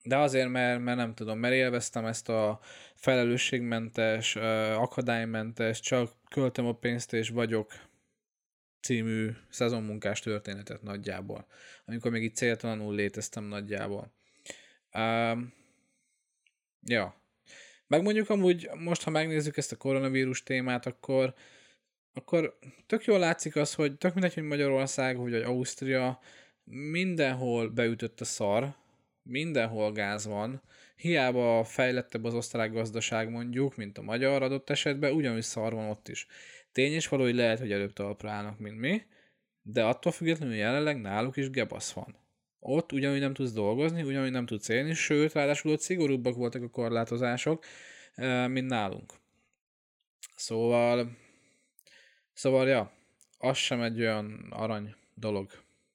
de 0.03 0.17
azért, 0.17 0.49
mert, 0.49 0.81
mert 0.81 0.97
nem 0.97 1.15
tudom, 1.15 1.39
mert 1.39 1.55
élveztem 1.55 2.07
ezt 2.07 2.29
a 2.29 2.61
felelősségmentes, 2.95 4.37
akadálymentes, 4.77 5.81
csak 5.81 6.13
költöm 6.29 6.67
a 6.67 6.73
pénzt 6.75 7.13
és 7.13 7.29
vagyok 7.29 7.73
című 8.81 9.31
szezonmunkás 9.49 10.21
történetet 10.21 10.83
nagyjából, 10.83 11.47
amikor 11.87 12.11
még 12.11 12.23
itt 12.23 12.37
céltalanul 12.37 12.95
léteztem 12.95 13.45
nagyjából. 13.45 14.13
Uh, 14.93 15.39
ja. 16.83 17.19
Meg 17.87 18.03
mondjuk 18.03 18.31
amúgy 18.31 18.71
most, 18.75 19.03
ha 19.03 19.11
megnézzük 19.11 19.57
ezt 19.57 19.73
a 19.73 19.77
koronavírus 19.77 20.43
témát, 20.43 20.87
akkor, 20.87 21.35
akkor 22.15 22.59
tök 22.87 23.05
jól 23.05 23.19
látszik 23.19 23.57
az, 23.57 23.75
hogy 23.75 23.97
tök 23.97 24.13
mindegy, 24.13 24.35
hogy 24.35 24.43
Magyarország, 24.43 25.17
vagy 25.17 25.35
Ausztria, 25.35 26.21
mindenhol 26.65 27.69
beütött 27.69 28.21
a 28.21 28.25
szar, 28.25 28.75
mindenhol 29.23 29.93
gáz 29.93 30.27
van, 30.27 30.63
hiába 30.97 31.65
fejlettebb 31.65 32.25
az 32.25 32.35
osztrák 32.35 32.73
gazdaság 32.73 33.31
mondjuk, 33.31 33.77
mint 33.77 33.99
a 33.99 34.03
magyar 34.03 34.43
adott 34.43 34.71
esetben, 34.71 35.13
ugyanúgy 35.13 35.43
szar 35.43 35.75
van 35.75 35.89
ott 35.89 36.09
is. 36.09 36.27
Tény 36.73 36.95
is 36.95 37.09
való, 37.09 37.23
hogy 37.23 37.35
lehet, 37.35 37.59
hogy 37.59 37.73
előbb 37.73 37.93
talpra 37.93 38.31
állnak, 38.31 38.59
mint 38.59 38.79
mi, 38.79 39.03
de 39.63 39.85
attól 39.85 40.13
függetlenül 40.13 40.55
jelenleg 40.55 41.01
náluk 41.01 41.37
is 41.37 41.51
gebasz 41.51 41.93
van. 41.93 42.17
Ott 42.59 42.93
ugyanúgy 42.93 43.21
nem 43.21 43.35
tudsz 43.35 43.53
dolgozni, 43.53 44.03
ugyanúgy 44.03 44.31
nem 44.31 44.47
tudsz 44.47 44.69
élni, 44.69 44.95
sőt, 44.95 45.33
ráadásul 45.33 45.73
ott 45.73 45.81
szigorúbbak 45.81 46.35
voltak 46.35 46.63
a 46.63 46.69
korlátozások, 46.69 47.65
mint 48.47 48.69
nálunk. 48.69 49.13
Szóval, 50.37 51.17
szóval, 52.33 52.69
ja, 52.69 52.93
az 53.39 53.57
sem 53.57 53.83
egy 53.83 54.01
olyan 54.01 54.47
arany 54.51 54.95
dolog 55.15 55.51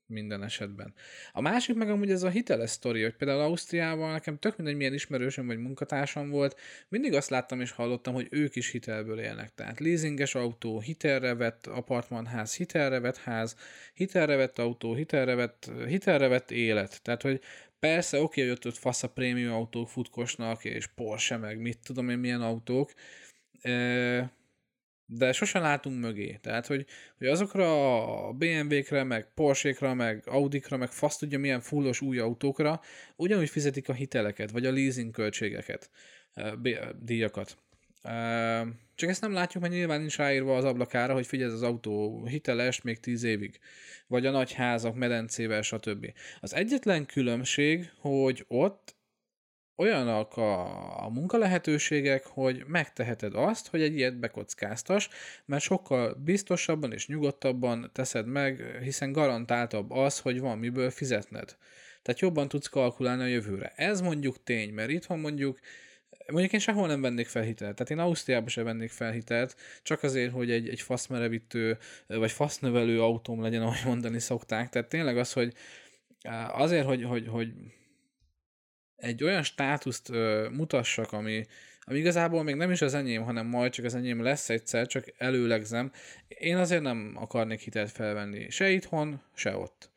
minden 0.07 0.43
esetben. 0.43 0.93
A 1.31 1.41
másik 1.41 1.75
meg 1.75 1.89
amúgy 1.89 2.11
ez 2.11 2.23
a 2.23 2.29
hiteles 2.29 2.69
sztori, 2.69 3.01
hogy 3.01 3.15
például 3.15 3.39
Ausztriában 3.41 4.11
nekem 4.11 4.37
tök 4.37 4.57
mindegy 4.57 4.75
milyen 4.75 4.93
ismerősöm 4.93 5.47
vagy 5.47 5.57
munkatársam 5.57 6.29
volt, 6.29 6.59
mindig 6.87 7.13
azt 7.13 7.29
láttam 7.29 7.61
és 7.61 7.71
hallottam, 7.71 8.13
hogy 8.13 8.27
ők 8.29 8.55
is 8.55 8.69
hitelből 8.69 9.19
élnek. 9.19 9.53
Tehát 9.53 9.79
leasinges 9.79 10.35
autó, 10.35 10.79
hitelre 10.79 11.33
vett 11.33 11.67
apartmanház, 11.67 12.55
hitelre 12.55 12.99
vett 12.99 13.17
ház, 13.17 13.55
hitelre 13.93 14.35
vett 14.35 14.59
autó, 14.59 14.93
hitelre 14.93 15.35
vett, 15.35 15.71
hitelre 15.87 16.27
vett 16.27 16.51
élet. 16.51 17.01
Tehát, 17.01 17.21
hogy 17.21 17.41
persze 17.79 18.21
oké, 18.21 18.41
hogy 18.41 18.51
ott, 18.51 18.65
ott 18.65 18.77
fasz 18.77 19.03
a 19.03 19.09
prémium 19.09 19.53
autók 19.53 19.89
futkosnak, 19.89 20.65
és 20.65 20.87
Porsche, 20.87 21.37
meg 21.37 21.59
mit 21.59 21.79
tudom 21.83 22.09
én 22.09 22.17
milyen 22.17 22.41
autók, 22.41 22.91
de 25.05 25.31
sosem 25.31 25.61
látunk 25.61 25.99
mögé. 25.99 26.39
Tehát, 26.41 26.67
hogy, 26.67 26.85
hogy 27.17 27.27
azokra 27.27 28.27
a 28.27 28.31
BMW-kre, 28.31 29.03
meg 29.03 29.33
Porsche-kra, 29.33 29.93
meg 29.93 30.23
Audi-kra, 30.25 30.77
meg 30.77 30.91
fasz 30.91 31.17
tudja 31.17 31.39
milyen 31.39 31.61
fullos 31.61 32.01
új 32.01 32.19
autókra, 32.19 32.81
ugyanúgy 33.15 33.49
fizetik 33.49 33.89
a 33.89 33.93
hiteleket, 33.93 34.51
vagy 34.51 34.65
a 34.65 34.71
leasing 34.71 35.12
költségeket, 35.12 35.89
díjakat. 36.99 37.58
Csak 38.95 39.10
ezt 39.10 39.21
nem 39.21 39.33
látjuk, 39.33 39.63
mert 39.63 39.75
nyilván 39.75 39.99
nincs 39.99 40.17
ráírva 40.17 40.58
az 40.58 40.63
ablakára, 40.63 41.13
hogy 41.13 41.27
figyelj, 41.27 41.51
az 41.51 41.62
autó 41.62 42.25
hiteles 42.25 42.81
még 42.81 42.99
tíz 42.99 43.23
évig. 43.23 43.60
Vagy 44.08 44.25
a 44.25 44.31
nagy 44.31 44.53
házak 44.53 44.95
medencével, 44.95 45.62
stb. 45.62 46.13
Az 46.41 46.53
egyetlen 46.53 47.06
különbség, 47.06 47.91
hogy 47.99 48.45
ott 48.47 48.95
olyanak 49.76 50.38
a, 50.38 51.04
a 51.06 51.10
munkalehetőségek, 51.10 52.26
hogy 52.26 52.63
megteheted 52.67 53.34
azt, 53.36 53.67
hogy 53.67 53.82
egy 53.82 53.96
ilyet 53.96 54.19
bekockáztas, 54.19 55.10
mert 55.46 55.63
sokkal 55.63 56.13
biztosabban 56.23 56.92
és 56.92 57.08
nyugodtabban 57.08 57.90
teszed 57.94 58.28
meg, 58.28 58.80
hiszen 58.82 59.12
garantáltabb 59.12 59.92
az, 59.92 60.19
hogy 60.19 60.40
van 60.40 60.58
miből 60.58 60.90
fizetned. 60.90 61.56
Tehát 62.02 62.21
jobban 62.21 62.48
tudsz 62.48 62.67
kalkulálni 62.67 63.23
a 63.23 63.26
jövőre. 63.26 63.73
Ez 63.76 64.02
mondjuk 64.02 64.44
tény, 64.44 64.73
mert 64.73 64.90
itthon 64.90 65.19
mondjuk 65.19 65.60
Mondjuk 66.32 66.54
én 66.54 66.60
sehol 66.60 66.88
nem 66.88 67.02
vennék 67.02 67.28
fel 67.28 67.44
hitelt. 67.44 67.76
Tehát 67.76 67.92
én 67.92 68.00
Ausztriába 68.00 68.50
sem 68.50 68.63
vennék 68.63 68.90
fel 68.90 69.12
hitelt, 69.12 69.56
csak 69.84 70.04
azért, 70.04 70.32
hogy 70.32 70.52
egy, 70.52 70.69
egy 70.69 70.82
faszmerevítő, 70.82 71.78
vagy 72.08 72.32
fasznövelő 72.32 73.02
autóm 73.02 73.42
legyen, 73.42 73.62
ahogy 73.62 73.82
mondani 73.86 74.19
szokták. 74.19 74.69
Tehát 74.69 74.90
tényleg 74.90 75.17
az, 75.17 75.34
hogy 75.34 75.54
azért, 76.52 76.86
hogy, 76.86 77.04
hogy, 77.04 77.28
hogy 77.28 77.54
egy 78.96 79.23
olyan 79.23 79.43
státuszt 79.43 80.10
ö, 80.10 80.50
mutassak, 80.52 81.12
ami, 81.12 81.46
ami 81.81 81.98
igazából 81.98 82.43
még 82.43 82.56
nem 82.56 82.71
is 82.71 82.81
az 82.81 82.93
enyém, 82.93 83.23
hanem 83.23 83.48
majd 83.48 83.71
csak 83.71 83.85
az 83.85 83.96
enyém 83.96 84.21
lesz 84.21 84.50
egyszer, 84.50 84.87
csak 84.87 85.06
előlegzem. 85.17 85.91
Én 86.27 86.58
azért 86.58 86.81
nem 86.81 87.13
akarnék 87.15 87.60
hitelt 87.60 87.91
felvenni 87.91 88.50
se 88.50 88.69
itthon, 88.69 89.21
se 89.33 89.56
ott. 89.58 89.89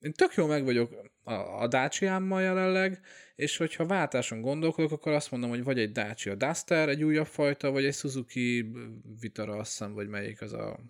Én 0.00 0.12
tök 0.12 0.34
jó 0.34 0.46
meg 0.46 0.64
vagyok 0.64 1.10
a, 1.22 1.32
a 1.32 1.66
Dacia-mmal 1.66 2.42
jelenleg, 2.42 3.00
és 3.34 3.56
hogyha 3.56 3.86
váltáson 3.86 4.40
gondolkodok, 4.40 4.92
akkor 4.92 5.12
azt 5.12 5.30
mondom, 5.30 5.50
hogy 5.50 5.64
vagy 5.64 5.78
egy 5.78 5.92
Dacia 5.92 6.34
Duster, 6.34 6.88
egy 6.88 7.04
újabb 7.04 7.26
fajta, 7.26 7.70
vagy 7.70 7.84
egy 7.84 7.94
Suzuki 7.94 8.72
Vitara, 9.20 9.56
azt 9.56 9.70
hiszem, 9.70 9.92
vagy 9.92 10.08
melyik 10.08 10.40
az 10.40 10.52
a 10.52 10.80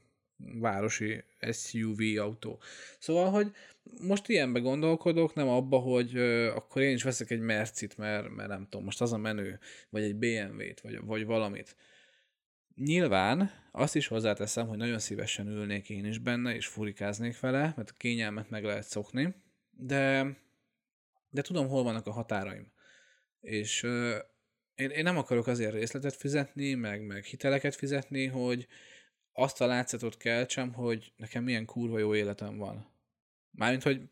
városi 0.59 1.24
SUV 1.53 1.99
autó. 2.18 2.61
Szóval, 2.99 3.30
hogy 3.30 3.53
most 4.01 4.28
ilyenbe 4.28 4.59
gondolkodok, 4.59 5.34
nem 5.34 5.49
abba, 5.49 5.78
hogy 5.78 6.16
ö, 6.16 6.55
akkor 6.55 6.82
én 6.82 6.95
is 6.95 7.03
veszek 7.03 7.30
egy 7.30 7.41
Mercit, 7.41 7.97
mert, 7.97 8.28
mert 8.28 8.49
nem 8.49 8.66
tudom, 8.70 8.84
most 8.84 9.01
az 9.01 9.12
a 9.12 9.16
menő, 9.16 9.59
vagy 9.91 10.03
egy 10.03 10.16
BMW-t, 10.16 10.80
vagy, 10.80 11.01
vagy 11.01 11.24
valamit. 11.24 11.76
Nyilván 12.74 13.51
azt 13.72 13.97
is 13.97 14.07
hozzáteszem, 14.07 14.66
hogy 14.66 14.78
nagyon 14.78 14.99
szívesen 14.99 15.47
ülnék 15.47 15.91
én 15.91 16.05
is 16.05 16.18
benne, 16.18 16.55
és 16.55 16.66
furikáznék 16.66 17.41
vele, 17.41 17.72
mert 17.76 17.91
a 17.91 17.97
kényelmet 17.97 18.51
meg 18.51 18.64
lehet 18.64 18.84
szokni, 18.84 19.34
de, 19.70 20.36
de 21.30 21.43
tudom, 21.43 21.68
hol 21.68 21.82
vannak 21.82 22.07
a 22.07 22.12
határaim. 22.12 22.72
És 23.41 23.82
ö, 23.82 24.18
én, 24.74 24.91
én 24.91 25.03
nem 25.03 25.16
akarok 25.16 25.47
azért 25.47 25.72
részletet 25.72 26.14
fizetni, 26.14 26.74
meg, 26.74 27.07
meg 27.07 27.24
hiteleket 27.24 27.74
fizetni, 27.74 28.26
hogy 28.26 28.66
azt 29.33 29.61
a 29.61 29.66
látszatot 29.66 30.16
keltsem, 30.16 30.72
hogy 30.72 31.12
nekem 31.16 31.45
milyen 31.45 31.64
kurva 31.64 31.99
jó 31.99 32.14
életem 32.14 32.57
van. 32.57 32.91
Mármint, 33.51 33.83
hogy 33.83 34.09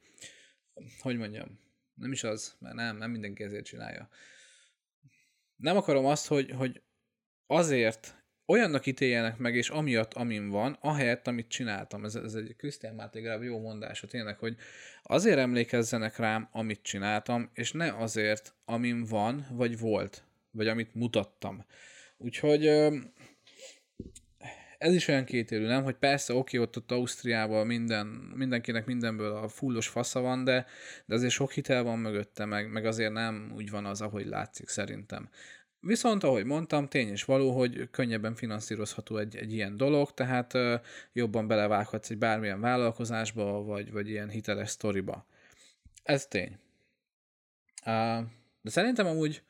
hogy 1.00 1.16
mondjam, 1.16 1.60
nem 1.94 2.12
is 2.12 2.24
az, 2.24 2.56
mert 2.58 2.74
nem, 2.74 2.96
nem 2.96 3.10
mindenki 3.10 3.42
ezért 3.42 3.64
csinálja. 3.64 4.08
Nem 5.56 5.76
akarom 5.76 6.04
azt, 6.06 6.26
hogy, 6.26 6.50
hogy 6.50 6.82
azért 7.46 8.16
olyannak 8.46 8.86
ítéljenek 8.86 9.36
meg, 9.36 9.54
és 9.54 9.68
amiatt, 9.68 10.14
amin 10.14 10.48
van, 10.48 10.78
ahelyett, 10.80 11.26
amit 11.26 11.48
csináltam. 11.48 12.04
Ez, 12.04 12.14
ez 12.14 12.34
egy 12.34 12.56
Krisztián 12.56 12.94
Máté 12.94 13.20
Gráb 13.20 13.42
jó 13.42 13.60
mondása 13.60 14.06
tényleg, 14.06 14.38
hogy 14.38 14.56
azért 15.02 15.38
emlékezzenek 15.38 16.16
rám, 16.16 16.48
amit 16.52 16.82
csináltam, 16.82 17.50
és 17.54 17.72
ne 17.72 17.96
azért, 17.96 18.54
amin 18.64 19.04
van, 19.04 19.46
vagy 19.50 19.78
volt, 19.78 20.24
vagy 20.50 20.68
amit 20.68 20.94
mutattam. 20.94 21.64
Úgyhogy 22.16 22.70
ez 24.78 24.94
is 24.94 25.08
olyan 25.08 25.24
kétélű, 25.24 25.66
nem? 25.66 25.82
Hogy 25.82 25.96
persze, 25.96 26.34
oké, 26.34 26.58
ott, 26.58 26.76
ott 26.76 26.92
Ausztriában 26.92 27.66
minden, 27.66 28.06
mindenkinek 28.34 28.86
mindenből 28.86 29.32
a 29.32 29.48
fullos 29.48 29.88
fasza 29.88 30.20
van, 30.20 30.44
de, 30.44 30.66
de 31.06 31.14
azért 31.14 31.32
sok 31.32 31.52
hitel 31.52 31.82
van 31.82 31.98
mögötte, 31.98 32.44
meg, 32.44 32.70
meg 32.70 32.86
azért 32.86 33.12
nem 33.12 33.52
úgy 33.54 33.70
van 33.70 33.86
az, 33.86 34.00
ahogy 34.00 34.26
látszik 34.26 34.68
szerintem. 34.68 35.28
Viszont, 35.80 36.24
ahogy 36.24 36.44
mondtam, 36.44 36.88
tény 36.88 37.08
és 37.08 37.24
való, 37.24 37.50
hogy 37.50 37.90
könnyebben 37.90 38.34
finanszírozható 38.34 39.16
egy, 39.16 39.36
egy 39.36 39.52
ilyen 39.52 39.76
dolog, 39.76 40.14
tehát 40.14 40.54
ö, 40.54 40.74
jobban 41.12 41.46
belevághatsz 41.46 42.10
egy 42.10 42.18
bármilyen 42.18 42.60
vállalkozásba, 42.60 43.62
vagy, 43.62 43.92
vagy 43.92 44.08
ilyen 44.08 44.28
hiteles 44.28 44.70
sztoriba. 44.70 45.26
Ez 46.02 46.26
tény. 46.26 46.58
Uh, 47.86 48.22
de 48.62 48.70
szerintem 48.70 49.06
amúgy 49.06 49.42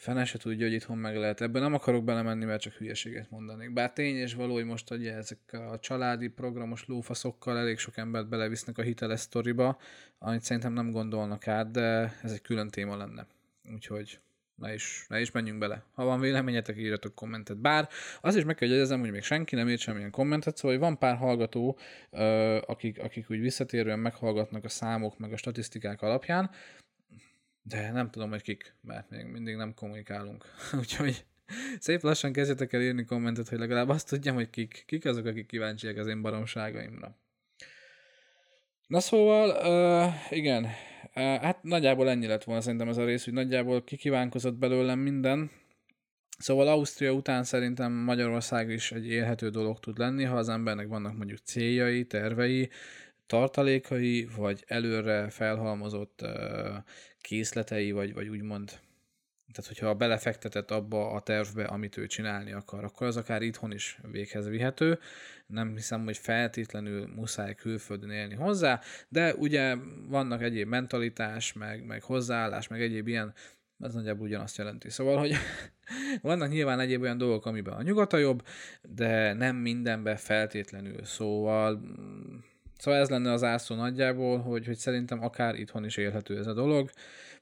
Fene 0.00 0.24
se 0.24 0.38
tudja, 0.38 0.66
hogy 0.66 0.74
itthon 0.74 0.98
meg 0.98 1.16
lehet. 1.16 1.40
Ebben 1.40 1.62
nem 1.62 1.74
akarok 1.74 2.04
belemenni, 2.04 2.44
mert 2.44 2.60
csak 2.60 2.72
hülyeséget 2.72 3.30
mondanék. 3.30 3.72
Bár 3.72 3.92
tény 3.92 4.16
és 4.16 4.34
való, 4.34 4.54
hogy 4.54 4.64
most 4.64 4.90
ugye 4.90 5.14
ezek 5.14 5.38
a 5.52 5.78
családi 5.78 6.28
programos 6.28 6.86
lófaszokkal 6.86 7.58
elég 7.58 7.78
sok 7.78 7.96
embert 7.96 8.28
belevisznek 8.28 8.78
a 8.78 8.82
hiteles 8.82 9.20
sztoriba, 9.20 9.78
amit 10.18 10.42
szerintem 10.42 10.72
nem 10.72 10.90
gondolnak 10.90 11.48
át, 11.48 11.70
de 11.70 12.16
ez 12.22 12.32
egy 12.32 12.42
külön 12.42 12.68
téma 12.68 12.96
lenne. 12.96 13.26
Úgyhogy 13.72 14.20
ne 14.54 14.74
is, 14.74 15.04
ne 15.08 15.20
is 15.20 15.30
menjünk 15.30 15.58
bele. 15.58 15.84
Ha 15.94 16.04
van 16.04 16.20
véleményetek, 16.20 16.76
írjatok 16.76 17.14
kommentet. 17.14 17.58
Bár 17.58 17.88
az 18.20 18.36
is 18.36 18.44
meg 18.44 18.54
kell 18.54 18.68
jegyezem, 18.68 19.00
hogy 19.00 19.10
még 19.10 19.22
senki 19.22 19.54
nem 19.54 19.68
írt 19.68 19.80
semmilyen 19.80 20.10
kommentet, 20.10 20.56
szóval 20.56 20.78
van 20.78 20.98
pár 20.98 21.16
hallgató, 21.16 21.78
akik, 22.66 23.02
akik 23.02 23.30
úgy 23.30 23.40
visszatérően 23.40 23.98
meghallgatnak 23.98 24.64
a 24.64 24.68
számok 24.68 25.18
meg 25.18 25.32
a 25.32 25.36
statisztikák 25.36 26.02
alapján, 26.02 26.50
de 27.70 27.90
nem 27.90 28.10
tudom, 28.10 28.30
hogy 28.30 28.42
kik, 28.42 28.74
mert 28.80 29.10
még 29.10 29.24
mindig 29.24 29.56
nem 29.56 29.74
kommunikálunk. 29.74 30.44
Úgyhogy 30.80 31.24
szép 31.78 32.02
lassan 32.02 32.32
kezdjetek 32.32 32.72
el 32.72 32.82
írni 32.82 33.04
kommentet, 33.04 33.48
hogy 33.48 33.58
legalább 33.58 33.88
azt 33.88 34.08
tudjam, 34.08 34.34
hogy 34.34 34.50
kik, 34.50 34.82
kik 34.86 35.04
azok, 35.04 35.26
akik 35.26 35.46
kíváncsiak 35.46 35.96
az 35.96 36.06
én 36.06 36.22
baromságaimra. 36.22 37.18
Na 38.86 39.00
szóval, 39.00 39.48
uh, 39.48 40.32
igen, 40.38 40.64
uh, 40.64 40.70
hát 41.22 41.62
nagyjából 41.62 42.08
ennyi 42.08 42.26
lett 42.26 42.44
volna 42.44 42.60
szerintem 42.60 42.88
ez 42.88 42.96
a 42.96 43.04
rész, 43.04 43.24
hogy 43.24 43.32
nagyjából 43.32 43.84
kikívánkozott 43.84 44.54
belőlem 44.54 44.98
minden. 44.98 45.50
Szóval 46.38 46.68
Ausztria 46.68 47.12
után 47.12 47.44
szerintem 47.44 47.92
Magyarország 47.92 48.70
is 48.70 48.92
egy 48.92 49.06
élhető 49.06 49.48
dolog 49.48 49.78
tud 49.78 49.98
lenni, 49.98 50.24
ha 50.24 50.36
az 50.36 50.48
embernek 50.48 50.88
vannak 50.88 51.16
mondjuk 51.16 51.38
céljai, 51.38 52.06
tervei, 52.06 52.70
tartalékai, 53.30 54.28
vagy 54.36 54.64
előre 54.66 55.28
felhalmozott 55.28 56.26
készletei, 57.20 57.92
vagy, 57.92 58.14
vagy 58.14 58.28
úgymond, 58.28 58.68
tehát 59.52 59.68
hogyha 59.68 59.94
belefektetett 59.94 60.70
abba 60.70 61.10
a 61.10 61.20
tervbe, 61.20 61.64
amit 61.64 61.96
ő 61.96 62.06
csinálni 62.06 62.52
akar, 62.52 62.84
akkor 62.84 63.06
az 63.06 63.16
akár 63.16 63.42
itthon 63.42 63.72
is 63.72 63.98
véghez 64.10 64.48
vihető. 64.48 64.98
Nem 65.46 65.74
hiszem, 65.74 66.04
hogy 66.04 66.16
feltétlenül 66.16 67.06
muszáj 67.06 67.54
külföldön 67.54 68.10
élni 68.10 68.34
hozzá, 68.34 68.80
de 69.08 69.34
ugye 69.34 69.76
vannak 70.08 70.42
egyéb 70.42 70.68
mentalitás, 70.68 71.52
meg, 71.52 71.84
meg 71.84 72.02
hozzáállás, 72.02 72.68
meg 72.68 72.82
egyéb 72.82 73.08
ilyen 73.08 73.34
az 73.78 73.94
nagyjából 73.94 74.26
ugyanazt 74.26 74.58
jelenti. 74.58 74.90
Szóval, 74.90 75.18
hogy 75.18 75.34
vannak 76.22 76.50
nyilván 76.50 76.80
egyéb 76.80 77.02
olyan 77.02 77.18
dolgok, 77.18 77.46
amiben 77.46 77.74
a 77.74 77.82
nyugat 77.82 78.12
a 78.12 78.16
jobb, 78.16 78.46
de 78.82 79.32
nem 79.32 79.56
mindenben 79.56 80.16
feltétlenül. 80.16 81.04
Szóval 81.04 81.80
Szóval 82.80 83.00
ez 83.00 83.08
lenne 83.08 83.32
az 83.32 83.42
ászó 83.42 83.74
nagyjából, 83.74 84.38
hogy, 84.38 84.66
hogy 84.66 84.76
szerintem 84.76 85.24
akár 85.24 85.54
itthon 85.54 85.84
is 85.84 85.96
élhető 85.96 86.38
ez 86.38 86.46
a 86.46 86.52
dolog 86.52 86.90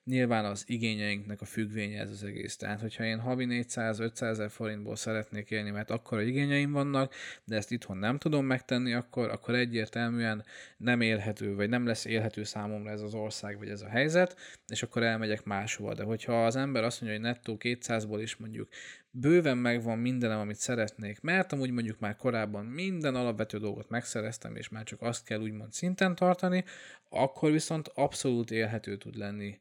nyilván 0.09 0.45
az 0.45 0.65
igényeinknek 0.67 1.41
a 1.41 1.45
függvénye 1.45 2.01
ez 2.01 2.11
az 2.11 2.25
egész. 2.25 2.57
Tehát, 2.57 2.81
hogyha 2.81 3.05
én 3.05 3.19
havi 3.19 3.47
400-500 3.49 4.23
ezer 4.23 4.51
forintból 4.51 4.97
szeretnék 4.97 5.51
élni, 5.51 5.71
mert 5.71 5.91
akkor 5.91 6.19
a 6.19 6.23
igényeim 6.23 6.73
vannak, 6.73 7.15
de 7.45 7.57
ezt 7.57 7.71
itthon 7.71 7.97
nem 7.97 8.19
tudom 8.19 8.45
megtenni, 8.47 8.93
akkor, 8.93 9.31
akkor 9.31 9.55
egyértelműen 9.55 10.45
nem 10.77 11.01
élhető, 11.01 11.55
vagy 11.55 11.69
nem 11.69 11.87
lesz 11.87 12.05
élhető 12.05 12.45
számomra 12.45 12.91
ez 12.91 13.01
az 13.01 13.15
ország, 13.15 13.59
vagy 13.59 13.69
ez 13.69 13.83
a 13.83 13.89
helyzet, 13.89 14.37
és 14.67 14.83
akkor 14.83 15.03
elmegyek 15.03 15.45
máshova. 15.45 15.95
De 15.95 16.03
hogyha 16.03 16.45
az 16.45 16.57
ember 16.57 16.85
azt 16.85 17.01
mondja, 17.01 17.19
hogy 17.19 17.29
nettó 17.29 17.57
200-ból 17.61 18.19
is 18.23 18.37
mondjuk 18.37 18.69
bőven 19.11 19.59
megvan 19.59 19.99
mindenem, 19.99 20.39
amit 20.39 20.57
szeretnék, 20.57 21.21
mert 21.21 21.53
amúgy 21.53 21.71
mondjuk 21.71 21.99
már 21.99 22.17
korábban 22.17 22.65
minden 22.65 23.15
alapvető 23.15 23.59
dolgot 23.59 23.89
megszereztem, 23.89 24.57
és 24.57 24.69
már 24.69 24.85
csak 24.85 25.03
azt 25.03 25.25
kell 25.25 25.41
úgymond 25.41 25.73
szinten 25.73 26.15
tartani, 26.15 26.65
akkor 27.09 27.51
viszont 27.51 27.89
abszolút 27.95 28.51
élhető 28.51 28.97
tud 28.97 29.17
lenni 29.17 29.59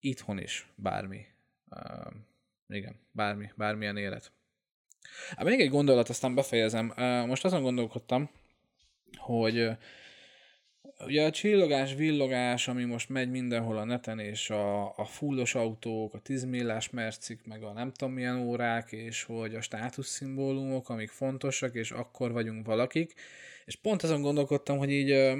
itthon 0.00 0.38
is 0.38 0.68
bármi. 0.74 1.26
Uh, 1.70 2.12
igen, 2.68 3.00
bármi, 3.12 3.50
bármilyen 3.56 3.96
élet. 3.96 4.32
Hát 5.36 5.44
még 5.44 5.60
egy 5.60 5.70
gondolat, 5.70 6.08
aztán 6.08 6.34
befejezem. 6.34 6.92
Uh, 6.96 7.26
most 7.26 7.44
azon 7.44 7.62
gondolkodtam, 7.62 8.30
hogy 9.16 9.70
ugye 11.04 11.24
a 11.24 11.30
csillogás, 11.30 11.94
villogás, 11.94 12.68
ami 12.68 12.84
most 12.84 13.08
megy 13.08 13.30
mindenhol 13.30 13.78
a 13.78 13.84
neten, 13.84 14.18
és 14.18 14.50
a, 14.50 14.96
a 14.96 15.04
fullos 15.04 15.54
autók, 15.54 16.14
a 16.14 16.18
10 16.18 16.44
millás 16.44 16.90
mercik, 16.90 17.44
meg 17.44 17.62
a 17.62 17.72
nem 17.72 17.92
tudom 17.92 18.14
milyen 18.14 18.36
órák, 18.36 18.92
és 18.92 19.22
hogy 19.22 19.54
a 19.54 19.60
státuszszimbólumok, 19.60 20.88
amik 20.88 21.10
fontosak, 21.10 21.74
és 21.74 21.90
akkor 21.90 22.32
vagyunk 22.32 22.66
valakik. 22.66 23.14
És 23.64 23.76
pont 23.76 24.02
azon 24.02 24.22
gondolkodtam, 24.22 24.78
hogy 24.78 24.90
így 24.90 25.36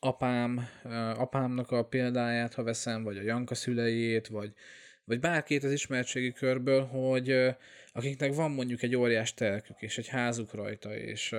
apám, 0.00 0.68
apámnak 1.16 1.70
a 1.70 1.84
példáját, 1.84 2.54
ha 2.54 2.62
veszem, 2.62 3.02
vagy 3.02 3.16
a 3.16 3.22
Janka 3.22 3.54
szüleiét, 3.54 4.28
vagy, 4.28 4.52
vagy 5.04 5.20
bárkét 5.20 5.64
az 5.64 5.72
ismertségi 5.72 6.32
körből, 6.32 6.84
hogy 6.84 7.54
akiknek 7.92 8.34
van 8.34 8.50
mondjuk 8.50 8.82
egy 8.82 8.96
óriás 8.96 9.34
telkük, 9.34 9.82
és 9.82 9.98
egy 9.98 10.08
házuk 10.08 10.54
rajta, 10.54 10.96
és 10.96 11.34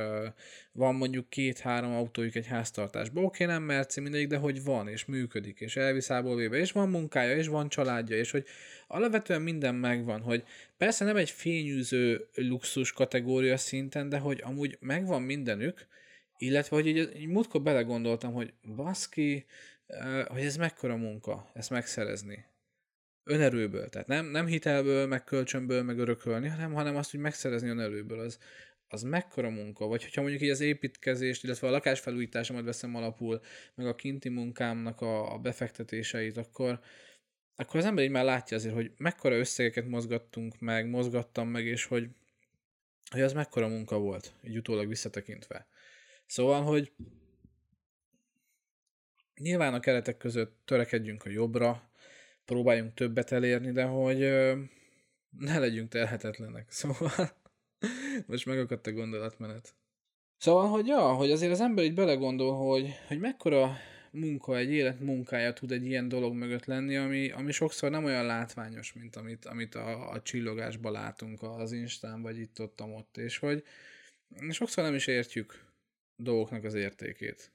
van 0.72 0.96
mondjuk 0.96 1.30
két-három 1.30 1.92
autójuk 1.92 2.36
egy 2.36 2.48
háztartásban. 2.48 3.24
Oké, 3.24 3.46
nem 3.46 3.64
merci 3.64 4.00
mindegy, 4.00 4.28
de 4.28 4.38
hogy 4.38 4.64
van, 4.64 4.88
és 4.88 5.06
működik, 5.06 5.60
és 5.60 5.76
elviszából 5.76 6.36
véve, 6.36 6.58
és 6.58 6.72
van 6.72 6.90
munkája, 6.90 7.36
és 7.36 7.48
van 7.48 7.70
családja, 7.70 8.18
és 8.18 8.32
hogy 8.32 8.46
alapvetően 8.88 9.42
minden 9.42 9.76
megvan, 9.76 10.22
hogy 10.22 10.44
persze 10.78 11.06
nem 11.06 11.16
egy 11.16 11.30
fényűző 11.30 12.28
luxus 12.36 12.92
kategória 12.92 13.58
szinten, 13.58 14.10
de 14.10 14.18
hogy 14.18 14.42
amúgy 14.44 14.78
megvan 14.80 15.22
mindenük, 15.22 15.88
illetve, 16.42 16.76
hogy 16.76 16.88
így, 16.88 17.16
így 17.16 17.28
múltkor 17.28 17.62
belegondoltam, 17.62 18.34
hogy 18.34 18.54
baszki, 18.76 19.46
hogy 20.28 20.42
ez 20.42 20.58
mekkora 20.58 20.96
munka, 20.96 21.50
ezt 21.54 21.70
megszerezni 21.70 22.46
önerőből. 23.24 23.90
Tehát 23.90 24.08
nem, 24.08 24.26
nem 24.26 24.46
hitelből, 24.46 25.08
meg 25.08 25.24
kölcsönből, 25.24 25.84
meg 25.84 26.00
örökölni, 26.00 26.48
hanem, 26.48 26.74
hanem 26.74 26.96
azt, 26.96 27.12
hogy 27.12 27.20
megszerezni 27.20 27.70
önerőből. 27.70 28.20
Az, 28.20 28.40
az 28.88 29.02
mekkora 29.04 29.50
munka, 29.50 29.86
vagy 29.86 30.04
hogyha 30.04 30.22
mondjuk 30.22 30.42
így 30.42 30.50
az 30.50 30.60
építkezést, 30.60 31.44
illetve 31.44 31.68
a 31.68 31.72
lakásfelújításomat 31.72 32.64
veszem 32.64 32.96
alapul, 32.96 33.42
meg 33.76 33.88
a 33.88 33.96
kinti 33.96 34.30
munkámnak 34.30 35.02
a, 35.02 35.34
a 35.34 35.38
befektetéseit, 35.38 36.38
akkor, 36.38 36.80
akkor 37.56 37.80
az 37.80 37.86
ember 37.86 38.04
így 38.04 38.12
már 38.12 38.24
látja 38.24 38.58
azért, 38.58 38.74
hogy 38.74 38.92
mekkora 38.98 39.38
összegeket 39.38 39.88
mozgattunk 39.88 40.60
meg, 40.60 40.90
mozgattam 40.90 41.48
meg, 41.48 41.66
és 41.66 41.86
hogy, 41.86 42.08
hogy 43.10 43.22
az 43.22 43.34
mekkora 43.34 43.68
munka 43.68 43.98
volt, 43.98 44.34
így 44.44 44.58
utólag 44.58 44.88
visszatekintve. 44.88 45.68
Szóval, 46.32 46.64
hogy 46.64 46.92
nyilván 49.36 49.74
a 49.74 49.80
keretek 49.80 50.18
között 50.18 50.62
törekedjünk 50.66 51.26
a 51.26 51.30
jobbra, 51.30 51.92
próbáljunk 52.46 52.94
többet 52.94 53.32
elérni, 53.32 53.72
de 53.72 53.84
hogy 53.84 54.20
ne 55.30 55.60
legyünk 55.60 55.90
terhetetlenek. 55.90 56.72
Szóval 56.80 57.30
most 58.26 58.46
megakadt 58.46 58.88
a 58.88 58.92
gondolatmenet. 58.92 59.76
Szóval, 60.38 60.68
hogy 60.68 60.88
ja, 60.88 61.14
hogy 61.14 61.32
azért 61.32 61.52
az 61.52 61.62
ember 61.62 61.84
így 61.84 61.94
belegondol, 61.94 62.68
hogy, 62.68 62.94
hogy 63.08 63.20
mekkora 63.20 63.78
munka, 64.12 64.58
egy 64.58 64.72
élet 64.72 65.00
munkája 65.00 65.54
tud 65.54 65.72
egy 65.72 65.86
ilyen 65.86 66.08
dolog 66.08 66.34
mögött 66.34 66.66
lenni, 66.66 66.96
ami, 66.96 67.32
ami 67.32 67.52
sokszor 67.52 67.90
nem 67.90 68.04
olyan 68.04 68.26
látványos, 68.26 68.94
mint 68.94 69.16
amit, 69.16 69.46
amit 69.46 69.76
a, 69.76 70.12
a 70.12 70.22
csillogásban 70.22 70.92
látunk 70.92 71.42
az 71.42 71.72
Instán, 71.72 72.22
vagy 72.22 72.40
itt 72.40 72.62
ott, 72.62 72.82
ott, 72.82 73.18
és 73.18 73.38
hogy 73.38 73.64
sokszor 74.50 74.84
nem 74.84 74.96
is 74.96 75.08
értjük 75.08 75.70
dolgoknak 76.22 76.64
az 76.64 76.74
értékét. 76.74 77.52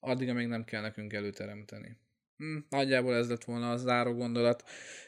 Addig, 0.00 0.28
amíg 0.28 0.46
nem 0.46 0.64
kell 0.64 0.80
nekünk 0.80 1.12
előteremteni. 1.12 1.96
Hm, 2.36 2.56
nagyjából 2.68 3.14
ez 3.14 3.28
lett 3.28 3.44
volna 3.44 3.70
a 3.70 3.76
záró 3.76 4.12
gondolat. 4.12 4.64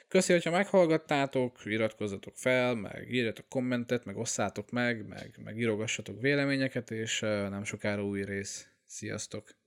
Köszi, 0.09 0.33
hogyha 0.33 0.51
meghallgattátok, 0.51 1.59
iratkozzatok 1.64 2.37
fel, 2.37 2.74
meg 2.74 3.12
írjatok 3.12 3.49
kommentet, 3.49 4.05
meg 4.05 4.16
osszátok 4.16 4.70
meg, 4.70 5.07
meg, 5.07 5.39
meg 5.45 5.59
írogassatok 5.59 6.20
véleményeket, 6.20 6.91
és 6.91 7.20
nem 7.20 7.64
sokára 7.64 8.05
új 8.05 8.24
rész. 8.24 8.68
Sziasztok! 8.87 9.64